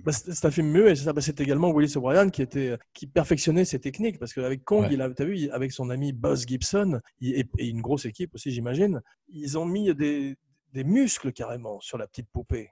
Bah, 0.05 0.13
c'est 0.13 0.45
un 0.47 0.51
film 0.51 0.69
muet, 0.69 0.95
c'est. 0.95 1.13
Bah, 1.13 1.21
également 1.39 1.71
Willis 1.73 1.97
O'Brien 1.97 2.31
qui 2.31 2.41
était 2.43 2.79
qui 2.95 3.07
perfectionnait 3.07 3.65
ses 3.65 3.79
techniques 3.79 4.19
parce 4.19 4.33
qu'avec 4.33 4.65
Kong, 4.65 4.85
Ouais. 4.85 4.95
il 4.95 5.03
a, 5.03 5.11
t'as 5.11 5.25
vu, 5.25 5.51
avec 5.51 5.73
son 5.73 5.91
ami 5.91 6.13
Buzz 6.13 6.47
Gibson 6.47 7.01
et, 7.21 7.45
et 7.59 7.67
une 7.67 7.83
grosse 7.83 8.07
équipe 8.07 8.35
aussi, 8.35 8.51
j'imagine, 8.53 9.03
ils 9.29 9.59
ont 9.59 9.67
mis 9.67 9.93
des, 9.95 10.37
des 10.73 10.85
muscles 10.85 11.33
carrément 11.33 11.81
sur 11.81 11.99
la 11.99 12.07
petite 12.07 12.29
poupée. 12.33 12.71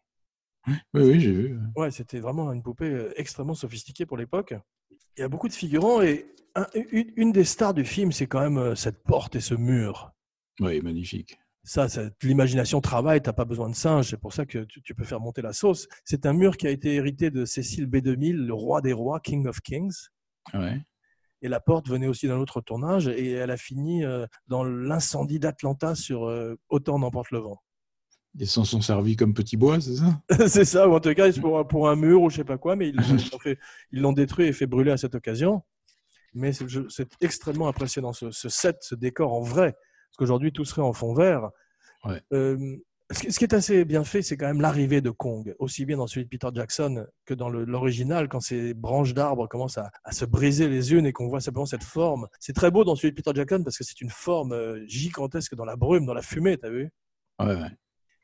Oui, 0.68 0.74
oui, 0.94 1.20
j'ai 1.20 1.32
vu. 1.32 1.58
Ouais, 1.76 1.90
c'était 1.90 2.20
vraiment 2.20 2.52
une 2.52 2.62
poupée 2.62 2.86
euh, 2.88 3.12
extrêmement 3.16 3.54
sophistiquée 3.54 4.06
pour 4.06 4.16
l'époque. 4.16 4.54
Il 5.16 5.20
y 5.20 5.24
a 5.24 5.28
beaucoup 5.28 5.48
de 5.48 5.52
figurants 5.52 6.02
et 6.02 6.26
un- 6.54 6.66
une, 6.74 7.12
une 7.16 7.32
des 7.32 7.44
stars 7.44 7.74
du 7.74 7.84
film, 7.84 8.12
c'est 8.12 8.26
quand 8.26 8.40
même 8.40 8.58
euh, 8.58 8.74
cette 8.74 9.02
porte 9.02 9.36
et 9.36 9.40
ce 9.40 9.54
mur. 9.54 10.12
Oui, 10.60 10.80
magnifique. 10.80 11.38
Ça, 11.64 11.88
c'est- 11.88 12.12
l'imagination 12.22 12.80
travaille, 12.80 13.22
t'as 13.22 13.32
pas 13.32 13.44
besoin 13.44 13.68
de 13.70 13.74
singe, 13.74 14.10
c'est 14.10 14.16
pour 14.20 14.32
ça 14.32 14.44
que 14.46 14.58
tu, 14.64 14.82
tu 14.82 14.94
peux 14.94 15.04
faire 15.04 15.20
monter 15.20 15.42
la 15.42 15.52
sauce. 15.52 15.86
C'est 16.04 16.26
un 16.26 16.32
mur 16.32 16.56
qui 16.56 16.66
a 16.66 16.70
été 16.70 16.94
hérité 16.94 17.30
de 17.30 17.44
Cécile 17.44 17.86
B2000, 17.86 18.34
le 18.34 18.52
roi 18.54 18.80
des 18.80 18.92
rois, 18.92 19.20
King 19.20 19.46
of 19.46 19.60
Kings. 19.60 19.94
Ouais. 20.54 20.80
Et 21.40 21.48
la 21.48 21.60
porte 21.60 21.88
venait 21.88 22.06
aussi 22.06 22.26
d'un 22.28 22.38
autre 22.38 22.60
tournage 22.60 23.08
et 23.08 23.30
elle 23.32 23.50
a 23.50 23.56
fini 23.56 24.04
euh, 24.04 24.26
dans 24.46 24.62
l'incendie 24.64 25.38
d'Atlanta 25.38 25.94
sur 25.94 26.24
euh, 26.28 26.56
Autant 26.68 26.98
n'emporte 26.98 27.30
le 27.32 27.38
vent. 27.38 27.62
Ils 28.38 28.46
s'en 28.48 28.64
sont 28.64 28.80
servis 28.80 29.16
comme 29.16 29.34
petits 29.34 29.56
bois, 29.58 29.80
c'est 29.80 29.96
ça? 29.96 30.22
C'est 30.48 30.64
ça, 30.64 30.88
ou 30.88 30.94
en 30.94 31.00
tout 31.00 31.12
cas 31.14 31.30
pour, 31.32 31.58
un- 31.58 31.64
pour 31.64 31.88
un 31.88 31.96
mur 31.96 32.22
ou 32.22 32.30
je 32.30 32.36
sais 32.36 32.44
pas 32.44 32.56
quoi, 32.58 32.76
mais 32.76 32.88
ils 32.88 32.96
l'ont 34.00 34.12
détruit 34.12 34.46
et 34.46 34.52
fait 34.52 34.66
brûler 34.66 34.90
à 34.92 34.96
cette 34.96 35.14
occasion. 35.14 35.62
Mais 36.34 36.52
c'est 36.52 37.08
extrêmement 37.20 37.68
impressionnant 37.68 38.14
ce, 38.14 38.30
ce 38.30 38.48
set, 38.48 38.78
ce 38.80 38.94
décor 38.94 39.34
en 39.34 39.42
vrai, 39.42 39.72
parce 39.72 40.16
qu'aujourd'hui 40.18 40.50
tout 40.52 40.64
serait 40.64 40.80
en 40.82 40.94
fond 40.94 41.12
vert. 41.12 41.50
Ouais. 42.04 42.22
Euh, 42.32 42.76
ce, 43.10 43.20
qui, 43.20 43.32
ce 43.32 43.38
qui 43.38 43.44
est 43.44 43.52
assez 43.52 43.84
bien 43.84 44.02
fait, 44.02 44.22
c'est 44.22 44.38
quand 44.38 44.46
même 44.46 44.62
l'arrivée 44.62 45.02
de 45.02 45.10
Kong, 45.10 45.54
aussi 45.58 45.84
bien 45.84 45.98
dans 45.98 46.06
celui 46.06 46.24
de 46.24 46.30
Peter 46.30 46.48
Jackson 46.54 47.06
que 47.26 47.34
dans 47.34 47.50
l'original, 47.50 48.28
quand 48.30 48.40
ces 48.40 48.72
branches 48.72 49.12
d'arbres 49.12 49.46
commencent 49.46 49.76
à, 49.76 49.90
à 50.04 50.12
se 50.12 50.24
briser 50.24 50.68
les 50.68 50.94
unes 50.94 51.04
et 51.04 51.12
qu'on 51.12 51.28
voit 51.28 51.42
simplement 51.42 51.66
cette 51.66 51.84
forme. 51.84 52.26
C'est 52.40 52.54
très 52.54 52.70
beau 52.70 52.82
dans 52.84 52.96
celui 52.96 53.10
de 53.10 53.16
Peter 53.16 53.32
Jackson 53.34 53.60
parce 53.62 53.76
que 53.76 53.84
c'est 53.84 54.00
une 54.00 54.08
forme 54.10 54.52
euh, 54.52 54.82
gigantesque 54.86 55.54
dans 55.54 55.66
la 55.66 55.76
brume, 55.76 56.06
dans 56.06 56.14
la 56.14 56.22
fumée, 56.22 56.56
t'as 56.56 56.70
vu? 56.70 56.90
Ouais, 57.38 57.54
ouais. 57.54 57.70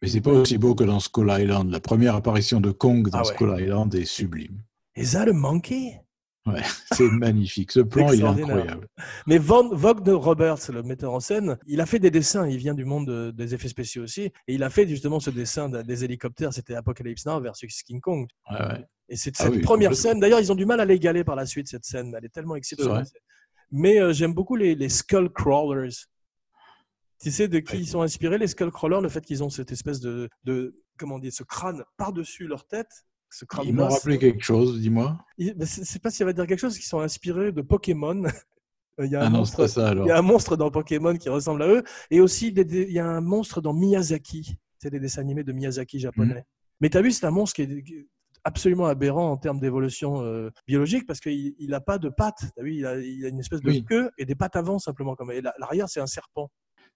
Mais 0.02 0.08
c'est 0.08 0.20
pas 0.20 0.30
aussi 0.32 0.58
beau 0.58 0.74
que 0.74 0.84
dans 0.84 1.00
Skull 1.00 1.28
Island. 1.30 1.70
La 1.70 1.80
première 1.80 2.14
apparition 2.14 2.60
de 2.60 2.70
Kong 2.70 3.08
dans 3.10 3.18
Ah 3.18 3.22
ouais. 3.26 3.34
Skull 3.34 3.60
Island 3.60 3.94
est 3.94 4.04
sublime. 4.04 4.62
Is 4.96 5.12
that 5.12 5.28
a 5.28 5.32
monkey? 5.32 6.00
Ouais, 6.46 6.62
c'est 6.92 7.10
magnifique. 7.10 7.72
Ce 7.72 7.80
plan, 7.80 8.10
il 8.12 8.20
est 8.20 8.24
incroyable. 8.24 8.86
Mais 9.26 9.38
Wagner 9.38 10.12
Roberts, 10.12 10.70
le 10.72 10.82
metteur 10.82 11.12
en 11.12 11.20
scène, 11.20 11.58
il 11.66 11.80
a 11.80 11.86
fait 11.86 11.98
des 11.98 12.10
dessins. 12.10 12.46
Il 12.48 12.56
vient 12.58 12.74
du 12.74 12.84
monde 12.84 13.06
de- 13.06 13.30
des 13.32 13.54
effets 13.54 13.68
spéciaux 13.68 14.04
aussi. 14.04 14.22
Et 14.46 14.54
il 14.54 14.62
a 14.62 14.70
fait 14.70 14.86
justement 14.86 15.20
ce 15.20 15.30
dessin 15.30 15.68
de- 15.68 15.82
des 15.82 16.04
hélicoptères. 16.04 16.52
C'était 16.52 16.74
Apocalypse 16.74 17.26
Now 17.26 17.40
versus 17.40 17.82
King 17.82 18.00
Kong. 18.00 18.26
Ouais, 18.50 18.56
ouais. 18.56 18.86
Et 19.10 19.16
c'est 19.16 19.32
Ah 19.40 19.44
cette 19.44 19.52
oui, 19.54 19.60
première 19.60 19.94
scène. 19.96 20.20
D'ailleurs, 20.20 20.40
ils 20.40 20.50
ont 20.52 20.54
du 20.54 20.64
mal 20.66 20.80
à 20.80 20.84
l'égaler 20.84 21.24
par 21.24 21.34
la 21.36 21.44
suite, 21.44 21.66
cette 21.68 21.84
scène. 21.84 22.14
Elle 22.16 22.24
est 22.24 22.28
tellement 22.32 22.56
exceptionnelle. 22.56 23.04
Mais 23.70 24.00
euh, 24.00 24.12
j'aime 24.12 24.32
beaucoup 24.32 24.56
les, 24.56 24.74
les 24.74 24.88
Skull 24.88 25.30
Crawlers. 25.30 25.90
Tu 27.20 27.30
sais 27.30 27.48
de 27.48 27.58
qui 27.58 27.74
Ouais. 27.74 27.80
ils 27.80 27.86
sont 27.88 28.02
inspirés, 28.02 28.38
les 28.38 28.46
Skull 28.46 28.70
Crawlers 28.70 29.00
Le 29.00 29.08
fait 29.08 29.24
qu'ils 29.24 29.42
ont 29.42 29.50
cette 29.50 29.72
espèce 29.72 30.00
de, 30.00 30.28
de 30.44 30.80
comment 30.98 31.18
dire, 31.18 31.32
ce 31.32 31.42
crâne 31.42 31.82
par-dessus 31.96 32.46
leur 32.46 32.66
tête. 32.66 32.90
Ce 33.30 33.44
crâne 33.44 33.66
Ils 33.66 33.74
m'ont 33.74 33.88
rappelé 33.88 34.18
quelque 34.18 34.42
chose, 34.42 34.80
dis-moi. 34.80 35.18
Ben, 35.38 35.66
c'est 35.66 35.84
c'est 35.84 35.98
pas 36.00 36.10
si 36.10 36.18
ça 36.18 36.24
va 36.24 36.32
dire 36.32 36.46
quelque 36.46 36.60
chose, 36.60 36.76
qu'ils 36.76 36.86
sont 36.86 37.00
inspirés 37.00 37.52
de 37.52 37.60
Pokémon. 37.62 38.22
Il 39.00 39.10
y 39.10 39.14
a 39.16 39.22
un 39.22 39.26
Ah 39.26 39.30
non, 39.30 39.38
monstre- 39.38 39.68
ça 39.68 39.88
alors. 39.90 40.06
il 40.06 40.08
y 40.08 40.12
a 40.12 40.18
un 40.18 40.22
monstre 40.22 40.56
dans 40.56 40.72
Pokémon 40.72 41.14
qui 41.16 41.28
ressemble 41.28 41.62
à 41.62 41.68
eux. 41.68 41.84
Et 42.10 42.20
aussi, 42.20 42.50
des- 42.52 42.64
des- 42.64 42.82
il 42.82 42.92
y 42.92 42.98
a 42.98 43.06
un 43.06 43.20
monstre 43.20 43.60
dans 43.60 43.72
Miyazaki. 43.72 44.56
C'est 44.78 44.90
des 44.90 44.98
dessins 44.98 45.20
animés 45.20 45.44
de 45.44 45.52
Miyazaki 45.52 46.00
japonais. 46.00 46.34
Mhm. 46.34 46.42
Mais 46.80 46.90
tu 46.90 46.98
as 46.98 47.02
vu, 47.02 47.12
c'est 47.12 47.24
un 47.24 47.30
monstre 47.30 47.54
qui 47.54 47.62
est, 47.62 48.06
absolument 48.42 48.86
aberrant 48.86 49.30
en 49.30 49.36
termes 49.36 49.60
d'évolution 49.60 50.22
euh, 50.22 50.50
biologique 50.66 51.06
parce 51.06 51.20
qu'il 51.20 51.54
n'a 51.68 51.80
pas 51.80 51.98
de 51.98 52.08
pattes. 52.08 52.42
T'as 52.56 52.62
vu, 52.64 52.74
il 52.76 52.86
a, 52.86 52.98
il 52.98 53.24
a 53.24 53.28
une 53.28 53.38
espèce 53.38 53.60
de 53.60 53.68
Oui. 53.70 53.84
queue 53.84 54.10
et 54.18 54.24
des 54.24 54.34
pattes 54.34 54.56
avant 54.56 54.80
simplement. 54.80 55.14
Comme, 55.14 55.30
et 55.30 55.42
la- 55.42 55.54
l'arrière, 55.60 55.88
c'est 55.88 56.00
un 56.00 56.06
serpent. 56.08 56.50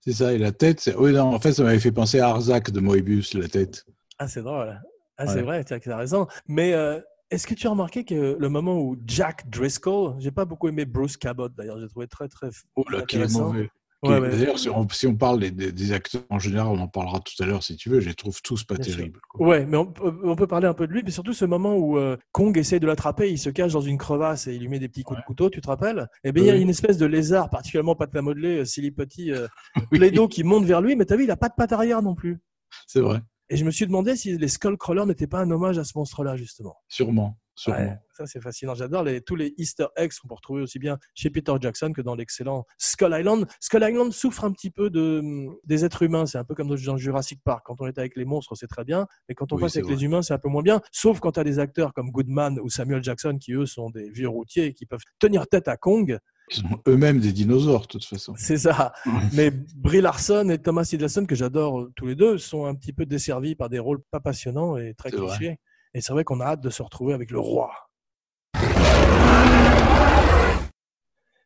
C'est 0.04 0.12
ça, 0.12 0.32
et 0.32 0.38
la 0.38 0.52
tête, 0.52 0.80
c'est... 0.80 0.96
Oui, 0.96 1.12
non, 1.12 1.34
en 1.34 1.38
fait, 1.38 1.52
ça 1.52 1.62
m'avait 1.62 1.78
fait 1.78 1.92
penser 1.92 2.18
à 2.18 2.28
Arzac 2.28 2.70
de 2.70 2.80
Moebius, 2.80 3.34
la 3.34 3.48
tête. 3.48 3.86
Ah, 4.18 4.26
c'est 4.26 4.42
drôle. 4.42 4.80
Ah, 5.16 5.26
c'est 5.26 5.42
vrai, 5.42 5.64
tu 5.64 5.74
as 5.74 5.96
raison. 5.96 6.26
Mais, 6.48 6.72
euh, 6.74 7.00
Est-ce 7.30 7.46
que 7.46 7.54
tu 7.54 7.66
as 7.66 7.70
remarqué 7.70 8.04
que 8.04 8.36
le 8.38 8.48
moment 8.48 8.78
où 8.78 8.96
Jack 9.06 9.48
Driscoll, 9.48 10.16
j'ai 10.18 10.32
pas 10.32 10.44
beaucoup 10.44 10.68
aimé 10.68 10.84
Bruce 10.84 11.16
Cabot 11.16 11.48
d'ailleurs, 11.48 11.78
j'ai 11.80 11.88
trouvé 11.88 12.06
très 12.06 12.28
très 12.28 12.48
Oh 12.76 12.84
là, 12.90 13.02
qui 13.02 13.16
est 13.16 13.32
mauvais. 13.32 13.70
Ouais, 14.02 14.16
Qui- 14.16 14.20
ouais. 14.22 14.30
D'ailleurs, 14.30 14.58
si 14.58 14.68
on, 14.68 14.88
si 14.88 15.06
on 15.06 15.14
parle 15.14 15.38
des, 15.38 15.50
des- 15.52 15.70
des 15.70 15.92
acteurs 15.92 16.22
en 16.28 16.38
général, 16.40 16.66
on 16.68 16.78
en 16.80 16.88
parlera 16.88 17.20
tout 17.20 17.40
à 17.40 17.46
l'heure 17.46 17.62
si 17.62 17.76
tu 17.76 17.88
veux, 17.88 18.00
je 18.00 18.08
les 18.08 18.14
trouve 18.14 18.42
tous 18.42 18.64
pas 18.64 18.74
Bien 18.74 18.84
terribles. 18.84 19.20
quoi. 19.30 19.46
Ouais, 19.46 19.64
mais 19.64 19.76
on, 19.76 19.86
peut- 19.86 20.12
on 20.24 20.34
peut 20.34 20.48
parler 20.48 20.66
un 20.66 20.74
peu 20.74 20.88
de 20.88 20.92
lui, 20.92 21.02
mais 21.04 21.12
surtout 21.12 21.32
ce 21.32 21.44
moment 21.44 21.76
où 21.76 21.98
euh, 21.98 22.16
Kong 22.32 22.56
essaye 22.58 22.80
de 22.80 22.86
l'attraper, 22.86 23.30
il 23.30 23.38
se 23.38 23.48
cache 23.50 23.72
dans 23.72 23.80
une 23.80 23.98
crevasse 23.98 24.48
et 24.48 24.54
il 24.54 24.60
lui 24.62 24.68
met 24.68 24.80
des 24.80 24.88
petits 24.88 25.04
coups 25.04 25.20
de 25.20 25.24
couteau, 25.24 25.50
tu 25.50 25.60
te 25.60 25.68
rappelles? 25.68 26.08
Eh 26.24 26.32
bien, 26.32 26.42
il 26.42 26.46
y 26.48 26.50
a 26.50 26.54
Oui. 26.54 26.62
une 26.62 26.70
espèce 26.70 26.98
de 26.98 27.06
lézard 27.06 27.48
particulièrement 27.48 27.94
pâte 27.94 28.14
à 28.16 28.22
modeler, 28.22 28.58
euh, 28.58 28.64
silly 28.64 28.90
petit, 28.90 29.30
euh, 29.30 29.46
plaido 29.92 30.26
qui 30.26 30.42
monte 30.42 30.64
vers 30.64 30.80
lui, 30.80 30.96
mais 30.96 31.04
t'as 31.04 31.14
vu, 31.16 31.24
il 31.24 31.30
a 31.30 31.36
pas 31.36 31.48
de 31.48 31.54
patte 31.56 31.72
arrière 31.72 32.02
non 32.02 32.14
plus. 32.16 32.40
C'est 32.88 33.00
vrai, 33.00 33.20
Et 33.50 33.56
je 33.56 33.64
me 33.64 33.70
suis 33.70 33.86
demandé 33.86 34.16
si 34.16 34.36
les 34.36 34.48
Skullcrawlers 34.48 35.06
n'étaient 35.06 35.26
pas 35.28 35.40
un 35.40 35.50
hommage 35.52 35.78
à 35.78 35.84
ce 35.84 35.92
monstre-là, 35.94 36.36
justement. 36.36 36.74
sûrement. 36.88 37.38
Ouais, 37.66 37.96
ça 38.12 38.26
c'est 38.26 38.40
fascinant. 38.40 38.74
J'adore 38.74 39.02
les, 39.02 39.20
tous 39.20 39.36
les 39.36 39.54
Easter 39.58 39.86
eggs 39.96 40.12
qu'on 40.20 40.28
peut 40.28 40.34
retrouver 40.34 40.62
aussi 40.62 40.78
bien 40.78 40.98
chez 41.14 41.30
Peter 41.30 41.52
Jackson 41.60 41.92
que 41.92 42.00
dans 42.00 42.14
l'excellent 42.14 42.64
Skull 42.78 43.14
Island. 43.18 43.46
Skull 43.60 43.82
Island 43.82 44.12
souffre 44.12 44.44
un 44.44 44.52
petit 44.52 44.70
peu 44.70 44.90
de, 44.90 45.22
des 45.64 45.84
êtres 45.84 46.02
humains. 46.02 46.26
C'est 46.26 46.38
un 46.38 46.44
peu 46.44 46.54
comme 46.54 46.68
dans 46.68 46.96
Jurassic 46.96 47.40
Park. 47.44 47.62
Quand 47.66 47.80
on 47.80 47.86
est 47.86 47.98
avec 47.98 48.16
les 48.16 48.24
monstres, 48.24 48.54
c'est 48.54 48.66
très 48.66 48.84
bien. 48.84 49.06
Mais 49.28 49.34
quand 49.34 49.52
on 49.52 49.56
Oui, 49.56 49.62
passe 49.62 49.76
avec 49.76 49.88
les 49.88 50.04
humains, 50.04 50.22
c'est 50.22 50.34
un 50.34 50.38
peu 50.38 50.48
moins 50.48 50.62
bien. 50.62 50.80
Sauf 50.90 51.20
quand 51.20 51.32
tu 51.32 51.40
as 51.40 51.44
des 51.44 51.58
acteurs 51.58 51.92
comme 51.92 52.10
Goodman 52.10 52.58
ou 52.60 52.70
Samuel 52.70 53.02
Jackson 53.02 53.36
qui, 53.38 53.52
eux, 53.52 53.66
sont 53.66 53.90
des 53.90 54.10
vieux 54.10 54.28
routiers 54.28 54.66
et 54.66 54.74
qui 54.74 54.86
peuvent 54.86 55.02
tenir 55.18 55.46
tête 55.46 55.68
à 55.68 55.76
Kong. 55.76 56.18
Ils 56.50 56.56
sont 56.56 56.82
eux-mêmes 56.88 57.20
des 57.20 57.32
dinosaures, 57.32 57.82
de 57.82 57.86
toute 57.86 58.04
façon. 58.04 58.34
C'est 58.36 58.58
ça. 58.58 58.92
Mais 59.32 59.50
Brie 59.50 60.00
Larson 60.00 60.48
et 60.50 60.58
Thomas 60.58 60.88
Hiddleston, 60.90 61.26
que 61.26 61.34
j'adore 61.34 61.80
euh, 61.80 61.92
tous 61.96 62.06
les 62.06 62.14
deux, 62.14 62.36
sont 62.38 62.66
un 62.66 62.74
petit 62.74 62.92
peu 62.92 63.06
desservis 63.06 63.54
par 63.54 63.68
des 63.68 63.78
rôles 63.78 64.00
pas 64.10 64.20
passionnants 64.20 64.76
et 64.76 64.94
très 64.94 65.10
vrai. 65.10 65.58
Et 65.94 66.00
c'est 66.00 66.12
vrai 66.12 66.24
qu'on 66.24 66.40
a 66.40 66.44
hâte 66.46 66.60
de 66.60 66.70
se 66.70 66.82
retrouver 66.82 67.12
avec 67.14 67.30
le 67.30 67.38
roi. 67.38 67.70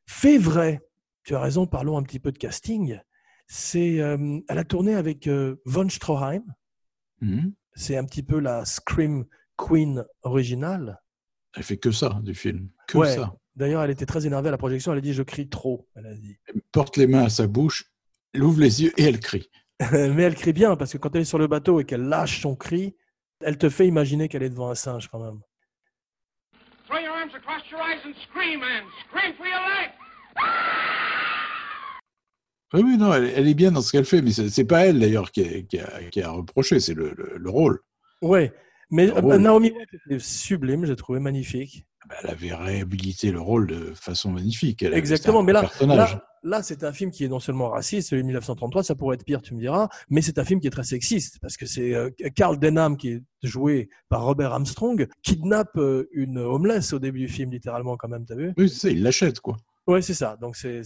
Fait 0.07 0.39
vrai, 0.39 0.81
tu 1.25 1.35
as 1.35 1.41
raison, 1.41 1.67
parlons 1.67 1.99
un 1.99 2.03
petit 2.03 2.21
peu 2.21 2.33
de 2.33 2.39
casting. 2.39 2.99
C'est, 3.49 4.01
euh, 4.01 4.39
elle 4.49 4.59
a 4.59 4.65
tourné 4.65 4.95
avec 4.95 5.27
euh, 5.27 5.57
Von 5.65 5.89
Stroheim. 5.89 6.43
Mhm. 7.21 7.53
C'est 7.75 7.97
un 7.97 8.05
petit 8.05 8.23
peu 8.23 8.39
la 8.39 8.65
Scream 8.65 9.25
Queen 9.57 10.05
originale. 10.23 11.01
Elle 11.55 11.63
fait 11.63 11.77
que 11.77 11.91
ça 11.91 12.21
du 12.23 12.35
film, 12.35 12.71
que 12.89 12.99
Ouais. 12.99 13.15
ça. 13.15 13.35
D'ailleurs, 13.55 13.83
elle 13.83 13.91
était 13.91 14.07
très 14.07 14.27
énervée 14.27 14.49
à 14.49 14.53
la 14.53 14.59
projection. 14.59 14.93
Elle 14.93 14.99
a 14.99 15.03
dit 15.03 15.13
Je 15.15 15.23
crie 15.23 15.49
trop. 15.49 15.89
Elle 15.95 16.07
a 16.07 16.15
dit. 16.15 16.37
Elle 16.47 16.61
porte 16.73 16.97
les 16.97 17.07
mains 17.07 17.25
à 17.25 17.29
sa 17.31 17.47
bouche, 17.47 17.91
elle 18.33 18.45
ouvre 18.45 18.61
les 18.61 18.83
yeux 18.83 18.93
et 18.97 19.05
elle 19.05 19.21
crie. 19.21 19.49
Mais 19.93 20.23
elle 20.23 20.35
crie 20.35 20.53
bien 20.53 20.77
parce 20.77 20.93
que 20.93 20.99
quand 20.99 21.15
elle 21.15 21.23
est 21.23 21.27
sur 21.27 21.39
le 21.39 21.47
bateau 21.47 21.81
et 21.81 21.85
qu'elle 21.85 22.03
lâche 22.09 22.41
son 22.43 22.55
cri, 22.55 22.97
elle 23.41 23.59
te 23.59 23.69
fait 23.69 23.87
imaginer 23.87 24.29
qu'elle 24.29 24.43
est 24.43 24.51
devant 24.51 24.71
un 24.71 24.75
singe 24.75 25.09
quand 25.09 25.19
même. 25.19 25.41
Oui, 32.73 32.83
oui, 32.85 32.97
non, 32.97 33.13
elle, 33.15 33.27
elle 33.35 33.49
est 33.49 33.55
bien 33.55 33.71
dans 33.73 33.81
ce 33.81 33.93
qu'elle 33.93 34.05
fait, 34.05 34.23
mais 34.23 34.33
c'est 34.33 34.49
c'est 34.51 34.65
pas 34.65 34.87
elle 34.87 34.99
d'ailleurs 35.01 35.31
qui, 35.31 35.43
a- 35.43 35.63
qui 35.63 35.79
a, 35.79 36.03
qui 36.11 36.21
a 36.23 36.31
reproché, 36.31 36.81
c'est 36.81 36.95
le, 36.95 37.15
le- 37.17 37.37
le 37.39 37.51
rôle. 37.51 37.81
Ouais, 38.23 38.53
mais 38.91 39.09
euh, 39.11 39.21
rôle. 39.21 39.37
Naomi 39.41 39.71
Watts 39.71 39.89
était 40.07 40.19
sublime, 40.19 40.85
j'ai 40.85 40.97
trouvé 40.97 41.21
magnifique. 41.21 41.87
Bah, 42.09 42.15
Elle 42.23 42.31
avait 42.31 42.55
réhabilité 42.55 43.31
le 43.33 43.41
rôle 43.41 43.67
de 43.67 43.93
façon 43.95 44.31
magnifique. 44.31 44.83
Elle 44.83 44.95
Exactement, 44.95 45.43
mais 45.43 45.53
là, 45.53 45.61
personnage. 45.63 46.15
là, 46.15 46.25
là 46.45 46.63
c'est 46.63 46.85
un 46.85 46.93
film 46.93 47.11
qui 47.11 47.25
est 47.25 47.29
non 47.29 47.41
seulement 47.41 47.71
raciste, 47.71 48.11
celui 48.11 48.23
de 48.23 48.27
1933, 48.27 48.85
ça 48.85 48.95
pourrait 48.95 49.15
être 49.17 49.25
pire, 49.25 49.43
tu 49.43 49.55
me 49.55 49.61
diras, 49.61 49.89
mais 50.09 50.23
c'est 50.23 50.39
un 50.39 50.45
film 50.45 50.61
qui 50.61 50.67
est 50.69 50.71
très 50.71 50.85
sexiste, 50.85 51.39
parce 51.41 51.57
que 51.57 51.67
c'est 51.67 51.95
euh, 51.95 52.11
Carl 52.35 52.59
Denham, 52.59 52.97
qui 52.97 53.09
est 53.11 53.23
joué 53.43 53.89
par 54.09 54.23
Robert 54.25 54.53
Armstrong, 54.53 55.09
kidnappe 55.23 55.77
euh, 55.79 56.09
une 56.13 56.39
homeless 56.39 56.93
au 56.93 56.99
début 56.99 57.21
du 57.21 57.29
film, 57.29 57.51
littéralement, 57.51 57.97
quand 57.97 58.09
même, 58.09 58.25
t'as 58.25 58.37
vu? 58.37 58.53
Oui, 58.57 58.69
c'est 58.69 58.79
ça, 58.79 58.91
il 58.91 59.03
l'achète, 59.03 59.41
quoi. 59.41 59.57
Ouais, 59.89 60.03
c'est 60.03 60.15
ça. 60.15 60.37
Donc 60.41 60.57
c'est 60.57 60.83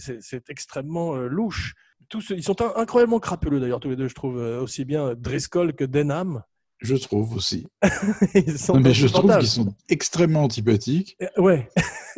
extrêmement 0.49 1.15
euh, 1.15 1.27
louche. 1.27 1.73
Tous, 2.09 2.31
ils 2.35 2.43
sont 2.43 2.61
in- 2.61 2.73
incroyablement 2.75 3.19
crapuleux 3.19 3.59
d'ailleurs 3.59 3.79
tous 3.79 3.89
les 3.89 3.95
deux, 3.95 4.07
je 4.07 4.13
trouve, 4.15 4.37
euh, 4.39 4.61
aussi 4.61 4.85
bien 4.85 5.13
Driscoll 5.15 5.73
que 5.73 5.83
Denham. 5.85 6.43
Je 6.81 6.95
trouve 6.95 7.35
aussi. 7.35 7.67
ils 8.33 8.57
sont 8.57 8.73
Non, 8.73 8.79
mais 8.79 8.93
je 8.93 9.07
trouve 9.07 9.37
qu'ils 9.37 9.47
sont 9.47 9.75
extrêmement 9.87 10.43
antipathiques. 10.43 11.15
Euh, 11.21 11.27
Ouais, 11.37 11.69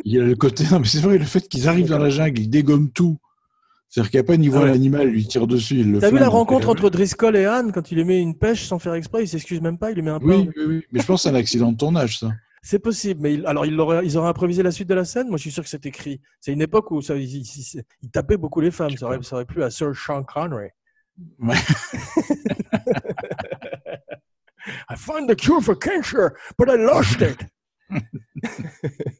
Il 0.04 0.12
y 0.14 0.18
a 0.20 0.24
le 0.24 0.34
côté. 0.34 0.64
Non, 0.70 0.80
mais 0.80 0.86
c'est 0.86 1.00
vrai, 1.00 1.18
le 1.18 1.24
fait 1.24 1.46
qu'ils 1.48 1.68
arrivent 1.68 1.88
dans 1.88 1.98
la 1.98 2.10
jungle, 2.10 2.40
ils 2.40 2.48
dégomment 2.48 2.90
tout. 2.90 3.18
C'est-à-dire 3.90 4.20
a 4.20 4.24
pas, 4.24 4.36
ni 4.36 4.48
voit 4.48 4.60
Ah 4.60 4.64
ouais. 4.64 4.70
l'animal, 4.70 5.08
il 5.08 5.12
lui 5.12 5.26
tire 5.28 5.46
dessus, 5.46 5.76
il 5.80 5.92
le 5.92 6.00
T'as 6.00 6.10
vu 6.10 6.18
la 6.18 6.28
rencontre 6.28 6.68
entre 6.68 6.90
Driscoll 6.90 7.36
et 7.36 7.44
Anne 7.44 7.70
quand 7.72 7.92
il 7.92 7.96
lui 7.96 8.04
met 8.04 8.20
une 8.20 8.36
pêche 8.36 8.64
sans 8.64 8.78
faire 8.80 8.94
exprès, 8.94 9.22
il 9.22 9.28
s'excuse 9.28 9.60
même 9.60 9.78
pas, 9.78 9.90
il 9.90 9.94
lui 9.94 10.02
met 10.02 10.10
un 10.10 10.18
pain. 10.18 10.26
Oui, 10.26 10.50
oui, 10.56 10.64
oui. 10.66 10.82
Mais 10.90 11.00
je 11.00 11.06
pense 11.06 11.22
que 11.22 11.28
c'est 11.28 11.34
un 11.34 11.38
accident 11.38 11.70
de 11.70 11.76
tournage, 11.76 12.18
ça. 12.18 12.32
C'est 12.62 12.78
possible, 12.80 13.20
mais 13.22 13.34
il- 13.34 13.46
alors 13.46 13.66
ils 13.66 13.78
auraient, 13.78 14.04
ils 14.04 14.16
auraient 14.16 14.30
improvisé 14.30 14.62
la 14.64 14.70
suite 14.72 14.88
de 14.88 14.94
la 14.94 15.04
scène? 15.04 15.28
Moi, 15.28 15.36
je 15.36 15.42
suis 15.42 15.50
sûr 15.52 15.62
que 15.62 15.68
c'est 15.68 15.84
écrit. 15.86 16.20
C'est 16.40 16.50
une 16.52 16.62
époque 16.62 16.90
où 16.90 17.02
ça, 17.02 17.14
ils, 17.14 17.36
ils- 17.36 17.82
ils 18.02 18.10
tapaient 18.10 18.38
beaucoup 18.38 18.60
les 18.62 18.70
femmes. 18.70 18.96
Ça 18.96 19.04
aurait, 19.06 19.18
ça 19.22 19.36
aurait 19.36 19.44
plu 19.44 19.62
à 19.62 19.70
Sir 19.70 19.92
Sean 19.94 20.24
Connery. 20.24 20.70
Ouais. 21.38 21.54
I 24.90 24.96
find 24.96 25.28
the 25.28 25.34
cure 25.36 25.60
for 25.62 25.76
cancer, 25.78 26.32
but 26.58 26.68
I 26.68 26.76
lost 26.76 27.20
it. 27.20 27.38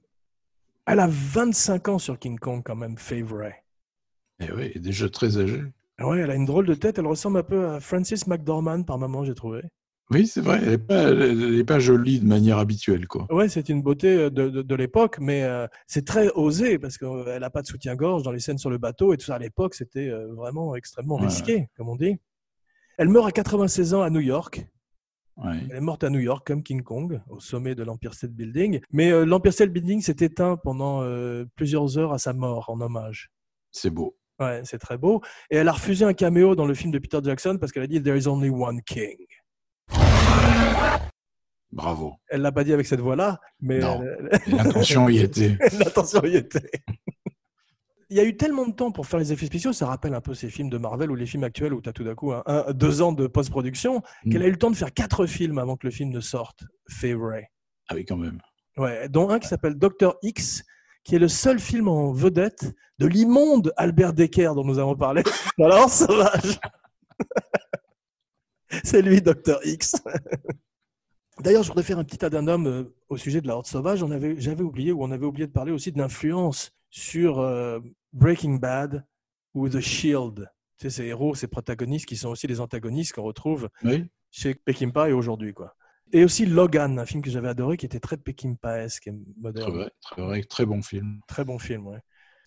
Elle 0.86 1.00
a 1.00 1.08
25 1.08 1.88
ans 1.88 1.98
sur 1.98 2.18
King 2.18 2.38
Kong 2.38 2.62
quand 2.64 2.76
même, 2.76 2.98
Favorite. 2.98 3.54
Et 4.40 4.50
oui, 4.52 4.70
il 4.74 4.78
est 4.78 4.80
déjà 4.80 5.08
très 5.08 5.38
âgé. 5.38 5.62
Ah 5.98 6.06
Ouais, 6.08 6.18
elle 6.20 6.30
a 6.30 6.34
une 6.34 6.44
drôle 6.44 6.66
de 6.66 6.74
tête. 6.74 6.98
Elle 6.98 7.06
ressemble 7.06 7.38
un 7.38 7.42
peu 7.42 7.68
à 7.68 7.80
Frances 7.80 8.26
McDormand 8.26 8.82
par 8.82 8.98
moment, 8.98 9.24
j'ai 9.24 9.34
trouvé. 9.34 9.62
Oui, 10.10 10.26
c'est 10.26 10.42
vrai, 10.42 10.58
elle 10.62 10.68
n'est 10.70 10.78
pas, 10.78 10.94
elle 11.04 11.54
est 11.58 11.64
pas 11.64 11.78
jolie 11.78 12.20
de 12.20 12.26
manière 12.26 12.58
habituelle, 12.58 13.06
quoi. 13.08 13.26
Ouais, 13.32 13.48
c'est 13.48 13.70
une 13.70 13.80
beauté 13.80 14.08
euh, 14.08 14.28
de, 14.30 14.50
de, 14.50 14.60
de 14.60 14.74
l'époque, 14.74 15.16
mais 15.18 15.44
euh, 15.44 15.66
c'est 15.86 16.04
très 16.04 16.28
osé 16.34 16.78
parce 16.78 16.98
qu'elle 16.98 17.38
n'a 17.40 17.48
pas 17.48 17.62
de 17.62 17.66
soutien-gorge 17.66 18.22
dans 18.22 18.30
les 18.30 18.40
scènes 18.40 18.58
sur 18.58 18.68
le 18.68 18.76
bateau 18.76 19.14
et 19.14 19.16
tout 19.16 19.24
ça. 19.24 19.36
À 19.36 19.38
l'époque, 19.38 19.74
c'était 19.74 20.10
euh, 20.10 20.34
vraiment 20.34 20.76
extrêmement 20.76 21.16
Ouais. 21.16 21.26
risqué, 21.28 21.68
comme 21.78 21.88
on 21.88 21.96
dit. 21.96 22.18
Elle 22.98 23.08
meurt 23.08 23.26
à 23.26 23.32
96 23.32 23.94
ans 23.94 24.02
à 24.02 24.10
New 24.10 24.20
York. 24.20 24.66
Ouais. 25.36 25.58
Elle 25.70 25.76
est 25.76 25.80
morte 25.80 26.04
à 26.04 26.10
New 26.10 26.20
York 26.20 26.46
comme 26.46 26.62
King 26.62 26.82
Kong, 26.82 27.20
au 27.28 27.40
sommet 27.40 27.74
de 27.74 27.82
l'Empire 27.82 28.14
State 28.14 28.30
Building. 28.32 28.80
Mais 28.92 29.10
euh, 29.10 29.24
l'Empire 29.24 29.52
State 29.52 29.70
Building 29.70 30.00
s'est 30.00 30.16
éteint 30.20 30.56
pendant 30.56 31.02
euh, 31.02 31.44
plusieurs 31.56 31.98
heures 31.98 32.12
à 32.12 32.18
sa 32.18 32.32
mort 32.32 32.70
en 32.70 32.80
hommage. 32.80 33.30
C'est 33.72 33.90
beau. 33.90 34.16
Ouais, 34.40 34.60
c'est 34.64 34.78
très 34.78 34.96
beau. 34.98 35.22
Et 35.50 35.56
elle 35.56 35.68
a 35.68 35.72
refusé 35.72 36.04
un 36.04 36.12
caméo 36.12 36.54
dans 36.54 36.66
le 36.66 36.74
film 36.74 36.92
de 36.92 36.98
Peter 36.98 37.18
Jackson 37.22 37.56
parce 37.60 37.72
qu'elle 37.72 37.82
a 37.82 37.86
dit 37.88 38.00
There 38.02 38.16
is 38.18 38.28
only 38.28 38.50
one 38.50 38.80
king. 38.82 39.16
Bravo. 41.72 42.14
Elle 42.28 42.42
l'a 42.42 42.52
pas 42.52 42.62
dit 42.62 42.72
avec 42.72 42.86
cette 42.86 43.00
voix-là, 43.00 43.40
mais 43.60 43.80
Non. 43.80 44.00
elle- 44.02 44.40
Et 44.46 44.50
L'intention 44.52 45.08
y 45.08 45.18
était. 45.18 45.58
L'intention 45.78 46.22
y 46.24 46.36
était. 46.36 46.70
Il 48.14 48.18
y 48.18 48.20
a 48.20 48.24
eu 48.24 48.36
tellement 48.36 48.64
de 48.64 48.72
temps 48.72 48.92
pour 48.92 49.06
faire 49.08 49.18
les 49.18 49.32
effets 49.32 49.46
spéciaux, 49.46 49.72
ça 49.72 49.86
rappelle 49.88 50.14
un 50.14 50.20
peu 50.20 50.34
ces 50.34 50.48
films 50.48 50.70
de 50.70 50.78
Marvel 50.78 51.10
ou 51.10 51.16
les 51.16 51.26
films 51.26 51.42
actuels 51.42 51.74
où 51.74 51.82
tu 51.82 51.88
as 51.88 51.92
tout 51.92 52.04
d'un 52.04 52.14
coup 52.14 52.32
un, 52.32 52.44
un- 52.46 52.72
deux 52.72 53.02
ans 53.02 53.10
de 53.12 53.26
post-production, 53.26 54.02
Mm. 54.24 54.30
qu'elle 54.30 54.42
a 54.44 54.46
eu 54.46 54.52
le 54.52 54.56
temps 54.56 54.70
de 54.70 54.76
faire 54.76 54.94
quatre 54.94 55.26
films 55.26 55.58
avant 55.58 55.76
que 55.76 55.84
le 55.84 55.90
film 55.90 56.10
ne 56.10 56.20
sorte, 56.20 56.62
Favorite. 56.88 57.46
Ah 57.88 57.96
oui, 57.96 58.04
quand 58.04 58.16
même. 58.16 58.38
Ouais, 58.76 59.08
dont 59.08 59.30
un 59.30 59.40
qui 59.40 59.48
s'appelle 59.48 59.74
Doctor 59.74 60.16
X, 60.22 60.62
qui 61.02 61.16
est 61.16 61.18
le 61.18 61.26
seul 61.26 61.58
film 61.58 61.88
en 61.88 62.12
vedette 62.12 62.72
de 63.00 63.06
l'immonde 63.08 63.72
Albert 63.76 64.12
Decker 64.12 64.52
dont 64.54 64.64
nous 64.64 64.78
avons 64.78 64.94
parlé 64.94 65.24
dans 65.58 65.66
La 65.66 65.78
Horse 65.82 66.06
Sauvage. 66.06 66.60
C'est 68.84 69.02
lui, 69.02 69.20
Docteur 69.22 69.58
X. 69.66 69.96
D'ailleurs, 71.40 71.64
je 71.64 71.68
voudrais 71.68 71.82
faire 71.82 71.98
un 71.98 72.04
petit 72.04 72.24
addendum 72.24 72.66
euh, 72.68 72.84
au 73.08 73.16
sujet 73.16 73.40
de 73.40 73.48
La 73.48 73.56
Horde 73.56 73.66
Sauvage. 73.66 74.04
J'avais 74.38 74.62
oublié, 74.62 74.92
ou 74.92 75.02
on 75.02 75.10
avait 75.10 75.26
oublié 75.26 75.48
de 75.48 75.52
parler 75.52 75.72
aussi 75.72 75.90
de 75.90 75.98
l'influence 75.98 76.70
sur 76.90 77.40
euh, 77.40 77.80
Breaking 78.14 78.54
Bad 78.54 79.04
ou 79.52 79.68
The 79.68 79.80
Shield. 79.80 80.50
Tu 80.78 80.88
sais, 80.88 80.90
ces 80.90 81.04
héros, 81.04 81.34
ces 81.34 81.46
protagonistes 81.48 82.06
qui 82.06 82.16
sont 82.16 82.30
aussi 82.30 82.46
des 82.46 82.60
antagonistes 82.60 83.12
qu'on 83.12 83.22
retrouve 83.22 83.68
Oui. 83.84 84.06
chez 84.30 84.54
Peckinpah 84.54 85.10
et 85.10 85.12
aujourd'hui, 85.12 85.52
quoi. 85.52 85.76
Et 86.12 86.24
aussi 86.24 86.46
Logan, 86.46 86.98
un 86.98 87.06
film 87.06 87.22
que 87.22 87.30
j'avais 87.30 87.48
adoré 87.48 87.76
qui 87.76 87.86
était 87.86 88.00
très 88.00 88.16
Peckinpahesque 88.16 89.06
et 89.08 89.12
Très 89.12 89.40
moderne. 89.40 89.72
vrai, 89.72 89.90
très 90.00 90.22
vrai, 90.22 90.42
très 90.44 90.64
bon 90.66 90.82
film. 90.82 91.20
Très 91.28 91.44
bon 91.44 91.58
film, 91.58 91.86
ouais. 91.86 92.00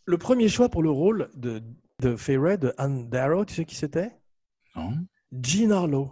Le 0.05 0.17
premier 0.17 0.47
choix 0.49 0.69
pour 0.69 0.83
le 0.83 0.89
rôle 0.89 1.29
de, 1.35 1.61
de 2.01 2.15
de 2.15 2.73
Anne 2.77 3.09
Darrow, 3.09 3.45
tu 3.45 3.53
sais 3.53 3.65
qui 3.65 3.75
c'était? 3.75 4.11
Non 4.75 4.93
Jean 5.31 5.71
Harlow. 5.71 6.11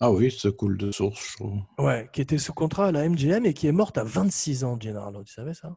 Ah 0.00 0.10
oui, 0.10 0.30
ça 0.30 0.50
coule 0.52 0.76
de 0.76 0.92
source, 0.92 1.30
je 1.30 1.36
trouve. 1.36 1.60
Ouais, 1.78 2.10
qui 2.12 2.20
était 2.20 2.36
sous 2.36 2.52
contrat 2.52 2.88
à 2.88 2.92
la 2.92 3.08
MGM 3.08 3.46
et 3.46 3.54
qui 3.54 3.66
est 3.66 3.72
morte 3.72 3.96
à 3.96 4.04
26 4.04 4.64
ans, 4.64 4.76
Jean 4.78 4.96
Harlow. 4.96 5.24
Tu 5.24 5.32
savais 5.32 5.54
ça? 5.54 5.74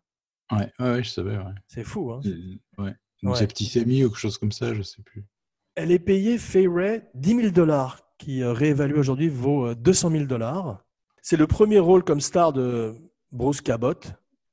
Ouais, 0.52 0.72
ouais, 0.80 0.92
ouais, 0.92 1.04
je 1.04 1.10
savais, 1.10 1.38
ouais. 1.38 1.54
C'est 1.68 1.84
fou, 1.84 2.12
hein 2.12 2.22
Euh, 2.26 2.84
ouais. 2.84 2.96
Une 3.22 3.36
septicémie 3.36 4.04
ou 4.06 4.10
quelque 4.10 4.20
chose 4.20 4.38
comme 4.38 4.52
ça, 4.52 4.74
je 4.74 4.82
sais 4.82 5.02
plus. 5.02 5.26
Elle 5.76 5.92
est 5.92 6.00
payée, 6.00 6.38
Fay 6.38 6.68
Ray, 6.68 7.02
10 7.16 7.36
000 7.36 7.50
dollars, 7.50 8.00
qui 8.18 8.42
euh, 8.42 8.54
réévalué 8.54 8.98
aujourd'hui 8.98 9.30
vaut 9.30 9.68
euh, 9.68 9.76
200 9.76 10.12
000 10.12 10.24
dollars. 10.26 10.84
C'est 11.22 11.38
le 11.38 11.48
premier 11.48 11.80
rôle 11.80 12.04
comme 12.04 12.22
star 12.22 12.54
de 12.54 12.96
Bruce 13.32 13.62
Cabot. 13.62 13.94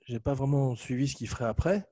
J'ai 0.06 0.20
pas 0.20 0.34
vraiment 0.34 0.74
suivi 0.74 1.08
ce 1.08 1.16
qu'il 1.16 1.28
ferait 1.28 1.46
après. 1.46 1.84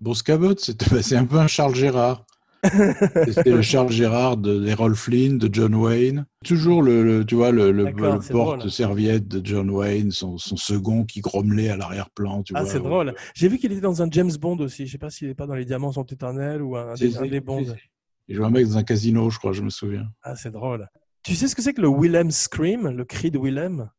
Bruce 0.00 0.22
Cabot, 0.22 0.56
c'est 0.58 0.76
bah, 0.92 1.02
c'est 1.02 1.16
un 1.16 1.24
peu 1.24 1.38
un 1.38 1.46
Charles 1.46 1.74
Gérard. 1.74 2.26
C'était 2.64 3.50
le 3.50 3.62
Charles 3.62 3.90
Gérard 3.90 4.36
de 4.36 4.58
d'Errol 4.58 4.94
Flynn, 4.94 5.38
de 5.38 5.48
John 5.52 5.74
Wayne. 5.74 6.26
Toujours 6.44 6.82
le, 6.82 7.02
le- 7.02 7.24
tu 7.24 7.34
vois, 7.36 7.50
le, 7.52 7.92
porte-serviette 8.30 9.28
de 9.28 9.44
John 9.44 9.70
Wayne, 9.70 10.10
son, 10.10 10.38
son 10.38 10.56
second 10.56 11.04
qui 11.04 11.20
grommelait 11.20 11.70
à 11.70 11.76
l'arrière-plan. 11.76 12.42
Ah, 12.54 12.64
c'est 12.64 12.78
ouais. 12.78 12.80
drôle. 12.80 13.14
J'ai 13.34 13.48
vu 13.48 13.58
qu'il 13.58 13.72
était 13.72 13.80
dans 13.80 14.02
un 14.02 14.08
James 14.10 14.32
Bond 14.40 14.58
aussi. 14.58 14.86
Je 14.86 14.92
sais 14.92 14.98
pas 14.98 15.10
s'il 15.10 15.28
est 15.28 15.34
pas 15.34 15.46
dans 15.46 15.54
Les 15.54 15.64
Diamants 15.64 15.92
sont 15.92 16.04
éternels 16.04 16.62
ou 16.62 16.76
un, 16.76 16.94
des, 16.94 17.16
un 17.16 17.26
des 17.26 17.40
Bonds. 17.40 17.74
Il 18.28 18.36
jouait 18.36 18.46
un 18.46 18.50
mec 18.50 18.66
dans 18.66 18.76
un 18.78 18.82
casino, 18.82 19.30
je 19.30 19.38
crois, 19.38 19.52
je 19.52 19.62
me 19.62 19.70
souviens. 19.70 20.06
Ah, 20.22 20.36
c'est 20.36 20.50
drôle. 20.50 20.86
Tu 21.22 21.34
sais 21.34 21.48
ce 21.48 21.54
que 21.56 21.62
c'est 21.62 21.72
que 21.74 21.80
le 21.80 21.88
Willem 21.88 22.30
Scream, 22.30 22.88
le 22.88 23.04
cri 23.04 23.30
de 23.30 23.38
Willem 23.38 23.90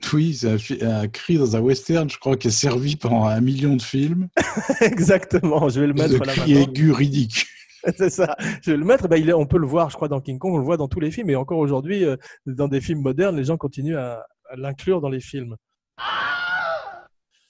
Oui, 0.12 0.34
c'est 0.34 0.82
un, 0.82 1.08
cri 1.08 1.38
dans 1.38 1.56
un 1.56 1.60
western, 1.60 2.08
je 2.08 2.18
crois, 2.18 2.36
qui 2.36 2.48
a 2.48 2.50
servi 2.50 2.96
pendant 2.96 3.24
un 3.24 3.40
million 3.40 3.74
de 3.76 3.82
films. 3.82 4.28
Exactement, 4.80 5.68
je 5.68 5.80
vais 5.80 5.86
le 5.88 5.94
mettre 5.94 6.18
de 6.18 6.24
là 6.24 6.32
cri 6.32 6.54
maintenant. 6.54 6.72
aigu 6.72 6.92
ridicule. 6.92 7.48
C'est 7.96 8.10
ça. 8.10 8.36
Je 8.62 8.70
vais 8.72 8.76
le 8.76 8.84
mettre. 8.84 9.08
Bah, 9.08 9.16
il 9.18 9.28
est- 9.28 9.32
on 9.32 9.46
peut 9.46 9.58
le 9.58 9.66
voir, 9.66 9.88
je 9.90 9.96
crois, 9.96 10.08
dans 10.08 10.20
King 10.20 10.38
Kong. 10.38 10.52
On 10.54 10.58
le 10.58 10.64
voit 10.64 10.76
dans 10.76 10.88
tous 10.88 11.00
les 11.00 11.10
films. 11.12 11.30
Et 11.30 11.36
encore 11.36 11.58
aujourd'hui, 11.58 12.04
euh, 12.04 12.16
dans 12.46 12.66
des 12.68 12.80
films 12.80 13.00
modernes, 13.02 13.36
les 13.36 13.44
gens 13.44 13.56
continuent 13.56 13.96
à, 13.96 14.26
à 14.50 14.56
l'inclure 14.56 15.00
dans 15.00 15.08
les 15.08 15.20
films. 15.20 15.56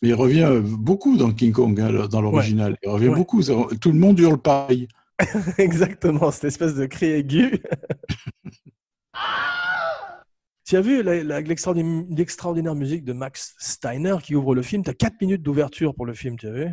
Mais 0.03 0.09
il 0.11 0.15
revient 0.15 0.45
euh, 0.45 0.61
beaucoup 0.63 1.17
dans 1.17 1.33
King 1.33 1.53
Kong, 1.53 1.81
hein, 1.81 2.07
dans 2.11 2.21
l'original. 2.21 2.77
Il 2.83 2.89
revient 2.91 3.09
Ouais. 3.09 3.15
beaucoup. 3.17 3.43
Tout 3.43 3.91
le 3.93 3.99
monde 3.99 4.19
hurle 4.21 4.39
pareil. 4.39 4.87
Exactement, 5.59 6.31
cette 6.31 6.45
espèce 6.45 6.75
de 6.75 6.87
cri 6.87 7.07
aigu. 7.07 7.61
Tu 10.69 10.77
as 10.77 10.83
vu 10.83 11.03
l'extraordinaire 11.03 12.05
l'extraordinaire 12.11 12.75
musique 12.75 13.03
de 13.03 13.15
Max 13.15 13.55
Steiner 13.59 14.17
qui 14.23 14.35
ouvre 14.35 14.55
le 14.55 14.61
film? 14.61 14.85
Tu 14.85 14.91
as 14.91 14.95
4 14.95 15.19
minutes 15.23 15.43
d'ouverture 15.43 15.95
pour 15.95 16.05
le 16.05 16.13
film, 16.13 16.37
tu 16.37 16.47
as 16.47 16.53
vu? 16.53 16.69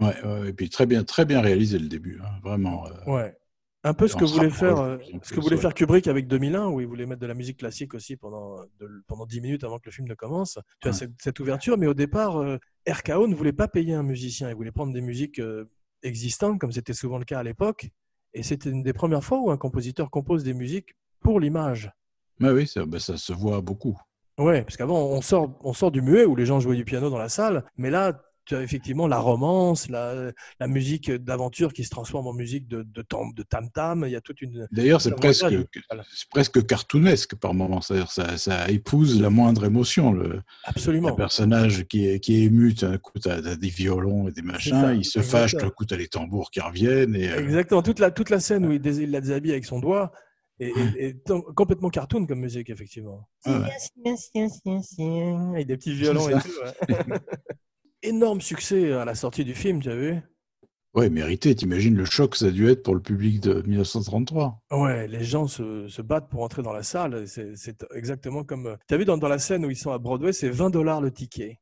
Ouais, 0.00 0.24
ouais, 0.24 0.48
et 0.48 0.52
puis 0.52 0.68
très 0.68 0.86
bien, 0.86 1.04
très 1.04 1.24
bien 1.24 1.40
réalisé 1.40 1.78
le 1.78 1.86
début, 1.86 2.18
hein, 2.24 2.40
vraiment. 2.42 2.86
euh, 2.88 3.12
Ouais. 3.12 3.39
Un 3.82 3.94
peu 3.94 4.08
ce 4.08 4.14
que 4.16 4.24
voulait 4.26 4.50
faire, 4.50 4.78
euh, 4.78 4.98
ce 5.22 5.32
que 5.32 5.40
voulait 5.40 5.56
faire 5.56 5.72
Kubrick 5.72 6.06
avec 6.06 6.26
2001, 6.28 6.68
où 6.68 6.80
il 6.82 6.86
voulait 6.86 7.06
mettre 7.06 7.20
de 7.22 7.26
la 7.26 7.32
musique 7.34 7.58
classique 7.58 7.94
aussi 7.94 8.16
pendant, 8.16 8.56
de- 8.78 9.02
pendant 9.06 9.24
10 9.24 9.40
minutes 9.40 9.64
avant 9.64 9.78
que 9.78 9.86
le 9.86 9.90
film 9.92 10.06
ne 10.06 10.14
commence. 10.14 10.58
Tu 10.82 10.88
as 10.88 10.92
cette, 10.92 11.12
cette 11.18 11.40
ouverture, 11.40 11.78
mais 11.78 11.86
au 11.86 11.94
départ, 11.94 12.36
euh, 12.36 12.58
RKO 12.86 13.26
ne 13.26 13.34
voulait 13.34 13.54
pas 13.54 13.68
payer 13.68 13.94
un 13.94 14.02
musicien. 14.02 14.50
Il 14.50 14.54
voulait 14.54 14.70
prendre 14.72 14.92
des 14.92 15.00
musiques 15.00 15.38
euh, 15.38 15.64
existantes, 16.02 16.58
comme 16.58 16.72
c'était 16.72 16.92
souvent 16.92 17.16
le 17.16 17.24
cas 17.24 17.38
à 17.38 17.42
l'époque. 17.42 17.88
Et 18.34 18.42
c'était 18.42 18.68
une 18.70 18.82
des 18.82 18.92
premières 18.92 19.24
fois 19.24 19.38
où 19.40 19.50
un 19.50 19.56
compositeur 19.56 20.10
compose 20.10 20.44
des 20.44 20.54
musiques 20.54 20.94
pour 21.20 21.40
l'image. 21.40 21.90
Ouais, 22.40 22.50
oui, 22.50 22.66
ça, 22.66 22.84
bah, 22.84 23.00
ça 23.00 23.16
se 23.16 23.32
voit 23.32 23.60
beaucoup. 23.62 23.98
Ouais, 24.38 24.62
parce 24.62 24.76
qu'avant, 24.76 24.98
on 25.06 25.20
sort, 25.22 25.58
on 25.62 25.72
sort 25.72 25.90
du 25.90 26.00
muet 26.02 26.24
où 26.26 26.36
les 26.36 26.46
gens 26.46 26.60
jouaient 26.60 26.76
du 26.76 26.84
piano 26.84 27.08
dans 27.10 27.18
la 27.18 27.28
salle, 27.28 27.64
mais 27.76 27.90
là, 27.90 28.22
tu 28.46 28.56
as 28.56 28.62
effectivement 28.62 29.06
la 29.06 29.18
romance, 29.18 29.88
la, 29.88 30.32
la 30.58 30.66
musique 30.66 31.10
d'aventure 31.10 31.72
qui 31.72 31.84
se 31.84 31.90
transforme 31.90 32.26
en 32.26 32.32
musique 32.32 32.66
de, 32.68 32.82
de, 32.82 33.02
tam- 33.02 33.32
de 33.34 33.42
tam-tam. 33.42 34.04
Il 34.06 34.12
y 34.12 34.16
a 34.16 34.20
toute 34.20 34.40
une. 34.42 34.66
D'ailleurs, 34.72 35.00
c'est 35.00 35.12
un 35.12 35.16
presque. 35.16 35.44
Voilà. 35.88 36.04
c'est 36.14 36.28
presque 36.28 36.66
cartoonesque 36.66 37.36
par 37.36 37.54
moments. 37.54 37.80
C'est-à-dire, 37.80 38.10
ça, 38.10 38.36
ça 38.38 38.68
épouse 38.70 39.20
la 39.20 39.30
moindre 39.30 39.64
émotion. 39.64 40.12
Le, 40.12 40.40
Absolument. 40.64 41.10
le 41.10 41.16
personnage 41.16 41.84
qui 41.84 42.06
est, 42.08 42.20
qui 42.20 42.34
est 42.36 42.44
ému, 42.44 42.72
d'un 42.74 42.98
coup, 42.98 43.18
t'as 43.18 43.40
t'as 43.42 43.56
des 43.56 43.68
violons 43.68 44.28
et 44.28 44.32
des 44.32 44.42
machins. 44.42 44.80
ça, 44.80 44.94
il 44.94 45.04
se 45.04 45.20
fâche, 45.20 45.54
d'un 45.54 45.70
coup, 45.70 45.84
t'as 45.84 45.96
les 45.96 46.08
tambours 46.08 46.50
qui 46.50 46.60
reviennent. 46.60 47.14
Et, 47.14 47.28
euh, 47.30 47.38
Exactement. 47.40 47.82
Toute 47.82 47.98
la, 48.00 48.10
toute 48.10 48.30
la 48.30 48.40
scène 48.40 48.66
où 48.66 48.72
il, 48.72 48.80
dés- 48.80 49.00
il 49.02 49.10
la 49.10 49.20
déshabille 49.20 49.52
avec 49.52 49.64
son 49.64 49.78
doigt 49.80 50.12
est, 50.58 50.68
est- 50.76 51.04
est 51.04 51.24
tom- 51.24 51.42
complètement 51.54 51.88
cartoon 51.88 52.26
comme 52.26 52.40
musique, 52.40 52.68
effectivement. 52.70 53.28
ouais, 53.46 53.52
ouais. 53.52 53.68
Avec 55.54 55.66
des 55.66 55.76
petits 55.76 55.94
violons 55.94 56.28
et 56.28 56.34
tout. 56.34 56.48
ouais. 56.88 56.96
Énorme 58.02 58.40
succès 58.40 58.92
à 58.92 59.04
la 59.04 59.14
sortie 59.14 59.44
du 59.44 59.54
film, 59.54 59.80
tu 59.82 59.90
as 59.90 59.96
vu? 59.96 60.20
Ouais, 60.94 61.08
mérité. 61.08 61.54
T'imagines 61.54 61.94
le 61.94 62.04
choc 62.04 62.32
que 62.32 62.38
ça 62.38 62.46
a 62.46 62.50
dû 62.50 62.68
être 62.68 62.82
pour 62.82 62.94
le 62.94 63.00
public 63.00 63.40
de 63.40 63.62
1933. 63.62 64.60
Ouais, 64.72 65.06
les 65.06 65.22
gens 65.22 65.46
se, 65.46 65.86
se 65.86 66.02
battent 66.02 66.28
pour 66.28 66.42
entrer 66.42 66.62
dans 66.62 66.72
la 66.72 66.82
salle. 66.82 67.28
C'est 67.28 67.86
exactement 67.94 68.42
comme. 68.42 68.76
Tu 68.88 68.94
as 68.94 68.96
vu 68.96 69.04
dans, 69.04 69.16
dans 69.16 69.28
la 69.28 69.38
scène 69.38 69.64
où 69.64 69.70
ils 69.70 69.76
sont 69.76 69.92
à 69.92 69.98
Broadway, 69.98 70.32
c'est 70.32 70.48
20 70.48 70.70
dollars 70.70 71.00
le 71.00 71.12
ticket. 71.12 71.60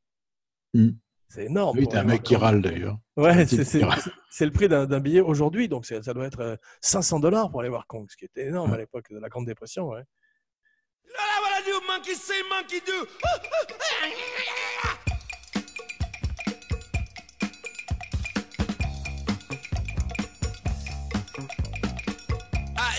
Hmm. 0.73 0.91
C'est 1.27 1.45
énorme. 1.45 1.77
Oui, 1.77 1.83
pour 1.83 1.93
t'as 1.93 2.01
un 2.01 2.05
mec 2.05 2.23
qui 2.23 2.35
râle 2.35 2.61
d'ailleurs. 2.61 2.97
Ouais, 3.17 3.45
c'est 3.45 4.45
le 4.45 4.51
prix 4.51 4.67
d'un 4.67 4.99
billet 4.99 5.21
aujourd'hui, 5.21 5.67
donc 5.67 5.85
ça 5.85 6.13
doit 6.13 6.25
être 6.25 6.39
euh, 6.39 6.55
500 6.81 7.19
dollars 7.19 7.51
pour 7.51 7.59
aller 7.59 7.69
voir 7.69 7.85
Kong, 7.85 8.07
ce 8.09 8.17
qui 8.17 8.25
était 8.25 8.47
énorme 8.47 8.73
à 8.73 8.77
l'époque 8.77 9.11
de 9.11 9.19
la 9.19 9.29
Grande 9.29 9.45
Dépression. 9.45 9.89
Ouais. 9.89 10.01
I 11.11 11.45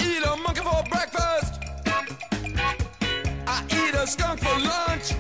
eat 0.01 0.25
a 0.25 0.37
monkey 0.37 0.63
for 0.63 0.83
breakfast. 0.89 1.61
I 3.47 3.63
eat 3.71 3.95
a 3.95 4.07
skunk 4.07 4.39
for 4.41 4.59
lunch. 4.59 5.15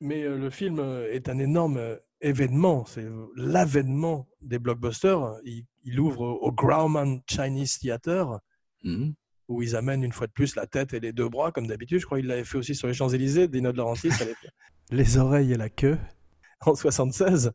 Mais 0.00 0.22
euh, 0.24 0.36
le 0.36 0.50
film 0.50 0.78
euh, 0.78 1.12
est 1.12 1.28
un 1.28 1.38
énorme 1.38 1.78
euh, 1.78 1.96
événement, 2.20 2.84
c'est 2.86 3.04
l'avènement 3.36 4.28
des 4.40 4.58
blockbusters. 4.58 5.36
Il, 5.44 5.64
il 5.84 5.98
ouvre 6.00 6.20
au, 6.22 6.34
au 6.38 6.52
Grauman 6.52 7.20
Chinese 7.28 7.78
Theater, 7.78 8.38
Mhm. 8.84 9.14
où 9.48 9.60
ils 9.60 9.74
amènent 9.74 10.04
une 10.04 10.12
fois 10.12 10.28
de 10.28 10.32
plus 10.32 10.54
la 10.54 10.66
tête 10.68 10.94
et 10.94 11.00
les 11.00 11.12
deux 11.12 11.28
bras, 11.28 11.50
comme 11.50 11.66
d'habitude. 11.66 11.98
Je 11.98 12.06
crois 12.06 12.18
qu'il 12.18 12.28
l'avait 12.28 12.44
fait 12.44 12.58
aussi 12.58 12.76
sur 12.76 12.86
les 12.86 12.94
Champs-Élysées, 12.94 13.48
Dino 13.48 13.72
de 13.72 13.76
Laurentiis. 13.76 14.10
les 14.92 15.16
oreilles 15.18 15.52
et 15.52 15.56
la 15.56 15.68
queue, 15.68 15.98
en 16.64 16.76
76. 16.76 17.50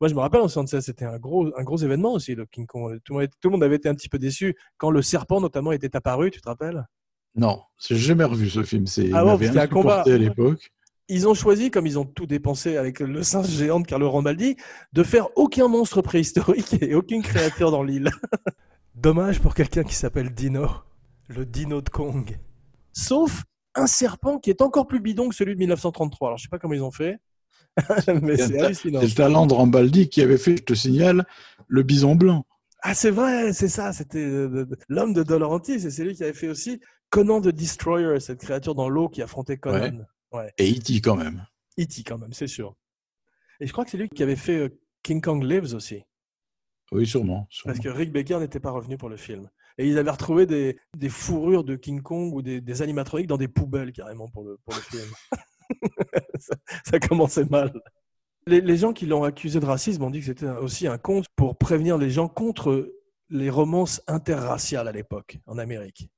Moi, 0.00 0.08
je 0.08 0.14
me 0.14 0.20
rappelle, 0.20 0.40
en 0.40 0.48
76, 0.48 0.84
c'était 0.84 1.04
un 1.04 1.18
gros, 1.18 1.50
un 1.56 1.62
gros 1.62 1.76
événement 1.76 2.12
aussi, 2.12 2.34
le 2.34 2.46
King 2.46 2.66
Kong. 2.66 2.98
Tout 3.04 3.14
le, 3.14 3.20
monde, 3.20 3.28
tout 3.40 3.48
le 3.48 3.52
monde 3.52 3.64
avait 3.64 3.76
été 3.76 3.88
un 3.88 3.94
petit 3.94 4.08
peu 4.08 4.18
déçu 4.18 4.56
quand 4.76 4.90
le 4.90 5.02
serpent, 5.02 5.40
notamment, 5.40 5.72
était 5.72 5.94
apparu, 5.96 6.30
tu 6.30 6.40
te 6.40 6.48
rappelles? 6.48 6.84
Non, 7.36 7.62
j'ai 7.80 7.96
jamais 7.96 8.24
revu 8.24 8.48
ce 8.48 8.62
film. 8.62 8.86
C'est, 8.86 9.06
il 9.06 9.14
Ah 9.14 9.24
bon, 9.24 9.38
un 9.40 9.66
combat. 9.66 10.02
à 10.02 10.16
l'époque. 10.16 10.70
Ils 11.08 11.28
ont 11.28 11.34
choisi, 11.34 11.70
comme 11.70 11.86
ils 11.86 11.98
ont 11.98 12.06
tout 12.06 12.26
dépensé 12.26 12.76
avec 12.78 13.00
le 13.00 13.22
singe 13.22 13.48
géant 13.48 13.80
de 13.80 13.86
Carlo 13.86 14.10
Rambaldi, 14.10 14.56
de 14.92 15.02
faire 15.02 15.28
aucun 15.36 15.68
monstre 15.68 16.00
préhistorique 16.00 16.82
et 16.82 16.94
aucune 16.94 17.22
créature 17.22 17.70
dans 17.70 17.82
l'île. 17.82 18.10
Dommage 18.94 19.40
pour 19.40 19.54
quelqu'un 19.54 19.82
qui 19.82 19.94
s'appelle 19.94 20.32
Dino, 20.32 20.68
le 21.28 21.44
Dino 21.44 21.82
de 21.82 21.90
Kong. 21.90 22.38
Sauf 22.92 23.42
un 23.74 23.86
serpent 23.86 24.38
qui 24.38 24.50
est 24.50 24.62
encore 24.62 24.86
plus 24.86 25.00
bidon 25.00 25.28
que 25.28 25.34
celui 25.34 25.54
de 25.54 25.58
1933. 25.58 26.28
Alors 26.28 26.38
je 26.38 26.44
sais 26.44 26.48
pas 26.48 26.58
comment 26.58 26.74
ils 26.74 26.82
ont 26.82 26.92
fait, 26.92 27.18
mais 28.22 28.36
c'est 28.36 28.60
hallucinant. 28.60 29.00
C'est 29.00 29.06
le 29.06 29.14
talent 29.14 29.46
de 29.46 29.54
Rambaldi 29.54 30.08
qui 30.08 30.22
avait 30.22 30.38
fait, 30.38 30.56
je 30.58 30.62
te 30.62 30.74
signale, 30.74 31.26
le 31.68 31.82
bison 31.82 32.14
blanc. 32.14 32.46
Ah 32.82 32.94
c'est 32.94 33.10
vrai, 33.10 33.52
c'est 33.52 33.68
ça, 33.68 33.92
c'était 33.92 34.18
euh, 34.18 34.66
l'homme 34.88 35.14
de 35.14 35.22
Dolorantis, 35.22 35.72
et 35.72 35.90
c'est 35.90 36.04
lui 36.04 36.14
qui 36.14 36.22
avait 36.22 36.34
fait 36.34 36.48
aussi 36.48 36.80
Conan 37.10 37.40
the 37.40 37.48
Destroyer, 37.48 38.20
cette 38.20 38.40
créature 38.40 38.74
dans 38.74 38.88
l'eau 38.88 39.08
qui 39.08 39.22
affrontait 39.22 39.56
Conan. 39.56 40.04
Ouais. 40.32 40.52
Et 40.58 40.70
E.T. 40.70 41.00
quand 41.00 41.16
même. 41.16 41.46
E.T. 41.78 42.02
quand 42.02 42.18
même, 42.18 42.32
c'est 42.32 42.46
sûr. 42.46 42.76
Et 43.60 43.66
je 43.66 43.72
crois 43.72 43.84
que 43.84 43.90
c'est 43.90 43.96
lui 43.96 44.08
qui 44.08 44.22
avait 44.22 44.36
fait 44.36 44.58
euh, 44.58 44.68
King 45.02 45.20
Kong 45.20 45.42
Lives 45.42 45.74
aussi. 45.74 46.02
Oui, 46.92 47.06
sûrement. 47.06 47.46
sûrement. 47.50 47.72
Parce 47.72 47.84
que 47.84 47.88
Rick 47.88 48.12
Baker 48.12 48.38
n'était 48.38 48.60
pas 48.60 48.70
revenu 48.70 48.98
pour 48.98 49.08
le 49.08 49.16
film. 49.16 49.48
Et 49.78 49.88
ils 49.88 49.98
avaient 49.98 50.10
retrouvé 50.10 50.46
des, 50.46 50.78
des 50.96 51.08
fourrures 51.08 51.64
de 51.64 51.76
King 51.76 52.02
Kong 52.02 52.34
ou 52.34 52.42
des, 52.42 52.60
des 52.60 52.82
animatroniques 52.82 53.26
dans 53.26 53.38
des 53.38 53.48
poubelles 53.48 53.92
carrément 53.92 54.28
pour 54.28 54.44
le, 54.44 54.58
pour 54.64 54.74
le 54.74 54.80
film. 54.80 55.10
ça, 56.38 56.54
ça 56.84 56.98
commençait 57.00 57.44
mal. 57.46 57.72
Les, 58.46 58.60
les 58.60 58.76
gens 58.76 58.92
qui 58.92 59.06
l'ont 59.06 59.24
accusé 59.24 59.58
de 59.60 59.64
racisme 59.64 60.02
ont 60.02 60.10
dit 60.10 60.20
que 60.20 60.26
c'était 60.26 60.48
aussi 60.48 60.86
un 60.86 60.98
conte 60.98 61.26
pour 61.36 61.56
prévenir 61.56 61.96
les 61.98 62.10
gens 62.10 62.28
contre 62.28 62.92
les 63.30 63.48
romances 63.50 64.02
interraciales 64.06 64.86
à 64.88 64.92
l'époque 64.92 65.38
en 65.46 65.56
Amérique. 65.58 66.08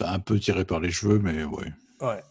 Un 0.00 0.20
peu 0.20 0.38
tiré 0.38 0.64
par 0.64 0.78
les 0.78 0.90
cheveux, 0.92 1.18
mais 1.18 1.42
ouais. 1.42 1.72
Ouais. 2.00 2.22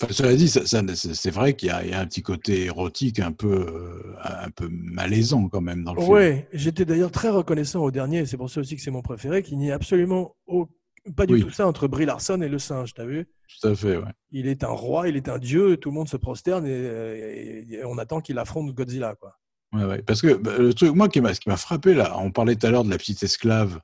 Enfin, 0.00 0.12
cela 0.12 0.34
dit, 0.34 0.48
c'est 0.48 1.30
vrai 1.30 1.54
qu'il 1.54 1.68
y, 1.68 1.70
a 1.70 1.84
il 1.84 1.90
y 1.90 1.92
a 1.94 2.00
un 2.00 2.06
petit 2.06 2.22
côté 2.22 2.64
érotique 2.64 3.18
un 3.20 3.32
peu, 3.32 3.52
euh, 3.52 4.14
un 4.22 4.50
peu 4.50 4.68
malaisant 4.70 5.48
quand 5.48 5.60
même 5.60 5.82
dans 5.84 5.94
le 5.94 6.00
film. 6.00 6.12
Ouais, 6.12 6.48
j'étais 6.52 6.84
d'ailleurs 6.84 7.10
très 7.10 7.30
reconnaissant 7.30 7.82
au 7.82 7.90
dernier, 7.90 8.26
c'est 8.26 8.36
pour 8.36 8.48
ça 8.50 8.60
aussi 8.60 8.76
que 8.76 8.82
c'est 8.82 8.90
mon 8.92 9.02
préféré, 9.02 9.42
qu'il 9.42 9.58
n'y 9.58 9.68
ait 9.68 9.72
absolument 9.72 10.36
au- 10.46 10.68
pas 11.16 11.26
du 11.26 11.34
Oui. 11.34 11.42
tout 11.42 11.50
ça 11.50 11.66
entre 11.66 11.88
Brie 11.88 12.04
Larson 12.06 12.40
et 12.42 12.48
le 12.48 12.60
singe, 12.60 12.94
t'as 12.94 13.04
vu? 13.06 13.28
Tout 13.60 13.68
à 13.68 13.74
fait, 13.74 13.96
ouais. 13.96 14.10
Il 14.30 14.46
est 14.48 14.64
un 14.64 14.68
roi, 14.68 15.08
il 15.08 15.16
est 15.16 15.28
un 15.28 15.38
dieu, 15.38 15.76
tout 15.76 15.90
le 15.90 15.94
monde 15.94 16.08
se 16.08 16.16
prosterne 16.16 16.66
et, 16.66 16.70
et- 16.70 17.72
et 17.74 17.84
on 17.84 17.98
attend 17.98 18.20
qu'il 18.20 18.38
affronte 18.38 18.72
Godzilla, 18.74 19.14
quoi. 19.14 19.38
Ouais, 19.72 19.84
ouais. 19.84 20.02
Parce 20.02 20.20
que 20.22 20.34
bah, 20.34 20.58
le 20.58 20.74
truc, 20.74 20.94
moi, 20.94 21.08
qui 21.08 21.20
m'a, 21.20 21.32
qui 21.34 21.48
m'a 21.48 21.56
frappé 21.56 21.94
là, 21.94 22.18
on 22.18 22.30
parlait 22.30 22.56
tout 22.56 22.66
à 22.66 22.70
l'heure 22.70 22.84
de 22.84 22.90
la 22.90 22.98
petite 22.98 23.22
esclave 23.22 23.80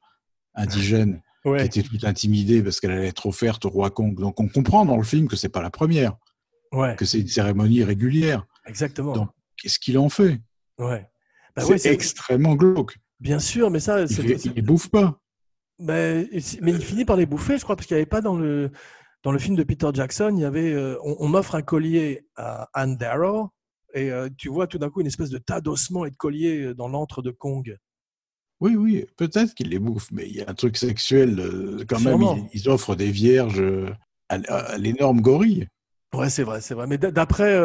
indigène 0.55 1.23
Ouais. 1.45 1.67
qui 1.69 1.79
était 1.81 1.89
toute 1.89 2.05
intimidée 2.05 2.63
parce 2.63 2.81
qu'elle 2.81 2.91
allait 2.91 3.07
être 3.09 3.25
offerte 3.27 3.65
au 3.65 3.71
roi 3.71 3.91
Kong. 3.91 4.15
Donc 4.19 4.39
on 4.41 4.49
comprend 4.49 4.85
dans 4.85 4.97
le 4.97 5.05
film 5.05 5.29
que 5.29 5.37
c'est 5.37 5.49
pas 5.49 5.63
la 5.63 5.71
première, 5.71 6.17
que 6.97 7.05
c'est 7.05 7.21
une 7.21 7.29
cérémonie 7.29 7.85
régulière. 7.85 8.45
exactement. 8.67 9.13
Donc 9.13 9.31
qu'est-ce 9.57 9.79
qu'il 9.79 9.97
en 9.99 10.09
fait? 10.09 10.41
Ouais. 10.79 11.09
Bah 11.57 11.63
C'est 11.63 11.71
ouais, 11.71 11.79
c'est- 11.79 11.93
extrêmement 11.93 12.55
glauque. 12.55 12.99
Bien 13.21 13.39
sûr, 13.39 13.71
mais 13.71 13.81
ça, 13.81 14.03
Il, 14.03 14.09
c'est- 14.09 14.45
il 14.57 14.63
bouffe 14.63 14.89
pas. 14.91 15.21
mais, 15.79 16.29
mais 16.61 16.73
il 16.73 16.83
finit 16.85 17.05
par 17.05 17.17
les 17.17 17.25
bouffer, 17.27 17.57
je 17.57 17.63
crois, 17.63 17.77
parce 17.77 17.87
qu'il 17.87 17.95
n'y 17.97 18.01
avait 18.03 18.07
pas 18.07 18.21
dans 18.21 18.37
le, 18.37 18.71
dans 19.25 19.33
le 19.33 19.39
film 19.39 19.57
de 19.57 19.63
Peter 19.65 19.89
Jackson, 19.93 20.33
il 20.37 20.41
y 20.43 20.45
avait, 20.45 20.73
euh, 20.73 20.97
on, 21.03 21.17
on 21.19 21.35
offre 21.35 21.55
un 21.55 21.63
collier 21.63 22.27
à 22.37 22.69
Anne 22.73 22.97
Darrow, 22.97 23.51
et 23.95 24.11
euh, 24.11 24.29
tu 24.37 24.49
vois 24.49 24.67
tout 24.67 24.79
d'un 24.79 24.91
coup 24.91 25.01
une 25.01 25.07
espèce 25.07 25.31
de 25.31 25.39
tas 25.39 25.61
d'ossements 25.61 26.05
et 26.05 26.11
de 26.11 26.17
colliers 26.17 26.63
euh, 26.67 26.75
dans 26.75 26.89
l'antre 26.89 27.23
de 27.23 27.31
Kong. 27.31 27.77
Oui, 28.61 28.77
oui, 28.77 29.07
peut-être 29.17 29.55
qu'il 29.55 29.69
les 29.71 29.79
bouffe, 29.79 30.09
mais 30.13 30.27
il 30.29 30.37
y 30.37 30.43
a 30.43 30.51
un 30.51 30.55
truc 30.55 30.77
sexuel 30.77 31.39
euh, 31.41 31.85
quand 31.89 31.99
Sûrement. 31.99 32.37
même. 32.37 32.49
Ils, 32.53 32.61
ils 32.63 32.69
offrent 32.69 32.97
des 32.97 33.11
vierges 33.11 33.65
à, 34.29 34.35
à 34.35 34.79
l'énorme 34.79 35.21
gorille. 35.21 35.69
Ouais, 36.15 36.31
c'est 36.31 36.43
vrai, 36.43 36.61
c'est 36.61 36.75
vrai. 36.75 36.87
Mais 36.87 36.97
d'après 36.97 37.61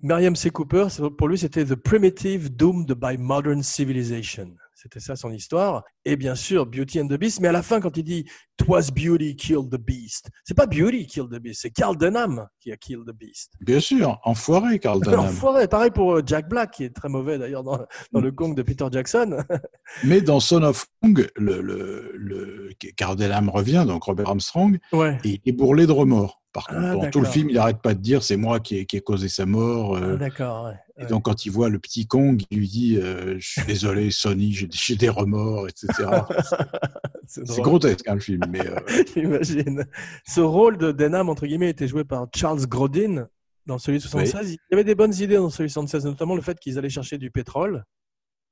Merriam 0.00 0.34
C. 0.34 0.50
Cooper, 0.50 0.86
pour 1.18 1.28
lui, 1.28 1.36
c'était 1.36 1.66
The 1.66 1.74
Primitive 1.74 2.56
Doomed 2.56 2.92
by 2.94 3.18
Modern 3.18 3.62
Civilization. 3.62 4.54
C'était 4.84 5.00
ça 5.00 5.16
son 5.16 5.32
histoire. 5.32 5.82
Et 6.04 6.14
bien 6.14 6.34
sûr, 6.34 6.66
Beauty 6.66 7.00
and 7.00 7.06
the 7.06 7.14
Beast. 7.14 7.40
Mais 7.40 7.48
à 7.48 7.52
la 7.52 7.62
fin, 7.62 7.80
quand 7.80 7.96
il 7.96 8.04
dit 8.04 8.26
Twas 8.58 8.90
Beauty 8.94 9.34
killed 9.34 9.70
the 9.70 9.80
Beast, 9.80 10.28
c'est 10.44 10.52
pas 10.52 10.66
Beauty 10.66 11.06
killed 11.06 11.30
the 11.30 11.38
Beast, 11.40 11.62
c'est 11.62 11.70
Carl 11.70 11.96
Denham 11.96 12.46
qui 12.60 12.70
a 12.70 12.76
killed 12.76 13.06
the 13.06 13.16
Beast. 13.18 13.54
Bien 13.62 13.80
sûr, 13.80 14.20
enfoiré, 14.24 14.78
Carl 14.78 15.00
Denham. 15.02 15.20
Enfoiré. 15.20 15.68
Pareil 15.68 15.90
pour 15.90 16.16
euh, 16.16 16.22
Jack 16.24 16.50
Black, 16.50 16.72
qui 16.72 16.84
est 16.84 16.94
très 16.94 17.08
mauvais 17.08 17.38
d'ailleurs 17.38 17.62
dans, 17.62 17.78
dans 18.12 18.20
le 18.20 18.30
Kong 18.30 18.54
de 18.54 18.60
Peter 18.60 18.84
Jackson. 18.92 19.42
Mais 20.04 20.20
dans 20.20 20.38
Son 20.38 20.62
of 20.62 20.84
Kong, 21.00 21.26
le, 21.34 21.62
le, 21.62 22.12
le, 22.14 22.70
Carl 22.94 23.16
Denham 23.16 23.48
revient, 23.48 23.84
donc 23.86 24.04
Robert 24.04 24.28
Armstrong, 24.28 24.78
ouais. 24.92 25.18
et 25.24 25.40
il 25.42 25.48
est 25.48 25.52
bourré 25.52 25.86
de 25.86 25.92
remords. 25.92 26.43
Par 26.54 26.68
contre, 26.68 26.80
Ah, 26.84 26.92
pendant 26.94 27.10
tout 27.10 27.20
le 27.20 27.26
film, 27.26 27.50
il 27.50 27.56
n'arrête 27.56 27.82
pas 27.82 27.94
de 27.94 28.00
dire 28.00 28.22
c'est 28.22 28.36
moi 28.36 28.60
qui 28.60 28.76
ai, 28.76 28.86
qui 28.86 28.96
ai 28.96 29.00
causé 29.00 29.28
sa 29.28 29.44
mort. 29.44 29.96
euh, 29.96 30.14
Ah, 30.14 30.16
D'accord. 30.16 30.66
ouais. 30.66 30.76
Et 30.96 31.06
donc, 31.06 31.24
quand 31.24 31.44
il 31.44 31.50
voit 31.50 31.68
le 31.68 31.80
petit 31.80 32.06
Kong, 32.06 32.40
il 32.48 32.58
lui 32.58 32.68
dit 32.68 32.96
euh, 32.96 33.36
Je 33.40 33.46
suis 33.46 33.64
désolé, 33.66 34.10
Sonny, 34.12 34.52
j'ai 34.52 34.68
j'ai 34.70 34.94
des 34.94 35.08
remords, 35.08 35.68
etc. 35.68 35.88
C'est 37.26 37.60
grotesque, 37.60 38.06
hein, 38.06 38.14
le 38.14 38.20
film. 38.20 38.40
Mais 38.48 38.66
euh, 38.66 38.76
J'imagine. 39.14 39.84
Ce 40.26 40.40
rôle 40.40 40.78
de 40.78 40.92
Denham, 40.92 41.28
entre 41.28 41.46
guillemets, 41.46 41.70
était 41.70 41.88
joué 41.88 42.04
par 42.04 42.28
Charles 42.34 42.64
Grodin 42.66 43.26
dans 43.66 43.78
celui 43.78 43.98
de 43.98 44.02
76. 44.04 44.52
Il 44.52 44.58
y 44.70 44.74
avait 44.74 44.84
des 44.84 44.94
bonnes 44.94 45.14
idées 45.14 45.36
dans 45.36 45.50
celui 45.50 45.68
de 45.68 45.72
76, 45.72 46.04
notamment 46.04 46.36
le 46.36 46.42
fait 46.42 46.58
qu'ils 46.60 46.78
allaient 46.78 46.88
chercher 46.88 47.18
du 47.18 47.30
pétrole 47.32 47.82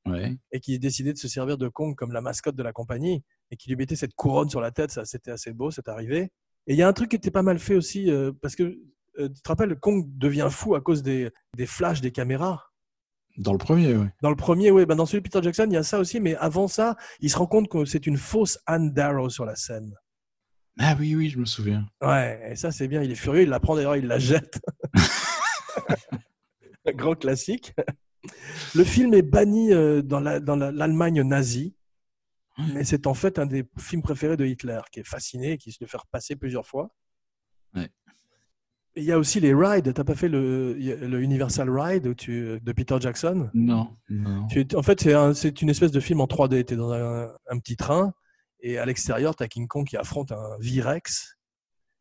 ouais. 0.08 0.34
et 0.50 0.58
qu'ils 0.58 0.80
décidaient 0.80 1.12
de 1.12 1.18
se 1.18 1.28
servir 1.28 1.56
de 1.58 1.68
Kong 1.68 1.94
comme 1.94 2.12
la 2.12 2.20
mascotte 2.20 2.56
de 2.56 2.62
la 2.64 2.72
compagnie 2.72 3.22
et 3.52 3.56
qu'ils 3.56 3.70
lui 3.70 3.76
mettaient 3.76 3.94
cette 3.94 4.14
couronne 4.14 4.48
sur 4.48 4.60
la 4.60 4.72
tête. 4.72 4.90
Ça, 4.90 5.04
c'était 5.04 5.30
assez 5.30 5.52
beau, 5.52 5.70
c'est 5.70 5.88
arrivé. 5.88 6.30
Et 6.66 6.74
il 6.74 6.78
y 6.78 6.82
a 6.82 6.88
un 6.88 6.92
truc 6.92 7.10
qui 7.10 7.16
était 7.16 7.30
pas 7.30 7.42
mal 7.42 7.58
fait 7.58 7.74
aussi, 7.74 8.10
euh, 8.10 8.32
parce 8.40 8.54
que 8.56 8.78
euh, 9.18 9.28
tu 9.28 9.42
te 9.42 9.48
rappelles, 9.48 9.76
Kong 9.78 10.04
devient 10.16 10.48
fou 10.50 10.74
à 10.74 10.80
cause 10.80 11.02
des, 11.02 11.30
des 11.56 11.66
flashs 11.66 12.00
des 12.00 12.12
caméras. 12.12 12.70
Dans 13.38 13.52
le 13.52 13.58
premier, 13.58 13.94
oui. 13.94 14.06
Dans 14.22 14.30
le 14.30 14.36
premier, 14.36 14.70
oui. 14.70 14.84
Ben 14.86 14.94
dans 14.94 15.06
celui 15.06 15.22
de 15.22 15.28
Peter 15.28 15.42
Jackson, 15.42 15.66
il 15.68 15.72
y 15.74 15.76
a 15.76 15.82
ça 15.82 15.98
aussi, 15.98 16.20
mais 16.20 16.36
avant 16.36 16.68
ça, 16.68 16.96
il 17.20 17.30
se 17.30 17.36
rend 17.38 17.46
compte 17.46 17.68
que 17.68 17.84
c'est 17.84 18.06
une 18.06 18.16
fausse 18.18 18.58
Anne 18.66 18.92
Darrow 18.92 19.28
sur 19.30 19.44
la 19.44 19.56
scène. 19.56 19.94
Ah 20.78 20.94
oui, 20.98 21.14
oui, 21.14 21.28
je 21.30 21.38
me 21.38 21.44
souviens. 21.46 21.86
Ouais, 22.02 22.50
et 22.52 22.56
ça 22.56 22.70
c'est 22.70 22.88
bien. 22.88 23.02
Il 23.02 23.10
est 23.10 23.14
furieux, 23.16 23.42
il 23.42 23.48
la 23.48 23.60
prend 23.60 23.74
d'ailleurs, 23.74 23.96
il 23.96 24.06
la 24.06 24.18
jette. 24.18 24.60
Grand 26.94 27.14
classique. 27.14 27.74
Le 28.74 28.84
film 28.84 29.14
est 29.14 29.22
banni 29.22 29.72
euh, 29.72 30.02
dans 30.02 30.20
la- 30.20 30.40
dans 30.40 30.56
la- 30.56 30.70
l'Allemagne 30.72 31.22
nazie, 31.22 31.74
mais 32.74 32.84
c'est 32.84 33.06
en 33.06 33.14
fait 33.14 33.38
un 33.38 33.46
des 33.46 33.64
films 33.78 34.02
préférés 34.02 34.36
de 34.36 34.44
Hitler, 34.44 34.80
qui 34.92 35.00
est 35.00 35.08
fasciné, 35.08 35.58
qui 35.58 35.72
se 35.72 35.78
le 35.80 35.86
fait 35.86 35.96
repasser 35.98 36.36
plusieurs 36.36 36.66
fois. 36.66 36.94
Ouais. 37.74 37.90
Et 38.94 39.00
il 39.00 39.04
y 39.04 39.12
a 39.12 39.18
aussi 39.18 39.40
les 39.40 39.54
rides. 39.54 39.94
T'as 39.94 40.04
pas 40.04 40.14
fait 40.14 40.28
le, 40.28 40.74
le 40.74 41.20
Universal 41.22 41.70
Ride 41.70 42.06
où 42.06 42.14
tu, 42.14 42.60
de 42.60 42.72
Peter 42.72 42.96
Jackson? 43.00 43.48
Non, 43.54 43.96
non. 44.10 44.46
Tu 44.48 44.60
es- 44.60 44.74
en 44.76 44.82
fait, 44.82 45.00
c'est 45.00 45.14
un- 45.14 45.32
c'est 45.32 45.62
une 45.62 45.70
espèce 45.70 45.92
de 45.92 46.00
film 46.00 46.20
en 46.20 46.26
3D. 46.26 46.64
Tu 46.66 46.74
es 46.74 46.76
dans 46.76 46.92
un, 46.92 47.32
un 47.48 47.58
petit 47.58 47.76
train 47.76 48.12
et 48.60 48.76
à 48.76 48.84
l'extérieur, 48.84 49.34
tu 49.34 49.42
as 49.42 49.48
King 49.48 49.66
Kong 49.66 49.86
qui 49.86 49.96
affronte 49.96 50.30
un 50.32 50.58
V-Rex 50.60 51.38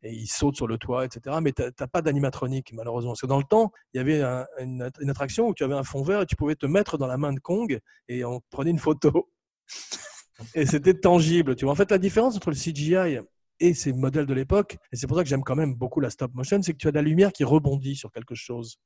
et 0.02 0.12
il 0.12 0.26
saute 0.26 0.56
sur 0.56 0.66
le 0.66 0.76
toit, 0.76 1.06
etc. 1.06 1.36
Mais 1.42 1.52
tu 1.52 1.62
n'as 1.62 1.86
pas 1.86 2.02
d'animatronique, 2.02 2.74
malheureusement. 2.74 3.12
Parce 3.12 3.22
que 3.22 3.26
dans 3.26 3.38
le 3.38 3.44
temps, 3.44 3.72
il 3.94 3.96
y 3.96 4.00
avait 4.00 4.20
un- 4.20 4.46
une, 4.60 4.90
une 5.00 5.08
attraction 5.10 5.48
où 5.48 5.54
tu 5.54 5.64
avais 5.64 5.74
un 5.74 5.84
fond 5.84 6.02
vert 6.02 6.20
et 6.20 6.26
tu 6.26 6.36
pouvais 6.36 6.56
te 6.56 6.66
mettre 6.66 6.98
dans 6.98 7.06
la 7.06 7.16
main 7.16 7.32
de 7.32 7.40
Kong 7.40 7.80
et 8.08 8.22
on 8.26 8.42
prenait 8.50 8.70
une 8.70 8.78
photo. 8.78 9.30
et 10.54 10.66
c'était 10.66 10.94
tangible. 10.94 11.56
Tu 11.56 11.64
vois. 11.64 11.72
En 11.72 11.76
fait, 11.76 11.90
la 11.90 11.98
différence 11.98 12.36
entre 12.36 12.50
le 12.50 12.56
CGI 12.56 13.18
et 13.60 13.74
ces 13.74 13.92
modèles 13.92 14.26
de 14.26 14.34
l'époque, 14.34 14.76
et 14.92 14.96
c'est 14.96 15.06
pour 15.06 15.16
ça 15.16 15.22
que 15.22 15.28
j'aime 15.28 15.42
quand 15.44 15.56
même 15.56 15.74
beaucoup 15.74 16.00
la 16.00 16.10
stop 16.10 16.32
motion, 16.34 16.60
c'est 16.62 16.72
que 16.72 16.78
tu 16.78 16.88
as 16.88 16.90
de 16.90 16.96
la 16.96 17.02
lumière 17.02 17.32
qui 17.32 17.44
rebondit 17.44 17.94
sur 17.96 18.10
quelque 18.10 18.34
chose. 18.34 18.76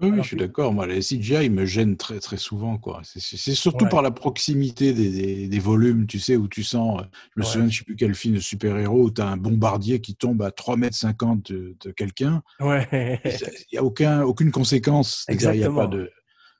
Oui, 0.00 0.10
Alors 0.12 0.22
je 0.22 0.28
suis 0.28 0.36
d'accord. 0.36 0.72
Moi, 0.72 0.86
les 0.86 1.00
CGI 1.02 1.50
me 1.50 1.64
gênent 1.66 1.96
très, 1.96 2.20
très 2.20 2.36
souvent. 2.36 2.78
quoi. 2.78 3.00
C'est- 3.02 3.18
surtout 3.54 3.84
Ouais. 3.86 3.90
par 3.90 4.00
la 4.00 4.12
proximité 4.12 4.92
des, 4.92 5.10
des- 5.10 5.48
des 5.48 5.58
volumes, 5.58 6.06
tu 6.06 6.20
sais, 6.20 6.36
où 6.36 6.46
tu 6.46 6.62
sens. 6.62 7.00
euh, 7.00 7.04
Je 7.34 7.40
me 7.40 7.44
Ouais. 7.44 7.50
souviens 7.50 7.68
je 7.68 7.78
sais 7.78 7.84
plus 7.84 7.96
quel 7.96 8.14
film 8.14 8.36
de 8.36 8.40
super-héros 8.40 9.06
où 9.06 9.10
tu 9.10 9.20
as 9.20 9.26
un 9.26 9.36
bombardier 9.36 10.00
qui 10.00 10.14
tombe 10.14 10.40
à 10.42 10.52
3,50 10.52 11.50
m 11.50 11.56
de, 11.56 11.76
de 11.84 11.90
quelqu'un. 11.90 12.42
Ouais, 12.60 13.20
Il 13.24 13.32
n'y 13.72 13.78
a 13.78 13.82
aucun, 13.82 14.22
aucune 14.22 14.52
conséquence. 14.52 15.24
C'est-à-dire, 15.26 15.52
Il 15.54 15.58
n'y 15.58 15.64
a 15.64 15.66
pas 15.66 15.84
Exactement. 15.86 15.88
de. 16.04 16.10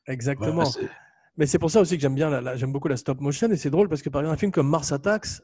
exactement. 0.09 0.65
Voilà, 0.71 0.89
Mais 1.39 1.47
c'est 1.47 1.59
pour 1.59 1.71
ça 1.71 1.81
aussi 1.81 1.95
que 1.97 2.03
j'aime 2.03 2.17
bien, 2.17 2.29
la- 2.29 2.41
la- 2.41 2.57
j'aime 2.57 2.73
beaucoup 2.73 2.89
la 2.89 2.97
stop 2.97 3.21
motion 3.21 3.49
et 3.51 3.57
c'est 3.57 3.71
drôle 3.71 3.89
parce 3.89 4.03
que 4.03 4.11
par 4.11 4.21
exemple 4.21 4.35
un 4.35 4.39
film 4.39 4.53
comme 4.53 4.69
Mars 4.69 4.91
Attacks, 4.93 5.41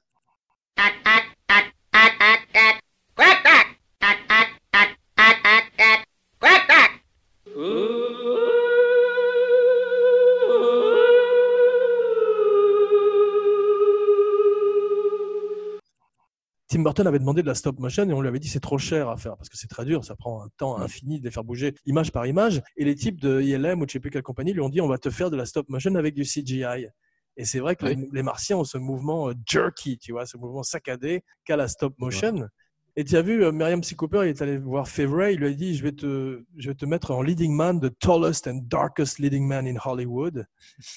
Tim 16.74 16.82
Burton 16.82 17.06
avait 17.06 17.20
demandé 17.20 17.40
de 17.40 17.46
la 17.46 17.54
stop 17.54 17.78
motion 17.78 18.02
et 18.10 18.12
on 18.12 18.20
lui 18.20 18.26
avait 18.26 18.40
dit 18.40 18.48
c'est 18.48 18.58
trop 18.58 18.78
cher 18.78 19.08
à 19.08 19.16
faire 19.16 19.36
parce 19.36 19.48
que 19.48 19.56
c'est 19.56 19.68
très 19.68 19.84
dur, 19.84 20.04
ça 20.04 20.16
prend 20.16 20.42
un 20.42 20.48
temps 20.56 20.76
infini 20.76 21.20
de 21.20 21.24
les 21.24 21.30
faire 21.30 21.44
bouger 21.44 21.72
image 21.86 22.10
par 22.10 22.26
image. 22.26 22.62
Et 22.76 22.84
les 22.84 22.96
types 22.96 23.20
de 23.20 23.40
ILM 23.40 23.80
ou 23.80 23.84
de 23.84 23.90
je 23.90 23.92
sais 23.92 24.00
plus 24.00 24.10
quelle 24.10 24.24
compagnie 24.24 24.52
lui 24.52 24.60
ont 24.60 24.68
dit 24.68 24.80
on 24.80 24.88
va 24.88 24.98
te 24.98 25.08
faire 25.08 25.30
de 25.30 25.36
la 25.36 25.46
stop 25.46 25.68
motion 25.68 25.94
avec 25.94 26.16
du 26.16 26.24
CGI. 26.24 26.88
Et 27.36 27.44
c'est 27.44 27.60
vrai 27.60 27.76
que 27.76 27.86
Oui. 27.86 27.94
les, 27.94 28.08
les 28.12 28.22
Martiens 28.24 28.56
ont 28.56 28.64
ce 28.64 28.76
mouvement 28.76 29.28
euh, 29.28 29.34
jerky, 29.48 29.98
tu 29.98 30.10
vois, 30.10 30.26
ce 30.26 30.36
mouvement 30.36 30.64
saccadé 30.64 31.22
qu'a 31.44 31.54
la 31.56 31.68
stop 31.68 31.94
motion. 31.98 32.48
Et 32.96 33.04
tu 33.04 33.16
as 33.16 33.22
vu, 33.22 33.44
euh, 33.44 33.52
Miriam 33.52 33.80
C. 33.84 33.94
Cooper, 33.94 34.22
il 34.24 34.30
est 34.30 34.42
allé 34.42 34.58
voir 34.58 34.88
Favre, 34.88 35.28
il 35.28 35.38
lui 35.38 35.46
a 35.46 35.52
dit 35.52 35.76
je 35.76 35.82
vais, 35.84 35.92
te, 35.92 36.42
je 36.56 36.68
vais 36.70 36.74
te 36.74 36.86
mettre 36.86 37.12
en 37.12 37.22
leading 37.22 37.54
man, 37.54 37.80
the 37.80 37.96
tallest 38.00 38.48
and 38.48 38.62
darkest 38.64 39.20
leading 39.20 39.46
man 39.46 39.64
in 39.68 39.76
Hollywood. 39.84 40.44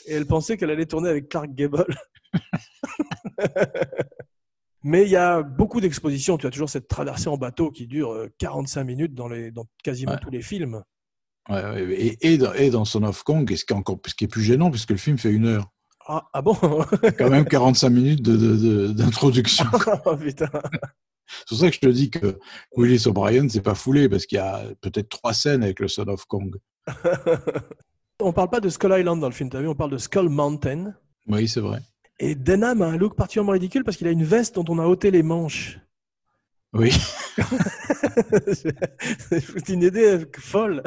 Et 0.08 0.14
elle 0.14 0.26
pensait 0.26 0.58
qu'elle 0.58 0.72
allait 0.72 0.88
tourner 0.88 1.10
avec 1.10 1.30
Clark 1.30 1.54
Gable. 1.54 1.86
Mais 4.84 5.04
il 5.04 5.10
y 5.10 5.16
a 5.16 5.42
beaucoup 5.42 5.82
d'expositions. 5.82 6.38
Tu 6.38 6.48
as 6.48 6.50
toujours 6.52 6.70
cette 6.70 6.88
traversée 6.88 7.28
en 7.30 7.38
bateau 7.38 7.72
qui 7.72 7.88
dure 7.88 8.12
euh, 8.14 8.30
45 8.38 8.84
minutes 8.84 9.14
dans, 9.16 9.28
les, 9.28 9.52
dans 9.52 9.66
quasiment 9.84 10.14
Ouais. 10.14 10.20
tous 10.22 10.30
les 10.30 10.42
films. 10.42 10.82
Ouais, 11.50 11.64
ouais, 11.64 11.84
et, 11.94 12.34
et, 12.34 12.38
dans, 12.38 12.54
et 12.54 12.70
dans 12.70 12.86
Son 12.86 13.04
of 13.04 13.24
Kong, 13.24 13.50
ce 13.56 13.64
qui 13.66 13.74
est, 13.74 13.76
encore, 13.76 13.98
ce 14.06 14.14
qui 14.14 14.26
est 14.26 14.28
plus 14.28 14.44
gênant, 14.44 14.70
puisque 14.70 14.92
le 14.92 14.98
film 14.98 15.18
fait 15.18 15.32
une 15.32 15.46
heure. 15.48 15.68
Ah, 16.08 16.26
ah 16.34 16.42
bon? 16.42 16.56
Quand 17.18 17.30
même 17.30 17.46
45 17.46 17.90
minutes 17.90 18.22
de- 18.22 18.38
de- 18.38 18.56
de- 18.58 18.88
d'introduction. 18.94 19.66
Oh, 20.06 20.16
putain. 20.16 20.50
C'est 21.40 21.48
pour 21.50 21.58
ça 21.58 21.68
que 21.70 21.76
je 21.76 21.80
te 21.82 21.88
dis 21.88 22.10
que 22.10 22.38
Willis 22.78 23.04
O'Brien, 23.08 23.50
c'est 23.50 23.62
pas 23.62 23.76
foulé, 23.76 24.08
parce 24.08 24.26
qu'il 24.26 24.38
y 24.38 24.40
a 24.40 24.64
peut-être 24.82 25.10
trois 25.10 25.34
scènes 25.34 25.64
avec 25.64 25.80
le 25.82 25.88
Son 25.90 26.08
of 26.08 26.24
Kong. 26.26 26.56
On 28.22 28.34
parle 28.34 28.50
pas 28.50 28.60
de 28.60 28.70
Skull 28.70 28.94
Island 28.98 29.20
dans 29.20 29.28
le 29.28 29.34
film, 29.34 29.50
tu 29.50 29.58
as 29.58 29.62
vu, 29.62 29.68
on 29.68 29.76
parle 29.76 29.92
de 29.92 29.98
Skull 30.00 30.28
Mountain. 30.30 30.94
Oui, 31.28 31.48
c'est 31.48 31.60
vrai. 31.60 31.80
Et 32.20 32.36
Denham 32.36 32.82
a 32.82 32.88
un 32.88 32.98
look 32.98 33.16
particulièrement 33.16 33.52
ridicule 33.52 33.84
parce 33.84 33.98
qu'il 33.98 34.08
a 34.08 34.12
une 34.12 34.24
veste 34.24 34.56
dont 34.56 34.66
on 34.70 34.80
a 34.80 34.86
ôté 34.86 35.12
les 35.12 35.24
manches. 35.24 35.80
Oui, 36.74 36.92
C'est 38.54 39.70
une 39.70 39.84
idée 39.84 40.26
folle. 40.38 40.84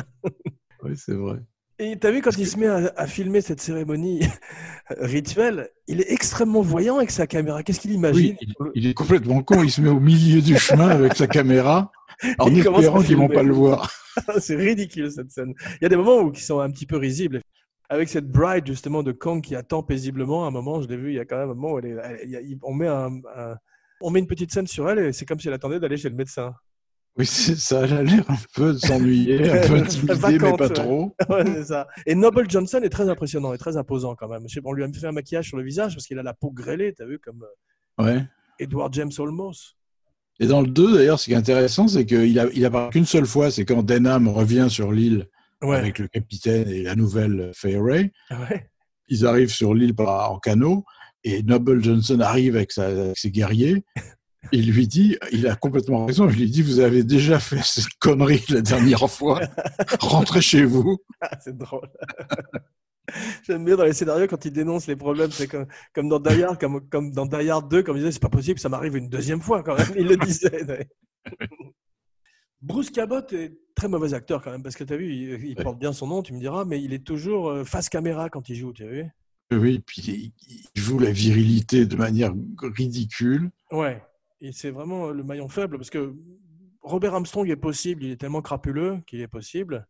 oui 0.83 0.93
c'est 0.97 1.15
vrai. 1.15 1.39
Et 1.79 1.99
tu 1.99 2.07
as 2.07 2.11
vu, 2.11 2.21
quand 2.21 2.37
il 2.37 2.47
se 2.47 2.59
met 2.59 2.67
à, 2.67 2.93
à 2.95 3.07
filmer 3.07 3.41
cette 3.41 3.61
cérémonie 3.63 4.21
rituelle, 4.99 5.71
il 5.87 6.03
est 6.03 6.13
extrêmement 6.13 6.61
voyant 6.61 6.99
avec 6.99 7.11
sa 7.11 7.27
caméra. 7.27 7.63
Qu'est-ce 7.63 7.81
qu'il 7.81 7.93
imagine 7.93 8.37
Oui, 8.39 8.47
il, 8.75 8.83
il 8.83 8.87
est 8.87 8.95
complètement 8.95 9.43
con. 9.43 9.63
Il 9.63 9.71
se 9.71 9.81
met 9.81 9.89
au 9.89 10.01
milieu 10.01 10.43
du 10.43 10.59
chemin 10.59 10.89
avec 10.89 11.17
sa 11.17 11.27
caméra 11.27 11.91
en 12.39 12.55
espérant 12.55 13.03
qu'ils 13.03 13.17
vont 13.17 13.29
pas 13.29 13.43
le 13.43 13.55
voir. 13.55 13.91
C'est 14.41 14.57
ridicule 14.57 15.11
cette 15.11 15.31
scène. 15.31 15.55
Il 15.81 15.83
y 15.83 15.87
a 15.87 15.89
des 15.89 15.97
moments 15.97 16.19
où 16.21 16.31
qui 16.31 16.43
sont 16.43 16.61
un 16.61 16.71
petit 16.71 16.87
peu 16.87 16.97
risibles. 16.97 17.41
Avec 17.93 18.09
cette 18.09 18.31
bride 18.31 18.67
justement 18.67 19.03
de 19.03 19.11
Kong 19.13 19.43
qui 19.43 19.57
attend 19.57 19.83
paisiblement, 19.83 20.45
à 20.45 20.49
un 20.49 20.53
moment, 20.53 20.81
je 20.81 20.87
l'ai 20.89 20.97
vu, 20.97 21.11
il 21.11 21.17
y 21.17 21.19
a 21.19 21.25
quand 21.25 21.37
même 21.37 21.51
un 21.51 21.55
moment 21.55 21.73
où 21.75 21.79
elle 21.81 21.87
est- 21.87 21.97
elle- 22.23 22.59
on, 22.63 22.73
met 22.73 22.87
un, 22.87 23.21
un- 23.37 23.57
on 24.01 24.11
met 24.11 24.21
une 24.21 24.29
petite 24.29 24.53
scène 24.53 24.69
sur 24.69 24.89
elle 24.89 25.01
et 25.01 25.13
c'est 25.13 25.27
comme 25.27 25.41
si 25.41 25.49
elle 25.49 25.55
attendait 25.55 25.81
d'aller 25.81 25.97
chez 25.97 26.09
le 26.09 26.15
médecin. 26.15 26.55
Oui, 27.19 27.27
c'est 27.27 27.57
ça. 27.57 27.83
Elle 27.85 27.93
a 27.93 28.03
l'air 28.05 28.25
un 28.31 28.37
peu 28.55 28.79
s'ennuyer, 28.79 29.51
un 29.51 29.67
peu 29.67 29.75
intimidée, 29.83 30.39
mais 30.39 30.57
pas 30.57 30.69
trop. 30.71 31.17
Ouais, 31.29 31.45
c'est 31.45 31.65
ça. 31.65 31.89
Et 32.07 32.15
Noble 32.15 32.49
Johnson 32.49 32.81
est 32.85 32.89
très 32.89 33.09
impressionnant 33.09 33.53
et 33.53 33.59
très 33.59 33.77
imposant 33.77 34.15
quand 34.15 34.29
même. 34.29 34.47
On 34.65 34.73
lui 34.73 34.85
a 34.85 34.89
fait 34.93 35.07
un 35.09 35.13
maquillage 35.13 35.49
sur 35.49 35.57
le 35.57 35.65
visage 35.65 35.95
parce 35.97 36.07
qu'il 36.07 36.19
a 36.21 36.23
la 36.23 36.33
peau 36.33 36.53
grêlée, 36.53 36.95
tu 36.95 37.03
as 37.03 37.07
vu, 37.07 37.19
comme 37.19 37.43
euh, 37.43 38.05
Ouais. 38.05 38.25
Edward 38.61 38.95
James 38.95 39.11
Olmos. 39.19 39.75
Et 40.39 40.47
dans 40.47 40.61
le 40.63 40.69
2, 40.69 40.95
d'ailleurs, 40.95 41.19
ce 41.19 41.25
qui 41.25 41.33
est 41.33 41.37
intéressant, 41.37 41.89
c'est 41.89 42.07
qu'il 42.07 42.25
il 42.55 42.65
apparaît 42.65 42.91
qu'une 42.91 43.05
seule 43.05 43.27
fois. 43.27 43.51
C'est 43.51 43.65
quand 43.65 43.83
Denham 43.83 44.29
revient 44.29 44.69
sur 44.71 44.93
l'île 44.93 45.27
Ouais. 45.63 45.77
avec 45.77 45.99
le 45.99 46.09
capitaine 46.09 46.69
et 46.69 46.83
la 46.83 46.95
nouvelle 46.95 47.51
Fay 47.55 47.77
Ray. 47.77 48.11
Ouais. 48.31 48.71
ils 49.09 49.27
arrivent 49.27 49.53
sur 49.53 49.75
l'île 49.75 49.95
en 49.99 50.39
canot 50.39 50.85
et 51.25 51.43
Noble 51.43 51.83
Johnson 51.85 52.19
arrive 52.21 52.57
avec, 52.57 52.73
sa- 52.73 52.87
avec 52.87 53.19
ses 53.19 53.31
guerriers. 53.31 53.85
Il 54.53 54.73
lui 54.73 54.89
dit, 54.89 55.19
il 55.33 55.47
a 55.47 55.55
complètement 55.55 56.07
raison, 56.07 56.27
il 56.31 56.35
lui 56.37 56.51
dit, 56.51 56.63
vous 56.63 56.81
avez 56.81 57.05
déjà 57.05 57.39
fait 57.39 57.63
cette 57.63 57.93
connerie 58.01 58.43
la 58.49 58.63
dernière 58.63 59.09
fois, 59.11 59.39
rentrez 60.01 60.41
chez 60.41 60.65
vous. 60.65 60.97
Ah, 61.21 61.37
c'est 61.45 61.57
drôle. 61.57 61.87
J'aime 63.47 63.67
bien 63.67 63.77
dans 63.77 63.85
les 63.85 63.93
scénarios 63.93 64.27
quand 64.29 64.43
ils 64.47 64.53
dénoncent 64.53 64.87
les 64.87 64.97
problèmes, 64.97 65.31
c'est 65.31 65.47
comme, 65.47 65.67
comme 65.95 66.09
dans 66.09 66.19
Die 66.19 66.43
Hard, 66.43 66.59
comme, 66.59 66.89
comme 66.89 67.13
dans 67.13 67.27
Die 67.27 67.51
Hard 67.51 67.71
2, 67.71 67.83
comme 67.83 67.97
ils 67.97 68.01
disaient, 68.01 68.13
c'est 68.13 68.23
pas 68.23 68.31
possible, 68.31 68.59
ça 68.59 68.71
m'arrive 68.71 68.97
une 68.97 69.11
deuxième 69.11 69.43
fois 69.43 69.63
quand 69.63 69.77
même. 69.77 69.93
Ils 69.99 70.07
le 70.07 70.17
disaient. 70.17 70.89
Bruce 72.63 72.91
Cabot 72.91 73.21
est 73.33 73.53
très 73.75 73.89
mauvais 73.89 74.13
acteur 74.15 74.43
quand 74.43 74.51
même, 74.51 74.63
parce 74.63 74.77
que 74.77 74.85
tu 74.85 74.93
as 74.93 74.97
vu, 74.97 75.13
il, 75.15 75.45
il 75.51 75.57
Ouais. 75.57 75.63
porte 75.65 75.79
bien 75.79 75.93
son 75.93 76.07
nom, 76.07 76.23
tu 76.23 76.33
me 76.35 76.39
diras, 76.41 76.65
mais 76.65 76.83
il 76.83 76.93
est 76.93 77.05
toujours 77.05 77.49
euh, 77.51 77.65
face 77.65 77.89
caméra 77.89 78.29
quand 78.29 78.49
il 78.49 78.57
joue, 78.57 78.73
tu 78.73 78.85
as 78.85 78.89
vu? 78.89 79.05
Oui, 79.53 79.81
puis 79.81 80.33
il 80.49 80.81
joue 80.81 80.99
la 80.99 81.11
virilité 81.11 81.87
de 81.87 81.97
manière 81.97 82.33
ridicule. 82.63 83.51
Ouais, 83.73 84.03
et 84.41 84.53
c'est 84.53 84.71
vraiment 84.71 85.09
le 85.09 85.25
maillon 85.25 85.49
faible, 85.49 85.77
parce 85.79 85.91
que 85.91 86.15
Robert 86.83 87.15
Armstrong 87.15 87.49
est 87.51 87.57
possible, 87.57 88.05
il 88.05 88.11
est 88.13 88.17
tellement 88.21 88.43
crapuleux 88.43 88.99
qu'il 89.07 89.21
est 89.21 89.29
possible. 89.29 89.87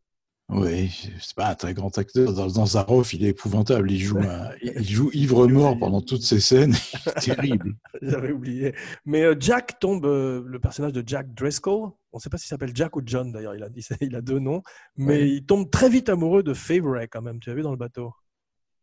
Oui, 0.52 0.90
c'est 1.20 1.36
pas 1.36 1.50
un 1.50 1.54
très 1.54 1.74
grand 1.74 1.96
acteur. 1.96 2.32
Dans, 2.32 2.48
dans 2.48 2.66
Zaroff, 2.66 3.12
il 3.14 3.24
est 3.24 3.28
épouvantable. 3.28 3.88
Il 3.92 4.00
joue, 4.00 4.18
un- 4.18 4.50
il 4.62 4.82
joue 4.88 5.08
ivre-mort 5.12 5.78
pendant 5.78 6.00
toutes 6.00 6.24
ces 6.24 6.40
scènes. 6.40 6.74
Terrible. 7.22 7.76
J'avais 8.02 8.32
oublié. 8.32 8.74
Mais 9.04 9.22
euh, 9.22 9.36
Jack 9.38 9.78
tombe, 9.78 10.04
euh, 10.06 10.42
le 10.44 10.58
personnage 10.58 10.92
de 10.92 11.04
Jack 11.06 11.32
Driscoll, 11.34 11.90
on 12.12 12.18
ne 12.18 12.20
sait 12.20 12.30
pas 12.30 12.38
s'il 12.38 12.48
s'appelle 12.48 12.72
Jack 12.74 12.96
ou 12.96 13.02
John 13.04 13.32
d'ailleurs, 13.32 13.54
il 13.54 13.62
a, 13.62 13.68
dit- 13.68 13.86
il 14.00 14.14
a 14.16 14.20
deux 14.20 14.38
noms, 14.38 14.62
mais 14.96 15.28
il 15.28 15.44
tombe 15.44 15.70
très 15.70 15.88
vite 15.88 16.08
amoureux 16.08 16.42
de 16.42 16.54
Favourite 16.54 17.10
quand 17.10 17.22
même, 17.22 17.40
tu 17.40 17.50
as 17.50 17.54
vu 17.54 17.62
dans 17.62 17.70
le 17.70 17.76
bateau. 17.76 18.12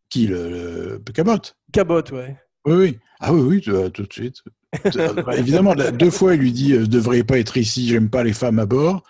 Qui, 0.09 0.27
le, 0.27 1.01
le 1.05 1.13
Cabot? 1.13 1.37
Cabot, 1.73 2.01
ouais. 2.13 2.37
Oui, 2.65 2.73
oui. 2.75 2.99
Ah 3.19 3.33
oui, 3.33 3.41
oui, 3.41 3.61
tout, 3.61 3.89
tout 3.89 4.03
de 4.03 4.13
suite. 4.13 4.41
Euh, 4.95 5.31
évidemment, 5.37 5.73
deux 5.75 6.11
fois, 6.11 6.35
il 6.35 6.41
lui 6.41 6.51
dit 6.51 6.73
euh, 6.73 6.77
«Vous 6.79 6.85
ne 6.85 6.91
devriez 6.91 7.23
pas 7.23 7.39
être 7.39 7.57
ici, 7.57 7.87
j'aime 7.87 8.09
pas 8.09 8.23
les 8.23 8.33
femmes 8.33 8.59
à 8.59 8.65
bord». 8.65 9.03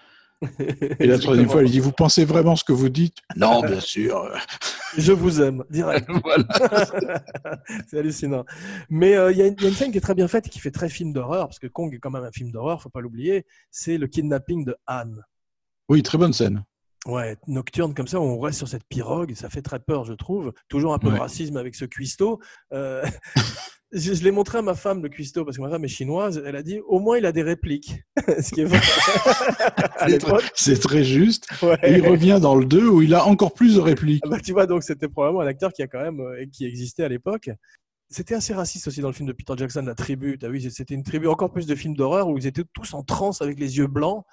Et 0.99 1.07
la 1.07 1.17
troisième 1.17 1.49
fois, 1.49 1.63
il 1.63 1.71
dit 1.71 1.79
«Vous 1.81 1.91
pensez 1.91 2.23
vraiment 2.25 2.55
ce 2.55 2.63
que 2.63 2.71
vous 2.73 2.89
dites?» 2.89 3.17
Non, 3.35 3.61
bien 3.61 3.79
sûr. 3.79 4.29
Je 4.97 5.11
vous 5.11 5.41
aime, 5.41 5.63
direct. 5.69 6.07
c'est 7.87 7.99
hallucinant. 7.99 8.45
Mais 8.89 9.15
euh, 9.15 9.31
il 9.31 9.37
y, 9.37 9.41
a 9.41 9.47
une- 9.47 9.55
il 9.57 9.63
y 9.63 9.65
a 9.65 9.69
une 9.69 9.75
scène 9.75 9.91
qui 9.91 9.97
est 9.97 10.01
très 10.01 10.15
bien 10.15 10.27
faite 10.27 10.47
et 10.47 10.49
qui 10.49 10.59
fait 10.59 10.71
très 10.71 10.89
film 10.89 11.11
d'horreur, 11.13 11.47
parce 11.47 11.59
que 11.59 11.67
Kong 11.67 11.93
est 11.93 11.99
quand 11.99 12.11
même 12.11 12.23
un 12.23 12.31
film 12.31 12.51
d'horreur, 12.51 12.81
faut 12.81 12.89
pas 12.89 13.01
l'oublier. 13.01 13.45
C'est 13.71 13.97
le 13.97 14.07
kidnapping 14.07 14.63
de 14.65 14.75
Anne. 14.85 15.23
Oui, 15.89 16.03
très 16.03 16.17
bonne 16.17 16.33
scène. 16.33 16.63
Ouais, 17.07 17.37
nocturne 17.47 17.93
comme 17.93 18.07
ça, 18.07 18.19
où 18.19 18.23
on 18.23 18.37
reste 18.37 18.57
sur 18.57 18.67
cette 18.67 18.83
pirogue, 18.83 19.33
ça 19.33 19.49
fait 19.49 19.61
très 19.61 19.79
peur, 19.79 20.03
je 20.03 20.13
trouve. 20.13 20.51
Toujours 20.67 20.93
un 20.93 20.99
peu 20.99 21.09
de 21.09 21.17
racisme 21.17 21.55
avec 21.55 21.73
ce 21.73 21.85
cuistot. 21.85 22.39
Euh, 22.73 23.01
je 23.93 24.13
je 24.13 24.23
l'ai 24.25 24.31
montré 24.31 24.57
à 24.57 24.61
ma 24.61 24.75
femme, 24.75 25.01
le 25.01 25.07
cuistot, 25.07 25.45
parce 25.45 25.55
que 25.55 25.61
ma 25.61 25.69
femme 25.69 25.85
est 25.85 25.89
chinoise. 25.89 26.43
Elle 26.45 26.57
a 26.57 26.63
dit, 26.63 26.81
au 26.85 26.99
moins, 26.99 27.17
il 27.17 27.25
a 27.25 27.31
des 27.31 27.43
répliques. 27.43 28.03
Ce 28.41 28.53
qui 28.53 28.59
est 28.59 28.65
vrai. 28.65 28.81
C'est 30.53 30.79
très, 30.81 31.05
juste. 31.05 31.47
Ouais. 31.61 31.79
Et 31.83 31.93
il 31.93 32.05
revient 32.05 32.39
dans 32.41 32.55
le 32.55 32.65
2 32.65 32.89
où 32.89 33.01
il 33.01 33.13
a 33.13 33.25
encore 33.25 33.53
plus 33.53 33.75
de 33.75 33.79
répliques. 33.79 34.23
Ah 34.25 34.29
bah, 34.29 34.39
tu 34.43 34.51
vois, 34.51 34.65
donc 34.65 34.83
c'était 34.83 35.07
probablement 35.07 35.41
un 35.41 35.47
acteur 35.47 35.71
qui 35.71 35.81
a 35.83 35.87
quand 35.87 36.01
même 36.01 36.19
euh, 36.19 36.45
qui 36.51 36.65
existait 36.65 37.05
à 37.05 37.09
l'époque. 37.09 37.49
C'était 38.09 38.35
assez 38.35 38.53
raciste 38.53 38.87
aussi 38.87 38.99
dans 38.99 39.07
le 39.07 39.13
film 39.13 39.27
de 39.27 39.33
Peter 39.33 39.53
Jackson, 39.55 39.81
La 39.81 39.95
Tribu. 39.95 40.37
T'as 40.37 40.49
vu, 40.49 40.59
c'était 40.69 40.93
une 40.93 41.03
tribu 41.03 41.27
encore 41.27 41.51
plus 41.51 41.67
de 41.67 41.75
films 41.75 41.95
d'horreur 41.95 42.27
où 42.27 42.37
ils 42.37 42.47
étaient 42.47 42.63
tous 42.73 42.93
en 42.93 43.03
transe 43.03 43.41
avec 43.41 43.59
les 43.59 43.77
yeux 43.77 43.87
blancs. 43.87 44.25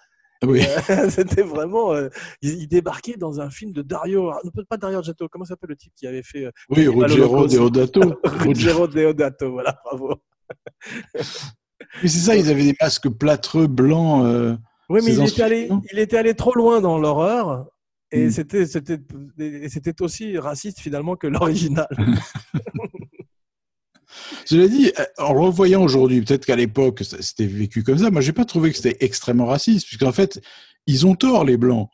Oui. 0.42 0.62
Euh, 0.90 1.08
c'était 1.10 1.42
vraiment. 1.42 1.92
euh, 1.92 2.08
ils 2.42 2.66
débarquaient 2.68 3.16
dans 3.16 3.40
un 3.40 3.50
film 3.50 3.72
de 3.72 3.82
Dario. 3.82 4.30
non, 4.44 4.50
Pas 4.68 4.76
Dario 4.76 4.98
Argento, 4.98 5.28
comment 5.28 5.44
s'appelle 5.44 5.70
le 5.70 5.76
type 5.76 5.92
qui 5.96 6.06
avait 6.06 6.22
fait. 6.22 6.46
euh, 6.46 6.50
Oui, 6.70 6.86
Ruggero 6.88 7.46
Deodato. 7.46 8.14
Ruggero 8.24 8.86
Deodato, 8.88 9.52
voilà, 9.52 9.78
bravo. 9.84 10.14
Mais 12.02 12.08
c'est 12.08 12.18
ça, 12.18 12.36
ils 12.36 12.50
avaient 12.50 12.64
des 12.64 12.76
masques 12.80 13.08
plâtreux 13.08 13.66
blancs. 13.66 14.24
euh, 14.26 14.56
Oui, 14.88 15.00
mais 15.04 15.14
il 15.14 15.24
était, 15.26 15.42
allé, 15.42 15.70
il 15.92 15.98
était 15.98 16.16
allé 16.18 16.34
trop 16.34 16.54
loin 16.54 16.80
dans 16.80 16.98
l'horreur. 16.98 17.66
Et 18.12 18.26
Mm. 18.28 18.30
et 19.40 19.68
c'était 19.68 20.02
aussi 20.02 20.38
raciste 20.38 20.78
finalement 20.80 21.16
que 21.16 21.26
l'original. 21.26 21.88
Cela 24.44 24.68
dit, 24.68 24.92
euh, 24.98 25.04
en 25.18 25.32
le 25.32 25.40
revoyant 25.40 25.82
aujourd'hui, 25.82 26.20
peut-être 26.22 26.46
qu'à 26.46 26.56
l'époque, 26.56 27.02
c'était 27.02 27.46
vécu 27.46 27.82
comme 27.82 27.98
ça. 27.98 28.10
Moi, 28.10 28.20
j'ai 28.20 28.32
pas 28.32 28.44
trouvé 28.44 28.70
que 28.70 28.76
c'était 28.76 29.04
extrêmement 29.04 29.46
raciste, 29.46 29.86
puisqu'en 29.86 30.12
fait, 30.12 30.40
ils 30.86 31.06
ont 31.06 31.14
tort, 31.14 31.44
les 31.44 31.56
Blancs. 31.56 31.88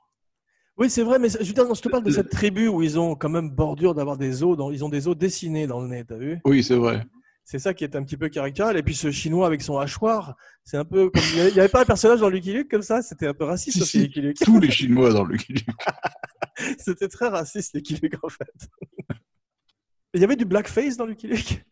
Oui, 0.77 0.89
c'est 0.89 1.03
vrai, 1.03 1.19
mais 1.19 1.29
je, 1.29 1.53
te 1.53 1.89
parle 1.89 2.05
de 2.05 2.11
cette 2.11 2.31
tribu 2.31 2.67
où 2.67 2.83
ils 2.83 2.99
ont 2.99 3.15
quand 3.15 3.29
même 3.29 3.51
bordure 3.51 3.95
d'avoir 3.95 4.17
des 4.17 4.43
os, 4.43 4.57
dans, 4.57 4.71
ils 4.71 4.85
ont 4.85 4.89
des 4.89 5.09
os 5.09 5.17
dessinés 5.17 5.67
dans 5.67 5.81
le 5.83 5.89
nez, 5.89 6.05
t'as 6.07 6.17
vu? 6.17 6.39
Oui, 6.47 6.65
c'est 6.65 6.77
vrai. 6.77 7.03
C'est 7.45 7.59
ça 7.59 7.75
qui 7.75 7.85
est 7.85 7.97
un 7.97 8.05
petit 8.05 8.17
peu 8.17 8.29
caractéral. 8.29 8.77
Et 8.77 8.83
puis 8.83 8.95
ce 8.95 9.11
chinois 9.11 9.47
avec 9.47 9.61
son 9.61 9.77
hachoir, 9.77 10.37
c'est 10.65 10.77
un 10.77 10.85
peu 10.85 11.11
comme. 11.11 11.23
Il 11.35 11.53
n'y 11.53 11.59
avait 11.59 11.69
pas 11.69 11.83
un 11.83 11.85
personnage 11.85 12.21
dans 12.21 12.29
Lucky 12.29 12.53
Luke 12.53 12.71
comme 12.71 12.83
ça? 12.83 13.03
C'était 13.03 13.27
un 13.27 13.35
peu 13.35 13.45
raciste 13.45 13.77
Si, 13.77 13.83
aussi, 13.83 13.91
si, 13.99 14.03
Lucky 14.05 14.21
Luke. 14.21 14.39
tous 14.39 14.61
les 14.61 14.71
Chinois 14.71 15.13
dans 15.13 15.25
Lucky 15.25 15.55
Luke. 15.55 15.67
C'était 16.79 17.09
très 17.09 17.29
raciste, 17.29 17.75
Lucky 17.75 17.99
Luke, 18.01 18.15
en 18.23 18.29
fait. 18.29 18.69
Il 20.15 20.21
y 20.21 20.25
avait 20.25 20.37
du 20.37 20.45
blackface 20.45 20.97
dans 20.97 21.07
Lucky 21.07 21.27
Luke? 21.27 21.65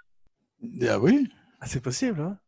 Ah 0.87 0.99
oui 0.99 1.29
Ah, 1.61 1.67
C'est 1.67 1.81
possible, 1.81 2.21
hein. 2.21 2.39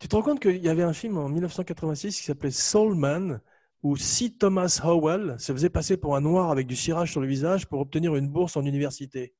Tu 0.00 0.08
te 0.08 0.16
rends 0.16 0.22
compte 0.22 0.40
qu'il 0.40 0.56
y 0.58 0.68
avait 0.68 0.82
un 0.82 0.92
film 0.92 1.16
en 1.16 1.28
1986 1.28 2.16
qui 2.18 2.24
s'appelait 2.24 2.50
Soul 2.50 2.96
Man, 2.96 3.40
où 3.82 3.96
C. 3.96 4.30
Thomas 4.36 4.80
Howell 4.82 5.36
se 5.38 5.52
faisait 5.52 5.70
passer 5.70 5.96
pour 5.96 6.16
un 6.16 6.20
noir 6.20 6.50
avec 6.50 6.66
du 6.66 6.74
cirage 6.76 7.12
sur 7.12 7.20
le 7.20 7.26
visage 7.28 7.68
pour 7.68 7.80
obtenir 7.80 8.16
une 8.16 8.28
bourse 8.28 8.56
en 8.56 8.64
université. 8.64 9.34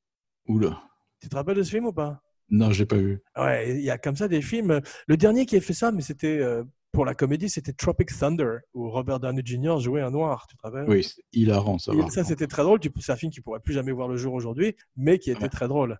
Oula. 0.46 0.82
Tu 1.20 1.28
te 1.28 1.34
rappelles 1.34 1.56
de 1.56 1.62
ce 1.62 1.70
film 1.70 1.86
ou 1.86 1.92
pas? 1.92 2.22
Non, 2.50 2.70
j'ai 2.70 2.86
pas 2.86 2.96
vu. 2.96 3.22
Ouais, 3.36 3.76
il 3.76 3.82
y 3.82 3.90
a 3.90 3.98
comme 3.98 4.16
ça 4.16 4.28
des 4.28 4.42
films. 4.42 4.80
Le 5.06 5.16
dernier 5.16 5.46
qui 5.46 5.56
a 5.56 5.60
fait 5.60 5.72
ça, 5.74 5.90
mais 5.90 6.02
c'était 6.02 6.38
euh, 6.38 6.64
pour 6.92 7.04
la 7.04 7.14
comédie, 7.14 7.48
c'était 7.48 7.72
Tropic 7.72 8.16
Thunder, 8.16 8.58
où 8.74 8.90
Robert 8.90 9.20
Downey 9.20 9.42
Jr. 9.44 9.78
jouait 9.80 10.02
un 10.02 10.10
noir, 10.10 10.46
tu 10.48 10.56
te 10.56 10.62
rappelles? 10.62 10.88
Oui, 10.88 11.08
hilarant, 11.32 11.78
ça 11.78 11.92
va. 11.94 12.08
Ça, 12.10 12.22
c'était 12.24 12.46
très 12.48 12.62
drôle. 12.62 12.78
C'est 13.00 13.12
un 13.12 13.16
film 13.16 13.32
qui 13.32 13.40
pourrait 13.40 13.60
plus 13.60 13.72
jamais 13.74 13.92
voir 13.92 14.06
le 14.08 14.16
jour 14.16 14.34
aujourd'hui, 14.34 14.76
mais 14.96 15.18
qui 15.18 15.30
était 15.30 15.44
Ouais. 15.44 15.48
très 15.48 15.66
drôle. 15.68 15.98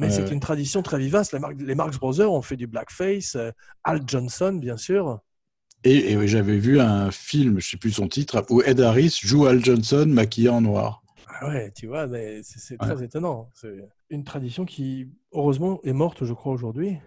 Mais 0.00 0.06
Ouais, 0.06 0.12
c'est 0.12 0.22
ouais. 0.24 0.32
une 0.32 0.40
tradition 0.40 0.82
très 0.82 0.98
vivace. 0.98 1.32
Les, 1.32 1.38
Mar- 1.38 1.52
les 1.52 1.74
Marx 1.74 1.98
Brothers 1.98 2.32
ont 2.32 2.42
fait 2.42 2.56
du 2.56 2.66
blackface. 2.66 3.36
euh, 3.36 3.50
Al 3.84 4.00
Johnson, 4.06 4.58
bien 4.60 4.76
sûr. 4.76 5.20
Et, 5.84 6.12
et 6.12 6.26
j'avais 6.28 6.58
vu 6.58 6.80
un 6.80 7.10
film, 7.10 7.60
je 7.60 7.68
sais 7.70 7.76
plus 7.76 7.92
son 7.92 8.08
titre, 8.08 8.44
où 8.50 8.62
Ed 8.62 8.80
Harris 8.80 9.18
joue 9.22 9.46
Al 9.46 9.64
Johnson 9.64 10.06
maquillé 10.08 10.48
en 10.48 10.60
noir. 10.60 11.02
Ah 11.42 11.48
ouais, 11.48 11.70
tu 11.74 11.86
vois, 11.86 12.06
mais 12.06 12.40
c'est 12.42 12.80
Ouais. 12.82 12.88
très 12.94 13.04
étonnant. 13.04 13.50
C'est 13.54 13.76
une 14.10 14.24
tradition 14.24 14.64
qui, 14.64 15.08
heureusement, 15.32 15.80
est 15.84 15.92
morte, 15.92 16.24
je 16.24 16.32
crois, 16.34 16.52
aujourd'hui. 16.52 16.98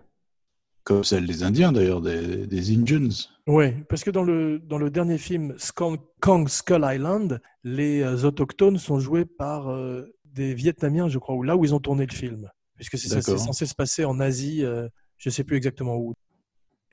Comme 0.84 1.04
celle 1.04 1.26
des 1.28 1.44
Indiens, 1.44 1.72
d'ailleurs, 1.72 2.02
des, 2.02 2.46
des 2.46 2.76
Indians. 2.76 3.10
Oui, 3.48 3.72
parce 3.90 4.04
que 4.04 4.12
dans 4.12 4.24
le, 4.24 4.60
dans 4.60 4.78
le 4.78 4.90
dernier 4.90 5.18
film 5.18 5.54
Skon- 5.58 6.00
Kong 6.20 6.50
Skull 6.50 6.84
Island, 6.84 7.42
les 7.64 8.02
euh, 8.02 8.24
autochtones 8.26 8.78
sont 8.78 9.00
joués 9.00 9.26
par 9.26 9.70
euh, 9.72 10.14
des 10.26 10.54
Vietnamiens, 10.54 11.08
je 11.10 11.20
crois, 11.20 11.36
ou 11.36 11.44
là 11.44 11.56
où 11.56 11.64
ils 11.64 11.74
ont 11.76 11.80
tourné 11.80 12.06
le 12.06 12.14
film. 12.14 12.50
Puisque 12.76 12.98
c'est 12.98 13.22
censé 13.22 13.66
se 13.66 13.76
passer 13.76 14.04
en 14.06 14.20
Asie, 14.20 14.64
euh, 14.64 14.88
je 15.18 15.30
ne 15.30 15.32
sais 15.34 15.44
plus 15.44 15.58
exactement 15.58 15.96
où. 15.96 16.14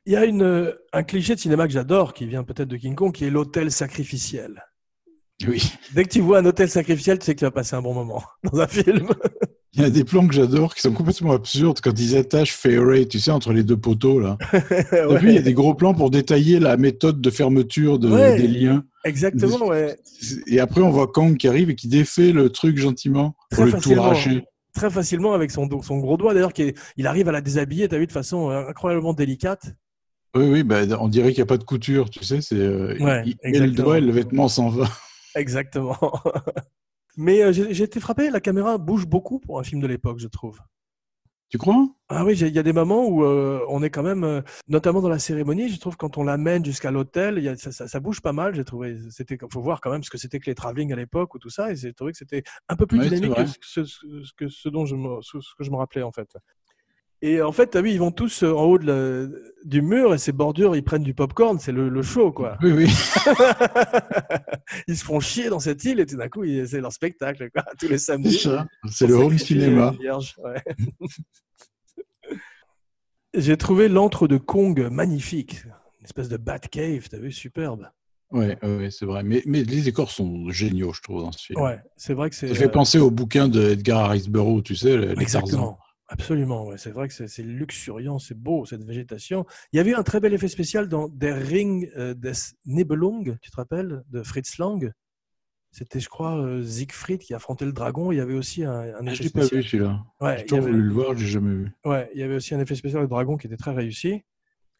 Il 0.06 0.12
y 0.12 0.16
a 0.16 0.24
une, 0.24 0.42
euh, 0.42 0.72
un 0.92 1.02
cliché 1.02 1.34
de 1.34 1.40
cinéma 1.40 1.66
que 1.66 1.72
j'adore, 1.72 2.14
qui 2.14 2.26
vient 2.26 2.42
peut-être 2.44 2.68
de 2.68 2.76
King 2.76 2.94
Kong, 2.94 3.12
qui 3.12 3.24
est 3.24 3.30
l'hôtel 3.30 3.70
sacrificiel. 3.70 4.62
Oui. 5.48 5.72
Dès 5.94 6.04
que 6.04 6.10
tu 6.10 6.20
vois 6.20 6.38
un 6.40 6.44
hôtel 6.44 6.68
sacrificiel, 6.68 7.18
tu 7.18 7.24
sais 7.26 7.34
que 7.34 7.38
tu 7.38 7.44
vas 7.46 7.50
passer 7.50 7.74
un 7.74 7.80
bon 7.82 7.94
moment 7.94 8.22
dans 8.52 8.60
un 8.60 8.66
film. 8.66 9.08
Il 9.72 9.82
y 9.82 9.84
a 9.84 9.90
des 9.90 10.04
plans 10.04 10.26
que 10.26 10.34
j'adore 10.34 10.74
qui 10.74 10.82
sont 10.82 10.92
complètement 10.92 11.32
absurdes 11.32 11.80
quand 11.80 11.98
ils 11.98 12.16
attachent 12.16 12.54
Fairy, 12.54 13.06
tu 13.08 13.20
sais, 13.20 13.30
entre 13.30 13.52
les 13.52 13.62
deux 13.62 13.76
poteaux, 13.76 14.18
là. 14.20 14.36
Ouais. 14.92 15.18
vu, 15.18 15.28
il 15.28 15.34
y 15.34 15.38
a 15.38 15.42
des 15.42 15.54
gros 15.54 15.74
plans 15.74 15.94
pour 15.94 16.10
détailler 16.10 16.58
la 16.58 16.76
méthode 16.76 17.20
de 17.20 17.30
fermeture 17.30 17.98
de- 17.98 18.10
Ouais. 18.10 18.36
des 18.36 18.48
liens. 18.48 18.84
Exactement, 19.04 19.66
ouais. 19.68 19.96
Et 20.46 20.60
après, 20.60 20.82
on 20.82 20.90
voit 20.90 21.06
Kang 21.06 21.36
qui 21.36 21.48
arrive 21.48 21.70
et 21.70 21.74
qui 21.76 21.88
défait 21.88 22.32
le 22.32 22.50
truc 22.50 22.76
gentiment 22.76 23.34
pour 23.50 23.64
Très 23.66 23.76
le 23.76 23.80
tout 23.80 23.92
arracher. 23.92 24.42
Très 24.74 24.90
facilement 24.90 25.32
avec 25.32 25.50
son, 25.50 25.66
gros 25.66 26.16
doigt, 26.16 26.34
d'ailleurs, 26.34 26.52
il 26.96 27.06
arrive 27.06 27.28
à 27.28 27.32
la 27.32 27.40
déshabiller, 27.40 27.88
tu 27.88 27.94
as 27.94 27.98
vu, 27.98 28.06
de 28.06 28.12
façon 28.12 28.50
euh, 28.50 28.68
incroyablement 28.68 29.14
délicate. 29.14 29.74
Oui, 30.34 30.44
oui, 30.48 30.62
bah, 30.62 30.82
on 31.00 31.08
dirait 31.08 31.30
qu'il 31.30 31.38
n'y 31.38 31.42
a 31.42 31.46
pas 31.46 31.58
de 31.58 31.64
couture, 31.64 32.08
tu 32.08 32.24
sais. 32.24 32.40
C'est, 32.40 32.54
euh, 32.54 32.96
Ouais, 33.00 33.22
il 33.26 33.36
il 33.42 33.60
met 33.60 33.66
le 33.66 33.72
doigt 33.72 33.98
et 33.98 34.00
le 34.00 34.12
vêtement 34.12 34.48
s'en 34.48 34.68
va. 34.68 34.88
Exactement. 35.34 35.98
Mais 37.16 37.42
euh, 37.42 37.52
j'ai 37.52 37.82
été 37.82 37.98
frappé, 37.98 38.30
la 38.30 38.40
caméra 38.40 38.78
bouge 38.78 39.06
beaucoup 39.06 39.40
pour 39.40 39.58
un 39.58 39.64
film 39.64 39.80
de 39.80 39.86
l'époque, 39.86 40.20
je 40.20 40.28
trouve. 40.28 40.60
Tu 41.50 41.58
crois? 41.58 41.88
Ah 42.08 42.24
oui, 42.24 42.36
il 42.38 42.48
y 42.54 42.58
a 42.58 42.62
des 42.62 42.72
moments 42.72 43.06
où 43.08 43.24
euh, 43.24 43.64
on 43.68 43.82
est 43.82 43.90
quand 43.90 44.02
même, 44.04 44.22
euh, 44.24 44.40
notamment 44.68 45.00
dans 45.00 45.08
la 45.08 45.18
cérémonie, 45.18 45.68
je 45.68 45.78
trouve 45.80 45.96
quand 45.96 46.16
on 46.16 46.22
l'amène 46.24 46.64
jusqu'à 46.64 46.90
l'hôtel, 46.92 47.56
ça, 47.58 47.72
ça- 47.72 47.88
ça 47.88 48.00
bouge 48.00 48.20
pas 48.20 48.32
mal. 48.32 48.54
J'ai 48.54 48.64
trouvé, 48.64 48.98
c'était, 49.10 49.36
faut 49.52 49.60
voir 49.60 49.80
quand 49.80 49.90
même 49.90 50.02
ce 50.04 50.10
que 50.10 50.18
c'était 50.18 50.38
que 50.38 50.46
les 50.46 50.54
travelling 50.54 50.92
à 50.92 50.96
l'époque 50.96 51.34
ou 51.34 51.38
tout 51.40 51.50
ça, 51.50 51.72
et 51.72 51.76
j'ai 51.76 51.92
trouvé 51.92 52.12
que 52.12 52.18
c'était 52.18 52.44
un 52.68 52.76
peu 52.76 52.86
plus 52.86 52.98
Ouais, 53.00 53.08
dynamique 53.08 53.34
que 53.34 53.44
ce, 53.62 53.84
ce- 53.84 54.32
que 54.36 54.48
ce 54.48 54.68
dont 54.68 54.86
je 54.86 54.94
me, 54.96 55.20
ce 55.22 55.38
que 55.56 55.64
je 55.64 55.70
me 55.70 55.76
rappelais 55.76 56.02
en 56.02 56.12
fait. 56.12 56.28
Et 57.22 57.42
en 57.42 57.52
fait, 57.52 57.66
t'as 57.68 57.82
vu, 57.82 57.90
ils 57.90 57.98
vont 57.98 58.12
tous 58.12 58.42
euh, 58.42 58.52
en 58.54 58.64
haut 58.64 58.78
de 58.78 59.44
du 59.64 59.82
mur 59.82 60.14
et 60.14 60.18
ces 60.18 60.32
bordures, 60.32 60.74
ils 60.74 60.82
prennent 60.82 61.02
du 61.02 61.12
popcorn, 61.12 61.58
c'est 61.58 61.72
le, 61.72 61.90
le 61.90 62.02
show, 62.02 62.32
quoi. 62.32 62.56
Oui, 62.62 62.72
oui. 62.72 62.86
ils 64.88 64.96
se 64.96 65.04
font 65.04 65.20
chier 65.20 65.50
dans 65.50 65.60
cette 65.60 65.84
île 65.84 66.00
et 66.00 66.06
tout 66.06 66.16
d'un 66.16 66.28
coup, 66.30 66.44
c'est 66.66 66.80
leur 66.80 66.92
spectacle, 66.92 67.50
quoi, 67.50 67.62
tous 67.78 67.88
les 67.88 67.98
C'est 67.98 68.12
samedis. 68.12 68.48
C'est 68.90 69.06
le 69.06 69.14
home 69.14 69.38
cinéma. 69.38 69.94
ouais. 70.00 70.62
J'ai 73.34 73.56
trouvé 73.56 73.88
l'antre 73.88 74.26
de 74.26 74.38
Kong 74.38 74.88
magnifique. 74.90 75.62
Une 76.00 76.04
espèce 76.04 76.28
de 76.28 76.36
Batcave, 76.36 77.08
t'as 77.08 77.18
vu, 77.18 77.30
superbe. 77.30 77.88
Ouais, 78.32 78.58
ouais, 78.62 78.90
c'est 78.90 79.04
vrai. 79.04 79.22
Mais, 79.22 79.42
mais 79.44 79.62
les 79.62 79.82
décors 79.82 80.10
sont 80.10 80.48
géniaux, 80.50 80.92
je 80.92 81.02
trouve, 81.02 81.22
dans 81.22 81.32
ce 81.32 81.46
film. 81.46 81.60
Ouais, 81.60 81.78
c'est 81.96 82.14
vrai 82.14 82.30
que 82.30 82.36
c'est. 82.36 82.48
Ça 82.48 82.54
fait 82.54 82.64
euh, 82.64 82.68
penser 82.68 82.98
au 82.98 83.10
bouquin 83.10 83.48
de 83.48 83.70
Edgar 83.70 84.06
Harris 84.06 84.26
Burroughs, 84.28 84.62
tu 84.62 84.74
sais, 84.74 84.96
les 84.96 85.26
Tarzans. 85.26 85.78
Absolument, 86.12 86.66
ouais. 86.66 86.76
c'est 86.76 86.90
vrai 86.90 87.06
que 87.08 87.14
c'est 87.14 87.42
luxuriant, 87.42 88.18
c'est 88.18 88.36
beau 88.36 88.66
cette 88.66 88.82
végétation. 88.84 89.46
Il 89.72 89.76
y 89.76 89.80
avait 89.80 89.90
eu 89.92 89.94
un 89.94 90.02
très 90.02 90.18
bel 90.20 90.34
effet 90.34 90.48
spécial 90.48 90.88
dans 90.88 91.08
Der 91.08 91.36
Ring 91.36 91.88
euh, 91.96 92.14
des 92.14 92.32
Nibelung, 92.66 93.38
tu 93.40 93.50
te 93.50 93.56
rappelles, 93.56 94.02
de 94.10 94.22
Fritz 94.24 94.58
Lang? 94.58 94.92
C'était, 95.70 96.00
je 96.00 96.08
crois, 96.08 96.36
euh, 96.36 96.64
Siegfried 96.64 97.20
qui 97.20 97.32
affrontait 97.32 97.64
le 97.64 97.72
dragon. 97.72 98.10
Il 98.10 98.16
y 98.16 98.20
avait 98.20 98.34
aussi 98.34 98.64
un, 98.64 98.72
un 98.72 98.92
Ah, 99.06 99.12
effet 99.12 99.14
je 99.14 99.22
l'ai 99.22 99.30
pas 99.30 99.42
spécial. 99.42 99.62
vu 99.62 99.68
celui-là. 99.68 100.04
Ouais, 100.20 100.38
J'ai 100.38 100.46
toujours 100.46 100.64
avait- 100.64 100.72
voulu 100.72 100.82
le 100.82 100.92
voir, 100.92 101.16
j'ai 101.16 101.26
jamais 101.28 101.54
vu. 101.54 101.72
Ouais, 101.84 102.10
il 102.12 102.20
y 102.20 102.24
avait 102.24 102.34
aussi 102.34 102.54
un 102.56 102.60
effet 102.60 102.74
spécial 102.74 103.02
de 103.02 103.06
dragon 103.08 103.36
qui 103.36 103.46
était 103.46 103.56
très 103.56 103.70
réussi. 103.72 104.22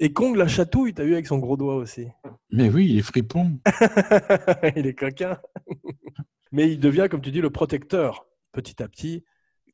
Et 0.01 0.12
Kong 0.12 0.35
la 0.35 0.49
chatouille, 0.49 0.93
t'as 0.95 1.05
vu 1.05 1.12
avec 1.12 1.28
son 1.28 1.39
gros 1.39 1.57
doigt 1.57 1.76
aussi. 1.76 2.09
Mais 2.51 2.68
oui, 2.70 2.89
il 2.91 2.99
est 2.99 3.03
fripon. 3.03 3.61
il 4.76 4.87
est 4.87 4.95
coquin. 4.95 5.39
Mais 6.53 6.72
il 6.72 6.81
devient, 6.81 7.07
comme 7.09 7.20
tu 7.20 7.31
dis, 7.31 7.41
le 7.41 7.51
protecteur 7.51 8.26
petit 8.51 8.83
à 8.83 8.89
petit, 8.89 9.24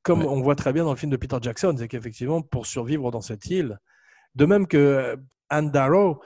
comme 0.07 0.20
Ouais. 0.20 0.26
on 0.28 0.40
voit 0.40 0.54
très 0.54 0.72
bien 0.72 0.84
dans 0.84 0.90
le 0.92 0.96
film 0.96 1.11
de 1.11 1.16
Peter 1.16 1.36
Jackson, 1.42 1.74
c'est 1.76 1.88
qu'effectivement, 1.88 2.40
pour 2.40 2.64
survivre 2.66 3.11
dans 3.11 3.20
cette 3.20 3.46
île, 3.46 3.78
de 4.36 4.46
même 4.46 4.66
que 4.68 4.76
euh, 4.76 5.16
Anne 5.48 5.70
Darrow 5.72 6.22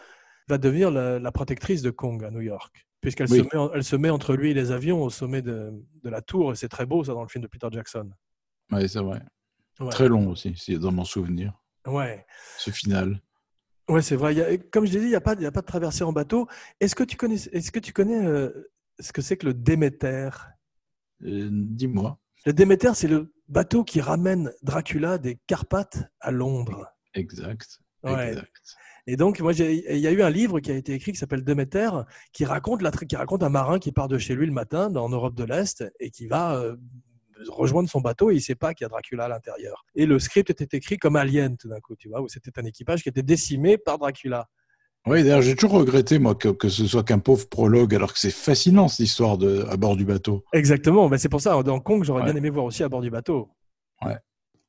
va 0.48 0.58
devenir 0.58 0.90
la, 0.90 1.18
la 1.18 1.32
protectrice 1.32 1.80
de 1.80 1.90
Kong 1.90 2.22
à 2.24 2.30
New 2.30 2.40
York, 2.42 2.86
puisqu'elle 3.00 3.30
Oui. 3.30 3.42
se, 3.74 3.80
se 3.80 3.96
met 3.96 4.10
entre 4.10 4.34
lui 4.34 4.50
et 4.50 4.54
les 4.54 4.70
avions 4.70 5.02
au 5.02 5.08
sommet 5.10 5.40
de, 5.42 5.72
de 6.02 6.10
la 6.10 6.20
tour, 6.20 6.52
et 6.52 6.56
c'est 6.56 6.68
très 6.68 6.84
beau 6.84 7.02
ça 7.04 7.14
dans 7.14 7.22
le 7.22 7.28
film 7.28 7.42
de 7.42 7.48
Peter 7.48 7.68
Jackson. 7.72 8.10
Ouais, 8.70 8.86
c'est 8.86 9.00
vrai. 9.00 9.22
Ouais. 9.80 9.88
Très 9.90 10.08
long 10.08 10.28
aussi, 10.28 10.52
c'est 10.56 10.78
dans 10.78 10.92
mon 10.92 11.04
souvenir, 11.04 11.54
Ouais. 11.86 12.26
ce 12.58 12.70
final. 12.70 13.20
Ouais, 13.88 14.02
c'est 14.02 14.16
vrai. 14.16 14.34
Il 14.34 14.38
y 14.38 14.42
a- 14.42 14.56
comme 14.58 14.84
je 14.86 14.92
l'ai 14.92 15.00
dit, 15.00 15.06
il 15.06 15.10
n'y 15.10 15.14
a 15.16 15.20
pas 15.20 15.34
de 15.34 15.66
traversée 15.66 16.04
en 16.04 16.12
bateau. 16.12 16.46
Est-ce 16.80 16.94
que 16.94 17.02
tu 17.04 17.16
connais, 17.16 17.36
est-ce 17.52 17.72
que 17.72 17.80
tu 17.80 17.92
connais 17.92 18.22
euh, 18.24 18.70
ce 19.00 19.12
que 19.12 19.22
c'est 19.22 19.36
que 19.38 19.46
le 19.46 19.54
Déméter? 19.54 20.28
Euh, 21.24 21.48
Dis-moi. 21.50 22.18
Le 22.46 22.52
Déméter, 22.52 22.92
c'est 22.94 23.08
le 23.08 23.32
bateau 23.50 23.84
qui 23.84 24.00
ramène 24.00 24.52
Dracula 24.62 25.18
des 25.18 25.38
Carpates 25.46 25.98
à 26.20 26.30
Londres. 26.30 26.86
Exact. 27.14 27.80
Ouais. 28.02 28.28
exact. 28.28 28.56
Et 29.06 29.16
donc, 29.16 29.40
moi, 29.40 29.52
il 29.52 29.98
y 29.98 30.06
a 30.06 30.12
eu 30.12 30.22
un 30.22 30.30
livre 30.30 30.60
qui 30.60 30.70
a 30.70 30.74
été 30.76 30.92
écrit 30.94 31.12
qui 31.12 31.18
s'appelle 31.18 31.42
Déméter, 31.42 31.90
qui 32.32 32.44
raconte, 32.44 32.80
la, 32.80 32.90
qui 32.90 33.16
raconte 33.16 33.42
un 33.42 33.48
marin 33.48 33.78
qui 33.78 33.92
part 33.92 34.08
de 34.08 34.18
chez 34.18 34.34
lui 34.34 34.46
le 34.46 34.52
matin 34.52 34.88
dans- 34.88 35.04
en 35.04 35.08
Europe 35.08 35.34
de 35.34 35.44
l'Est 35.44 35.84
et 35.98 36.10
qui 36.10 36.26
va 36.28 36.54
euh, 36.56 36.76
rejoindre 37.48 37.88
son 37.88 38.00
bateau 38.00 38.30
et 38.30 38.34
il 38.34 38.36
ne 38.36 38.42
sait 38.42 38.54
pas 38.54 38.72
qu'il 38.74 38.84
y 38.84 38.86
a 38.86 38.88
Dracula 38.88 39.24
à 39.24 39.28
l'intérieur. 39.28 39.84
Et 39.94 40.06
le 40.06 40.18
script 40.18 40.50
était 40.50 40.76
écrit 40.76 40.98
comme 40.98 41.16
Alien, 41.16 41.56
tout 41.56 41.68
d'un 41.68 41.80
coup, 41.80 41.96
tu 41.96 42.08
vois, 42.08 42.20
où 42.20 42.28
c'était 42.28 42.56
un 42.60 42.64
équipage 42.64 43.02
qui 43.02 43.08
était 43.08 43.22
décimé 43.22 43.78
par 43.78 43.98
Dracula. 43.98 44.48
Oui, 45.06 45.22
d'ailleurs, 45.22 45.42
j'ai 45.42 45.56
toujours 45.56 45.78
regretté, 45.78 46.18
moi, 46.18 46.34
que, 46.34 46.48
que 46.48 46.68
ce 46.68 46.86
soit 46.86 47.02
qu'un 47.04 47.18
pauvre 47.18 47.48
prologue, 47.48 47.94
alors 47.94 48.12
que 48.12 48.18
c'est 48.18 48.30
fascinant, 48.30 48.88
cette 48.88 49.06
histoire 49.06 49.38
de, 49.38 49.64
à 49.70 49.76
bord 49.76 49.96
du 49.96 50.04
bateau. 50.04 50.44
Exactement, 50.52 51.08
ben, 51.08 51.16
c'est 51.16 51.30
pour 51.30 51.40
ça, 51.40 51.62
dans 51.62 51.80
Kong, 51.80 52.04
j'aurais 52.04 52.20
Ouais. 52.20 52.26
bien 52.26 52.36
aimé 52.36 52.50
voir 52.50 52.66
aussi 52.66 52.82
à 52.82 52.88
bord 52.90 53.00
du 53.00 53.10
bateau. 53.10 53.48
Ouais. 54.04 54.16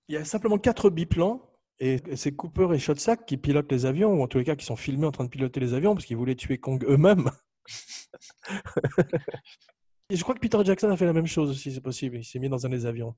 Il 0.07 0.15
y 0.15 0.17
a 0.17 0.23
simplement 0.25 0.57
quatre 0.57 0.89
biplans 0.89 1.41
et 1.79 1.97
c'est 2.15 2.31
Cooper 2.33 2.69
et 2.73 2.79
Shotsack 2.79 3.25
qui 3.25 3.35
pilotent 3.37 3.71
les 3.71 3.85
avions, 3.85 4.13
ou 4.13 4.23
en 4.23 4.27
tous 4.27 4.37
les 4.37 4.43
cas 4.45 4.55
qui 4.55 4.65
sont 4.65 4.75
filmés 4.77 5.07
en 5.07 5.11
train 5.11 5.25
de 5.25 5.29
piloter 5.29 5.59
les 5.59 5.73
avions 5.73 5.93
parce 5.95 6.05
qu'ils 6.05 6.17
voulaient 6.17 6.35
tuer 6.35 6.57
Kong 6.59 6.85
eux-mêmes. 6.87 7.29
et 10.09 10.15
je 10.15 10.23
crois 10.23 10.35
que 10.35 10.39
Peter 10.39 10.59
Jackson 10.63 10.89
a 10.89 10.97
fait 10.97 11.05
la 11.05 11.13
même 11.13 11.27
chose 11.27 11.49
aussi, 11.49 11.73
c'est 11.73 11.81
possible. 11.81 12.17
Il 12.17 12.23
s'est 12.23 12.39
mis 12.39 12.49
dans 12.49 12.65
un 12.65 12.69
des 12.69 12.85
avions. 12.85 13.15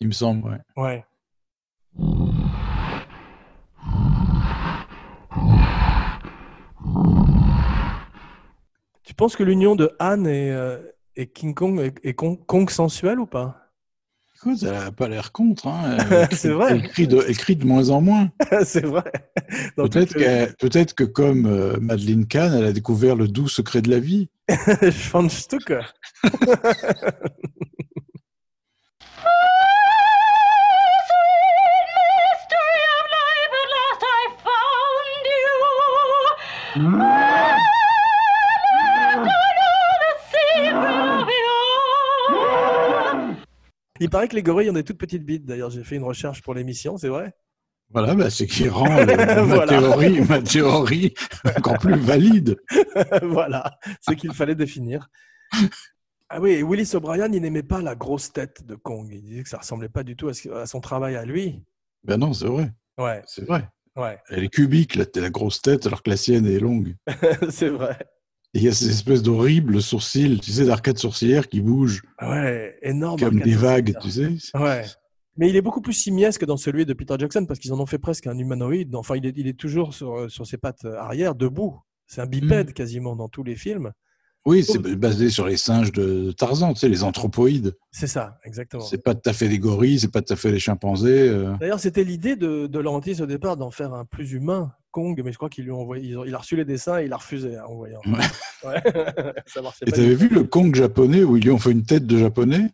Il 0.00 0.08
me 0.08 0.12
semble, 0.12 0.48
ouais. 0.48 0.58
Ouais. 0.76 1.04
Tu 9.06 9.14
penses 9.14 9.36
que 9.36 9.44
l'union 9.44 9.76
de 9.76 9.92
Han 10.00 10.24
et, 10.24 10.50
euh, 10.50 10.78
et 11.14 11.28
King 11.28 11.54
Kong 11.54 11.78
est, 11.78 11.94
est 12.02 12.14
con- 12.14 12.34
Kong 12.34 12.68
sensuel 12.68 13.20
ou 13.20 13.26
pas? 13.26 13.70
Écoute, 14.34 14.58
elle 14.64 14.72
n'a 14.72 14.90
pas 14.90 15.06
l'air 15.08 15.30
contre. 15.30 15.68
Hein. 15.68 15.96
Elle, 16.10 16.36
C'est 16.36 16.50
vrai. 16.50 16.72
Elle 16.72 16.88
crie, 16.88 17.06
de, 17.06 17.24
elle 17.26 17.36
crie 17.36 17.54
de 17.54 17.64
moins 17.64 17.88
en 17.90 18.00
moins. 18.00 18.30
C'est 18.64 18.84
vrai. 18.84 19.04
Dans 19.76 19.88
Peut-être 19.88 20.12
que, 20.12 20.52
peut 20.56 20.94
que 20.94 21.04
comme 21.04 21.46
euh, 21.46 21.76
Madeleine 21.80 22.26
Kahn, 22.26 22.52
elle 22.52 22.64
a 22.64 22.72
découvert 22.72 23.14
le 23.14 23.28
doux 23.28 23.48
secret 23.48 23.80
de 23.80 23.90
la 23.90 24.00
vie. 24.00 24.28
Schwanzstücke. 24.90 25.72
Il 44.00 44.10
paraît 44.10 44.28
que 44.28 44.36
les 44.36 44.42
gorilles 44.42 44.70
ont 44.70 44.74
des 44.74 44.84
toutes 44.84 44.98
petites 44.98 45.24
bites. 45.24 45.44
D'ailleurs, 45.44 45.70
j'ai 45.70 45.84
fait 45.84 45.96
une 45.96 46.04
recherche 46.04 46.42
pour 46.42 46.54
l'émission, 46.54 46.96
c'est 46.98 47.08
vrai 47.08 47.34
Voilà, 47.90 48.14
bah, 48.14 48.30
c'est 48.30 48.46
qui 48.46 48.68
rend 48.68 48.84
le- 48.84 49.46
ma, 49.46 49.66
théorie, 49.66 50.20
ma 50.22 50.42
théorie 50.42 51.14
encore 51.56 51.78
plus 51.78 51.96
valide. 51.98 52.56
Voilà, 53.22 53.78
ce 54.00 54.12
qu'il 54.14 54.32
fallait 54.32 54.54
définir. 54.54 55.08
Ah 56.28 56.40
oui, 56.40 56.62
Willis 56.62 56.90
O'Brien, 56.94 57.32
il 57.32 57.40
n'aimait 57.40 57.62
pas 57.62 57.80
la 57.80 57.94
grosse 57.94 58.32
tête 58.32 58.64
de 58.66 58.74
Kong. 58.74 59.08
Il 59.12 59.22
disait 59.22 59.42
que 59.42 59.48
ça 59.48 59.58
ressemblait 59.58 59.88
pas 59.88 60.02
du 60.02 60.16
tout 60.16 60.28
à, 60.28 60.66
son 60.66 60.80
travail 60.80 61.14
à 61.16 61.24
lui. 61.24 61.62
Ben 62.04 62.16
non, 62.16 62.32
c'est 62.32 62.46
vrai. 62.48 62.72
Ouais, 62.98 63.22
C'est 63.26 63.44
vrai. 63.44 63.68
ouais, 63.96 64.18
Elle 64.30 64.44
est 64.44 64.48
cubique, 64.48 64.96
la, 64.96 65.04
la 65.14 65.30
grosse 65.30 65.60
tête, 65.62 65.86
alors 65.86 66.02
que 66.02 66.10
la 66.10 66.16
sienne 66.16 66.46
est 66.46 66.58
longue. 66.58 66.94
c'est 67.50 67.68
vrai. 67.68 67.96
Et 68.56 68.58
il 68.58 68.64
y 68.64 68.68
a 68.68 68.72
ces 68.72 68.88
espèces 68.88 69.22
d'horribles 69.22 69.82
sourcils, 69.82 70.40
tu 70.40 70.50
sais, 70.50 70.64
d'arcades 70.64 70.96
sourcilières 70.96 71.46
qui 71.46 71.60
bougent 71.60 72.00
Ouais, 72.22 72.74
énorme. 72.80 73.20
comme 73.20 73.38
des 73.40 73.54
vagues, 73.54 73.94
tu 74.00 74.10
sais. 74.10 74.28
Ouais. 74.54 74.82
Mais 75.36 75.50
il 75.50 75.56
est 75.56 75.60
beaucoup 75.60 75.82
plus 75.82 75.92
simiesque 75.92 76.46
dans 76.46 76.56
celui 76.56 76.86
de 76.86 76.94
Peter 76.94 77.16
Jackson 77.18 77.44
parce 77.44 77.60
qu'ils 77.60 77.74
en 77.74 77.80
ont 77.80 77.84
fait 77.84 77.98
presque 77.98 78.26
un 78.26 78.38
humanoïde. 78.38 78.94
Enfin, 78.96 79.16
il 79.16 79.26
est, 79.26 79.34
il 79.36 79.46
est 79.46 79.58
toujours 79.58 79.92
sur, 79.92 80.30
sur 80.30 80.46
ses 80.46 80.56
pattes 80.56 80.86
arrière, 80.86 81.34
debout. 81.34 81.78
C'est 82.06 82.22
un 82.22 82.26
bipède 82.26 82.72
quasiment 82.72 83.14
dans 83.14 83.28
tous 83.28 83.42
les 83.42 83.56
films. 83.56 83.92
Oui, 84.46 84.64
c'est 84.64 84.78
basé 84.78 85.28
sur 85.28 85.46
les 85.46 85.56
singes 85.58 85.90
de 85.92 86.30
Tarzan, 86.32 86.72
tu 86.72 86.78
sais, 86.80 86.88
les 86.88 87.02
anthropoïdes. 87.02 87.74
C'est 87.90 88.06
ça, 88.06 88.38
exactement. 88.44 88.84
C'est 88.84 89.02
pas 89.02 89.14
tout 89.16 89.28
à 89.28 89.32
fait 89.34 89.48
des 89.48 89.58
gorilles, 89.58 89.98
c'est 89.98 90.10
pas 90.12 90.22
tout 90.22 90.32
à 90.32 90.36
fait 90.36 90.52
les 90.52 90.60
chimpanzés. 90.60 91.28
euh. 91.28 91.52
D'ailleurs, 91.60 91.80
c'était 91.80 92.04
l'idée 92.04 92.36
de, 92.36 92.68
de 92.68 92.78
Laurentiis 92.78 93.20
au 93.20 93.26
départ 93.26 93.56
d'en 93.56 93.72
faire 93.72 93.92
un 93.92 94.04
plus 94.04 94.32
humain, 94.32 94.72
Kong, 94.96 95.20
mais 95.22 95.30
je 95.30 95.36
crois 95.36 95.50
qu'il 95.50 95.64
lui 95.64 95.72
a 95.72 95.74
envoyé, 95.74 96.08
ils 96.08 96.16
ont- 96.18 96.24
il 96.24 96.34
a 96.34 96.38
reçu 96.38 96.56
les 96.56 96.64
dessins 96.64 96.98
et 97.00 97.04
il 97.04 97.12
a 97.12 97.18
refusé 97.18 97.60
en 97.60 97.74
voyant. 97.74 98.00
Ouais. 98.06 98.24
Ouais. 98.64 98.82
ça 99.46 99.60
marchait 99.60 99.84
Et 99.86 99.92
t'avais 99.92 100.14
vu 100.14 100.28
le 100.30 100.44
Kong 100.44 100.74
japonais 100.74 101.22
où 101.22 101.36
ils 101.36 101.42
lui 101.42 101.50
ont 101.50 101.58
fait 101.58 101.72
une 101.72 101.84
tête 101.84 102.06
de 102.06 102.16
japonais? 102.16 102.70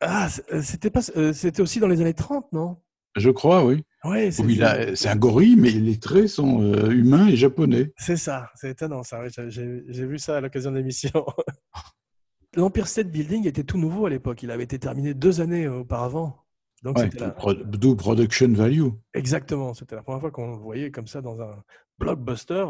Ah, 0.00 0.28
euh, 0.52 0.62
c'était 0.62 0.90
pas, 0.90 1.00
euh, 1.16 1.32
c'était 1.32 1.60
aussi 1.62 1.80
dans 1.80 1.88
les 1.88 2.00
années 2.00 2.14
30, 2.14 2.52
non? 2.52 2.76
Je 3.16 3.30
crois, 3.30 3.64
oui. 3.64 3.82
Ouais, 4.04 4.30
c'est 4.30 4.44
Où 4.44 4.48
il 4.48 4.62
a- 4.62 4.94
c'est 4.94 5.08
un 5.08 5.16
gorille, 5.16 5.56
mais 5.56 5.70
les 5.70 5.98
traits 5.98 6.28
sont 6.28 6.62
euh, 6.62 6.90
humains 6.92 7.26
et 7.26 7.34
japonais. 7.36 7.92
C'est 7.98 8.16
ça, 8.16 8.48
c'est 8.54 8.70
étonnant 8.70 9.02
ça. 9.02 9.20
oui, 9.22 9.30
J'ai 9.48 9.82
j'ai 9.88 10.06
vu 10.06 10.18
ça 10.20 10.36
à 10.36 10.40
l'occasion 10.40 10.70
de 10.70 10.76
l'émission. 10.76 11.26
L'Empire 12.54 12.86
State 12.86 13.10
Building 13.10 13.46
était 13.48 13.64
tout 13.64 13.78
nouveau 13.78 14.06
à 14.06 14.10
l'époque. 14.10 14.42
Il 14.44 14.50
avait 14.52 14.64
été 14.64 14.78
terminé 14.78 15.14
deux 15.14 15.40
années 15.40 15.66
auparavant. 15.66 16.45
Donc 16.86 16.98
Ouais, 16.98 17.10
la- 17.18 17.30
pro- 17.30 17.52
D'où 17.52 17.96
production 17.96 18.46
value. 18.52 18.90
Exactement, 19.12 19.74
c'était 19.74 19.96
la 19.96 20.02
première 20.04 20.20
fois 20.20 20.30
qu'on 20.30 20.52
le 20.52 20.56
voyait 20.56 20.92
comme 20.92 21.08
ça 21.08 21.20
dans 21.20 21.40
un 21.40 21.64
blockbuster. 21.98 22.64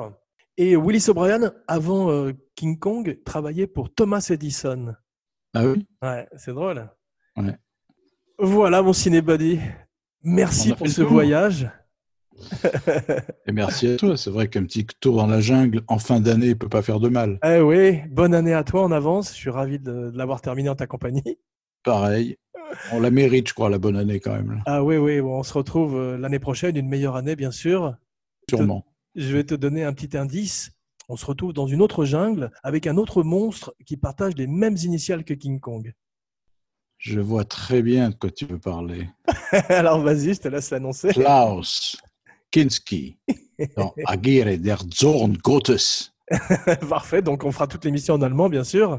Et 0.56 0.74
Willis 0.74 1.04
O'Brien, 1.10 1.52
avant 1.68 2.10
euh, 2.10 2.32
King 2.54 2.78
Kong, 2.78 3.18
travaillait 3.26 3.66
pour 3.66 3.92
Thomas 3.92 4.26
Edison. 4.30 4.94
Ah 5.52 5.66
oui? 5.66 5.86
Ouais, 6.00 6.26
c'est 6.38 6.54
drôle. 6.54 6.88
Ouais. 7.36 7.58
Voilà 8.38 8.80
mon 8.80 8.94
cinébuddy. 8.94 9.60
Merci 10.22 10.72
pour 10.72 10.88
ce 10.88 11.02
voyage. 11.02 11.68
Et 13.46 13.52
merci 13.52 13.88
à 13.88 13.96
toi. 13.96 14.16
C'est 14.16 14.30
vrai 14.30 14.48
qu'un 14.48 14.64
petit 14.64 14.86
tour 14.86 15.16
dans 15.16 15.26
la 15.26 15.40
jungle 15.42 15.82
en 15.88 15.98
fin 15.98 16.20
d'année 16.20 16.54
peut 16.54 16.68
pas 16.70 16.80
faire 16.82 17.00
de 17.00 17.08
mal. 17.10 17.38
Eh 17.44 17.60
oui, 17.60 18.00
bonne 18.10 18.34
année 18.34 18.54
à 18.54 18.64
toi 18.64 18.82
en 18.82 18.92
avance. 18.92 19.30
Je 19.32 19.36
suis 19.36 19.50
ravi 19.50 19.78
de, 19.78 20.10
de 20.10 20.16
l'avoir 20.18 20.40
terminé 20.40 20.70
en 20.70 20.74
ta 20.74 20.86
compagnie. 20.86 21.38
Pareil. 21.86 22.36
On 22.90 22.98
la 22.98 23.12
mérite, 23.12 23.48
je 23.48 23.54
crois, 23.54 23.70
la 23.70 23.78
bonne 23.78 23.96
année 23.96 24.18
quand 24.18 24.32
même. 24.32 24.60
Ah 24.66 24.82
oui, 24.82 24.96
oui, 24.96 25.20
bon, 25.20 25.38
on 25.38 25.42
se 25.44 25.54
retrouve 25.54 25.94
euh, 25.94 26.18
l'année 26.18 26.40
prochaine, 26.40 26.76
une 26.76 26.88
meilleure 26.88 27.14
année 27.14 27.36
bien 27.36 27.52
sûr. 27.52 27.94
Sûrement. 28.50 28.84
Je 29.14 29.32
vais 29.32 29.44
te 29.44 29.54
donner 29.54 29.84
un 29.84 29.92
petit 29.92 30.16
indice. 30.16 30.72
On 31.08 31.16
se 31.16 31.24
retrouve 31.24 31.52
dans 31.52 31.68
une 31.68 31.80
autre 31.80 32.04
jungle 32.04 32.50
avec 32.64 32.88
un 32.88 32.96
autre 32.96 33.22
monstre 33.22 33.72
qui 33.86 33.96
partage 33.96 34.34
les 34.34 34.48
mêmes 34.48 34.76
initiales 34.82 35.22
que 35.22 35.32
King 35.32 35.60
Kong. 35.60 35.94
Je 36.98 37.20
vois 37.20 37.44
très 37.44 37.82
bien 37.82 38.10
de 38.10 38.16
quoi 38.16 38.32
tu 38.32 38.46
veux 38.46 38.58
parler. 38.58 39.08
Alors 39.68 40.00
vas-y, 40.00 40.34
je 40.34 40.40
te 40.40 40.48
laisse 40.48 40.70
l'annoncer. 40.70 41.10
Klaus 41.10 41.96
Kinski 42.50 43.16
dans 43.76 43.94
Agire 44.06 44.58
der 44.58 44.78
Zorn 44.92 45.36
Gottes. 45.36 46.12
Parfait, 46.88 47.22
donc 47.22 47.44
on 47.44 47.52
fera 47.52 47.68
toute 47.68 47.84
l'émission 47.84 48.14
en 48.14 48.22
allemand, 48.22 48.48
bien 48.48 48.64
sûr. 48.64 48.98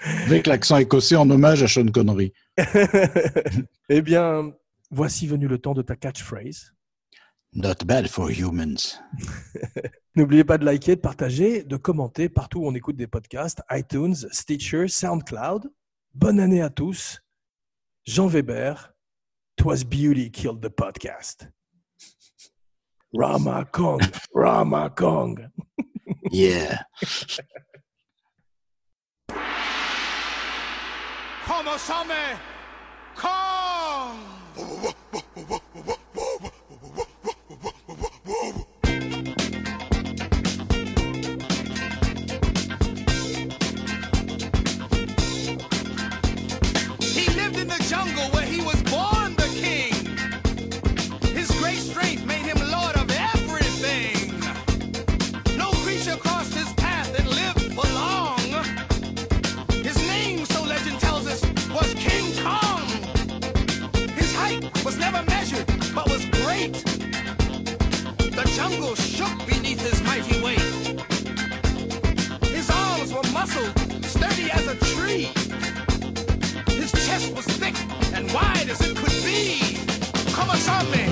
Avec 0.00 0.46
l'accent 0.46 0.76
écossais 0.76 1.16
en 1.16 1.28
hommage 1.28 1.62
à 1.62 1.68
Sean 1.68 1.86
Connery. 1.88 2.32
eh 3.88 4.02
bien, 4.02 4.52
voici 4.90 5.26
venu 5.26 5.48
le 5.48 5.58
temps 5.58 5.74
de 5.74 5.82
ta 5.82 5.96
catchphrase. 5.96 6.72
Not 7.52 7.84
bad 7.86 8.08
for 8.08 8.30
humans. 8.30 9.00
N'oubliez 10.14 10.44
pas 10.44 10.58
de 10.58 10.64
liker, 10.64 10.96
de 10.96 11.00
partager, 11.00 11.62
de 11.62 11.76
commenter 11.76 12.28
partout 12.28 12.60
où 12.60 12.66
on 12.66 12.74
écoute 12.74 12.96
des 12.96 13.06
podcasts, 13.06 13.62
iTunes, 13.70 14.14
Stitcher, 14.30 14.88
SoundCloud. 14.88 15.70
Bonne 16.14 16.40
année 16.40 16.62
à 16.62 16.70
tous. 16.70 17.20
Jean 18.04 18.26
Weber, 18.26 18.92
Twas 19.56 19.84
Beauty 19.84 20.30
Killed 20.30 20.60
the 20.60 20.68
Podcast. 20.68 21.48
Rama 23.14 23.64
Kong, 23.72 24.02
Rama 24.34 24.90
Kong. 24.90 25.48
Yeah. 26.30 26.82
Como 31.48 31.78
some 31.78 32.12
Kong! 33.16 34.18
He 34.54 35.97
jungle 68.70 68.94
shook 68.96 69.46
beneath 69.46 69.80
his 69.80 70.02
mighty 70.02 70.42
weight. 70.42 70.60
His 72.48 72.70
arms 72.70 73.12
were 73.12 73.22
muscled, 73.32 73.78
sturdy 74.04 74.50
as 74.50 74.66
a 74.66 74.76
tree. 74.94 75.30
His 76.76 76.92
chest 76.92 77.34
was 77.34 77.46
thick 77.46 77.74
and 78.14 78.30
wide 78.32 78.68
as 78.68 78.80
it 78.80 78.96
could 78.96 79.16
be. 79.24 79.60
Come 80.32 80.50
on, 80.50 80.58
zombie. 80.58 81.07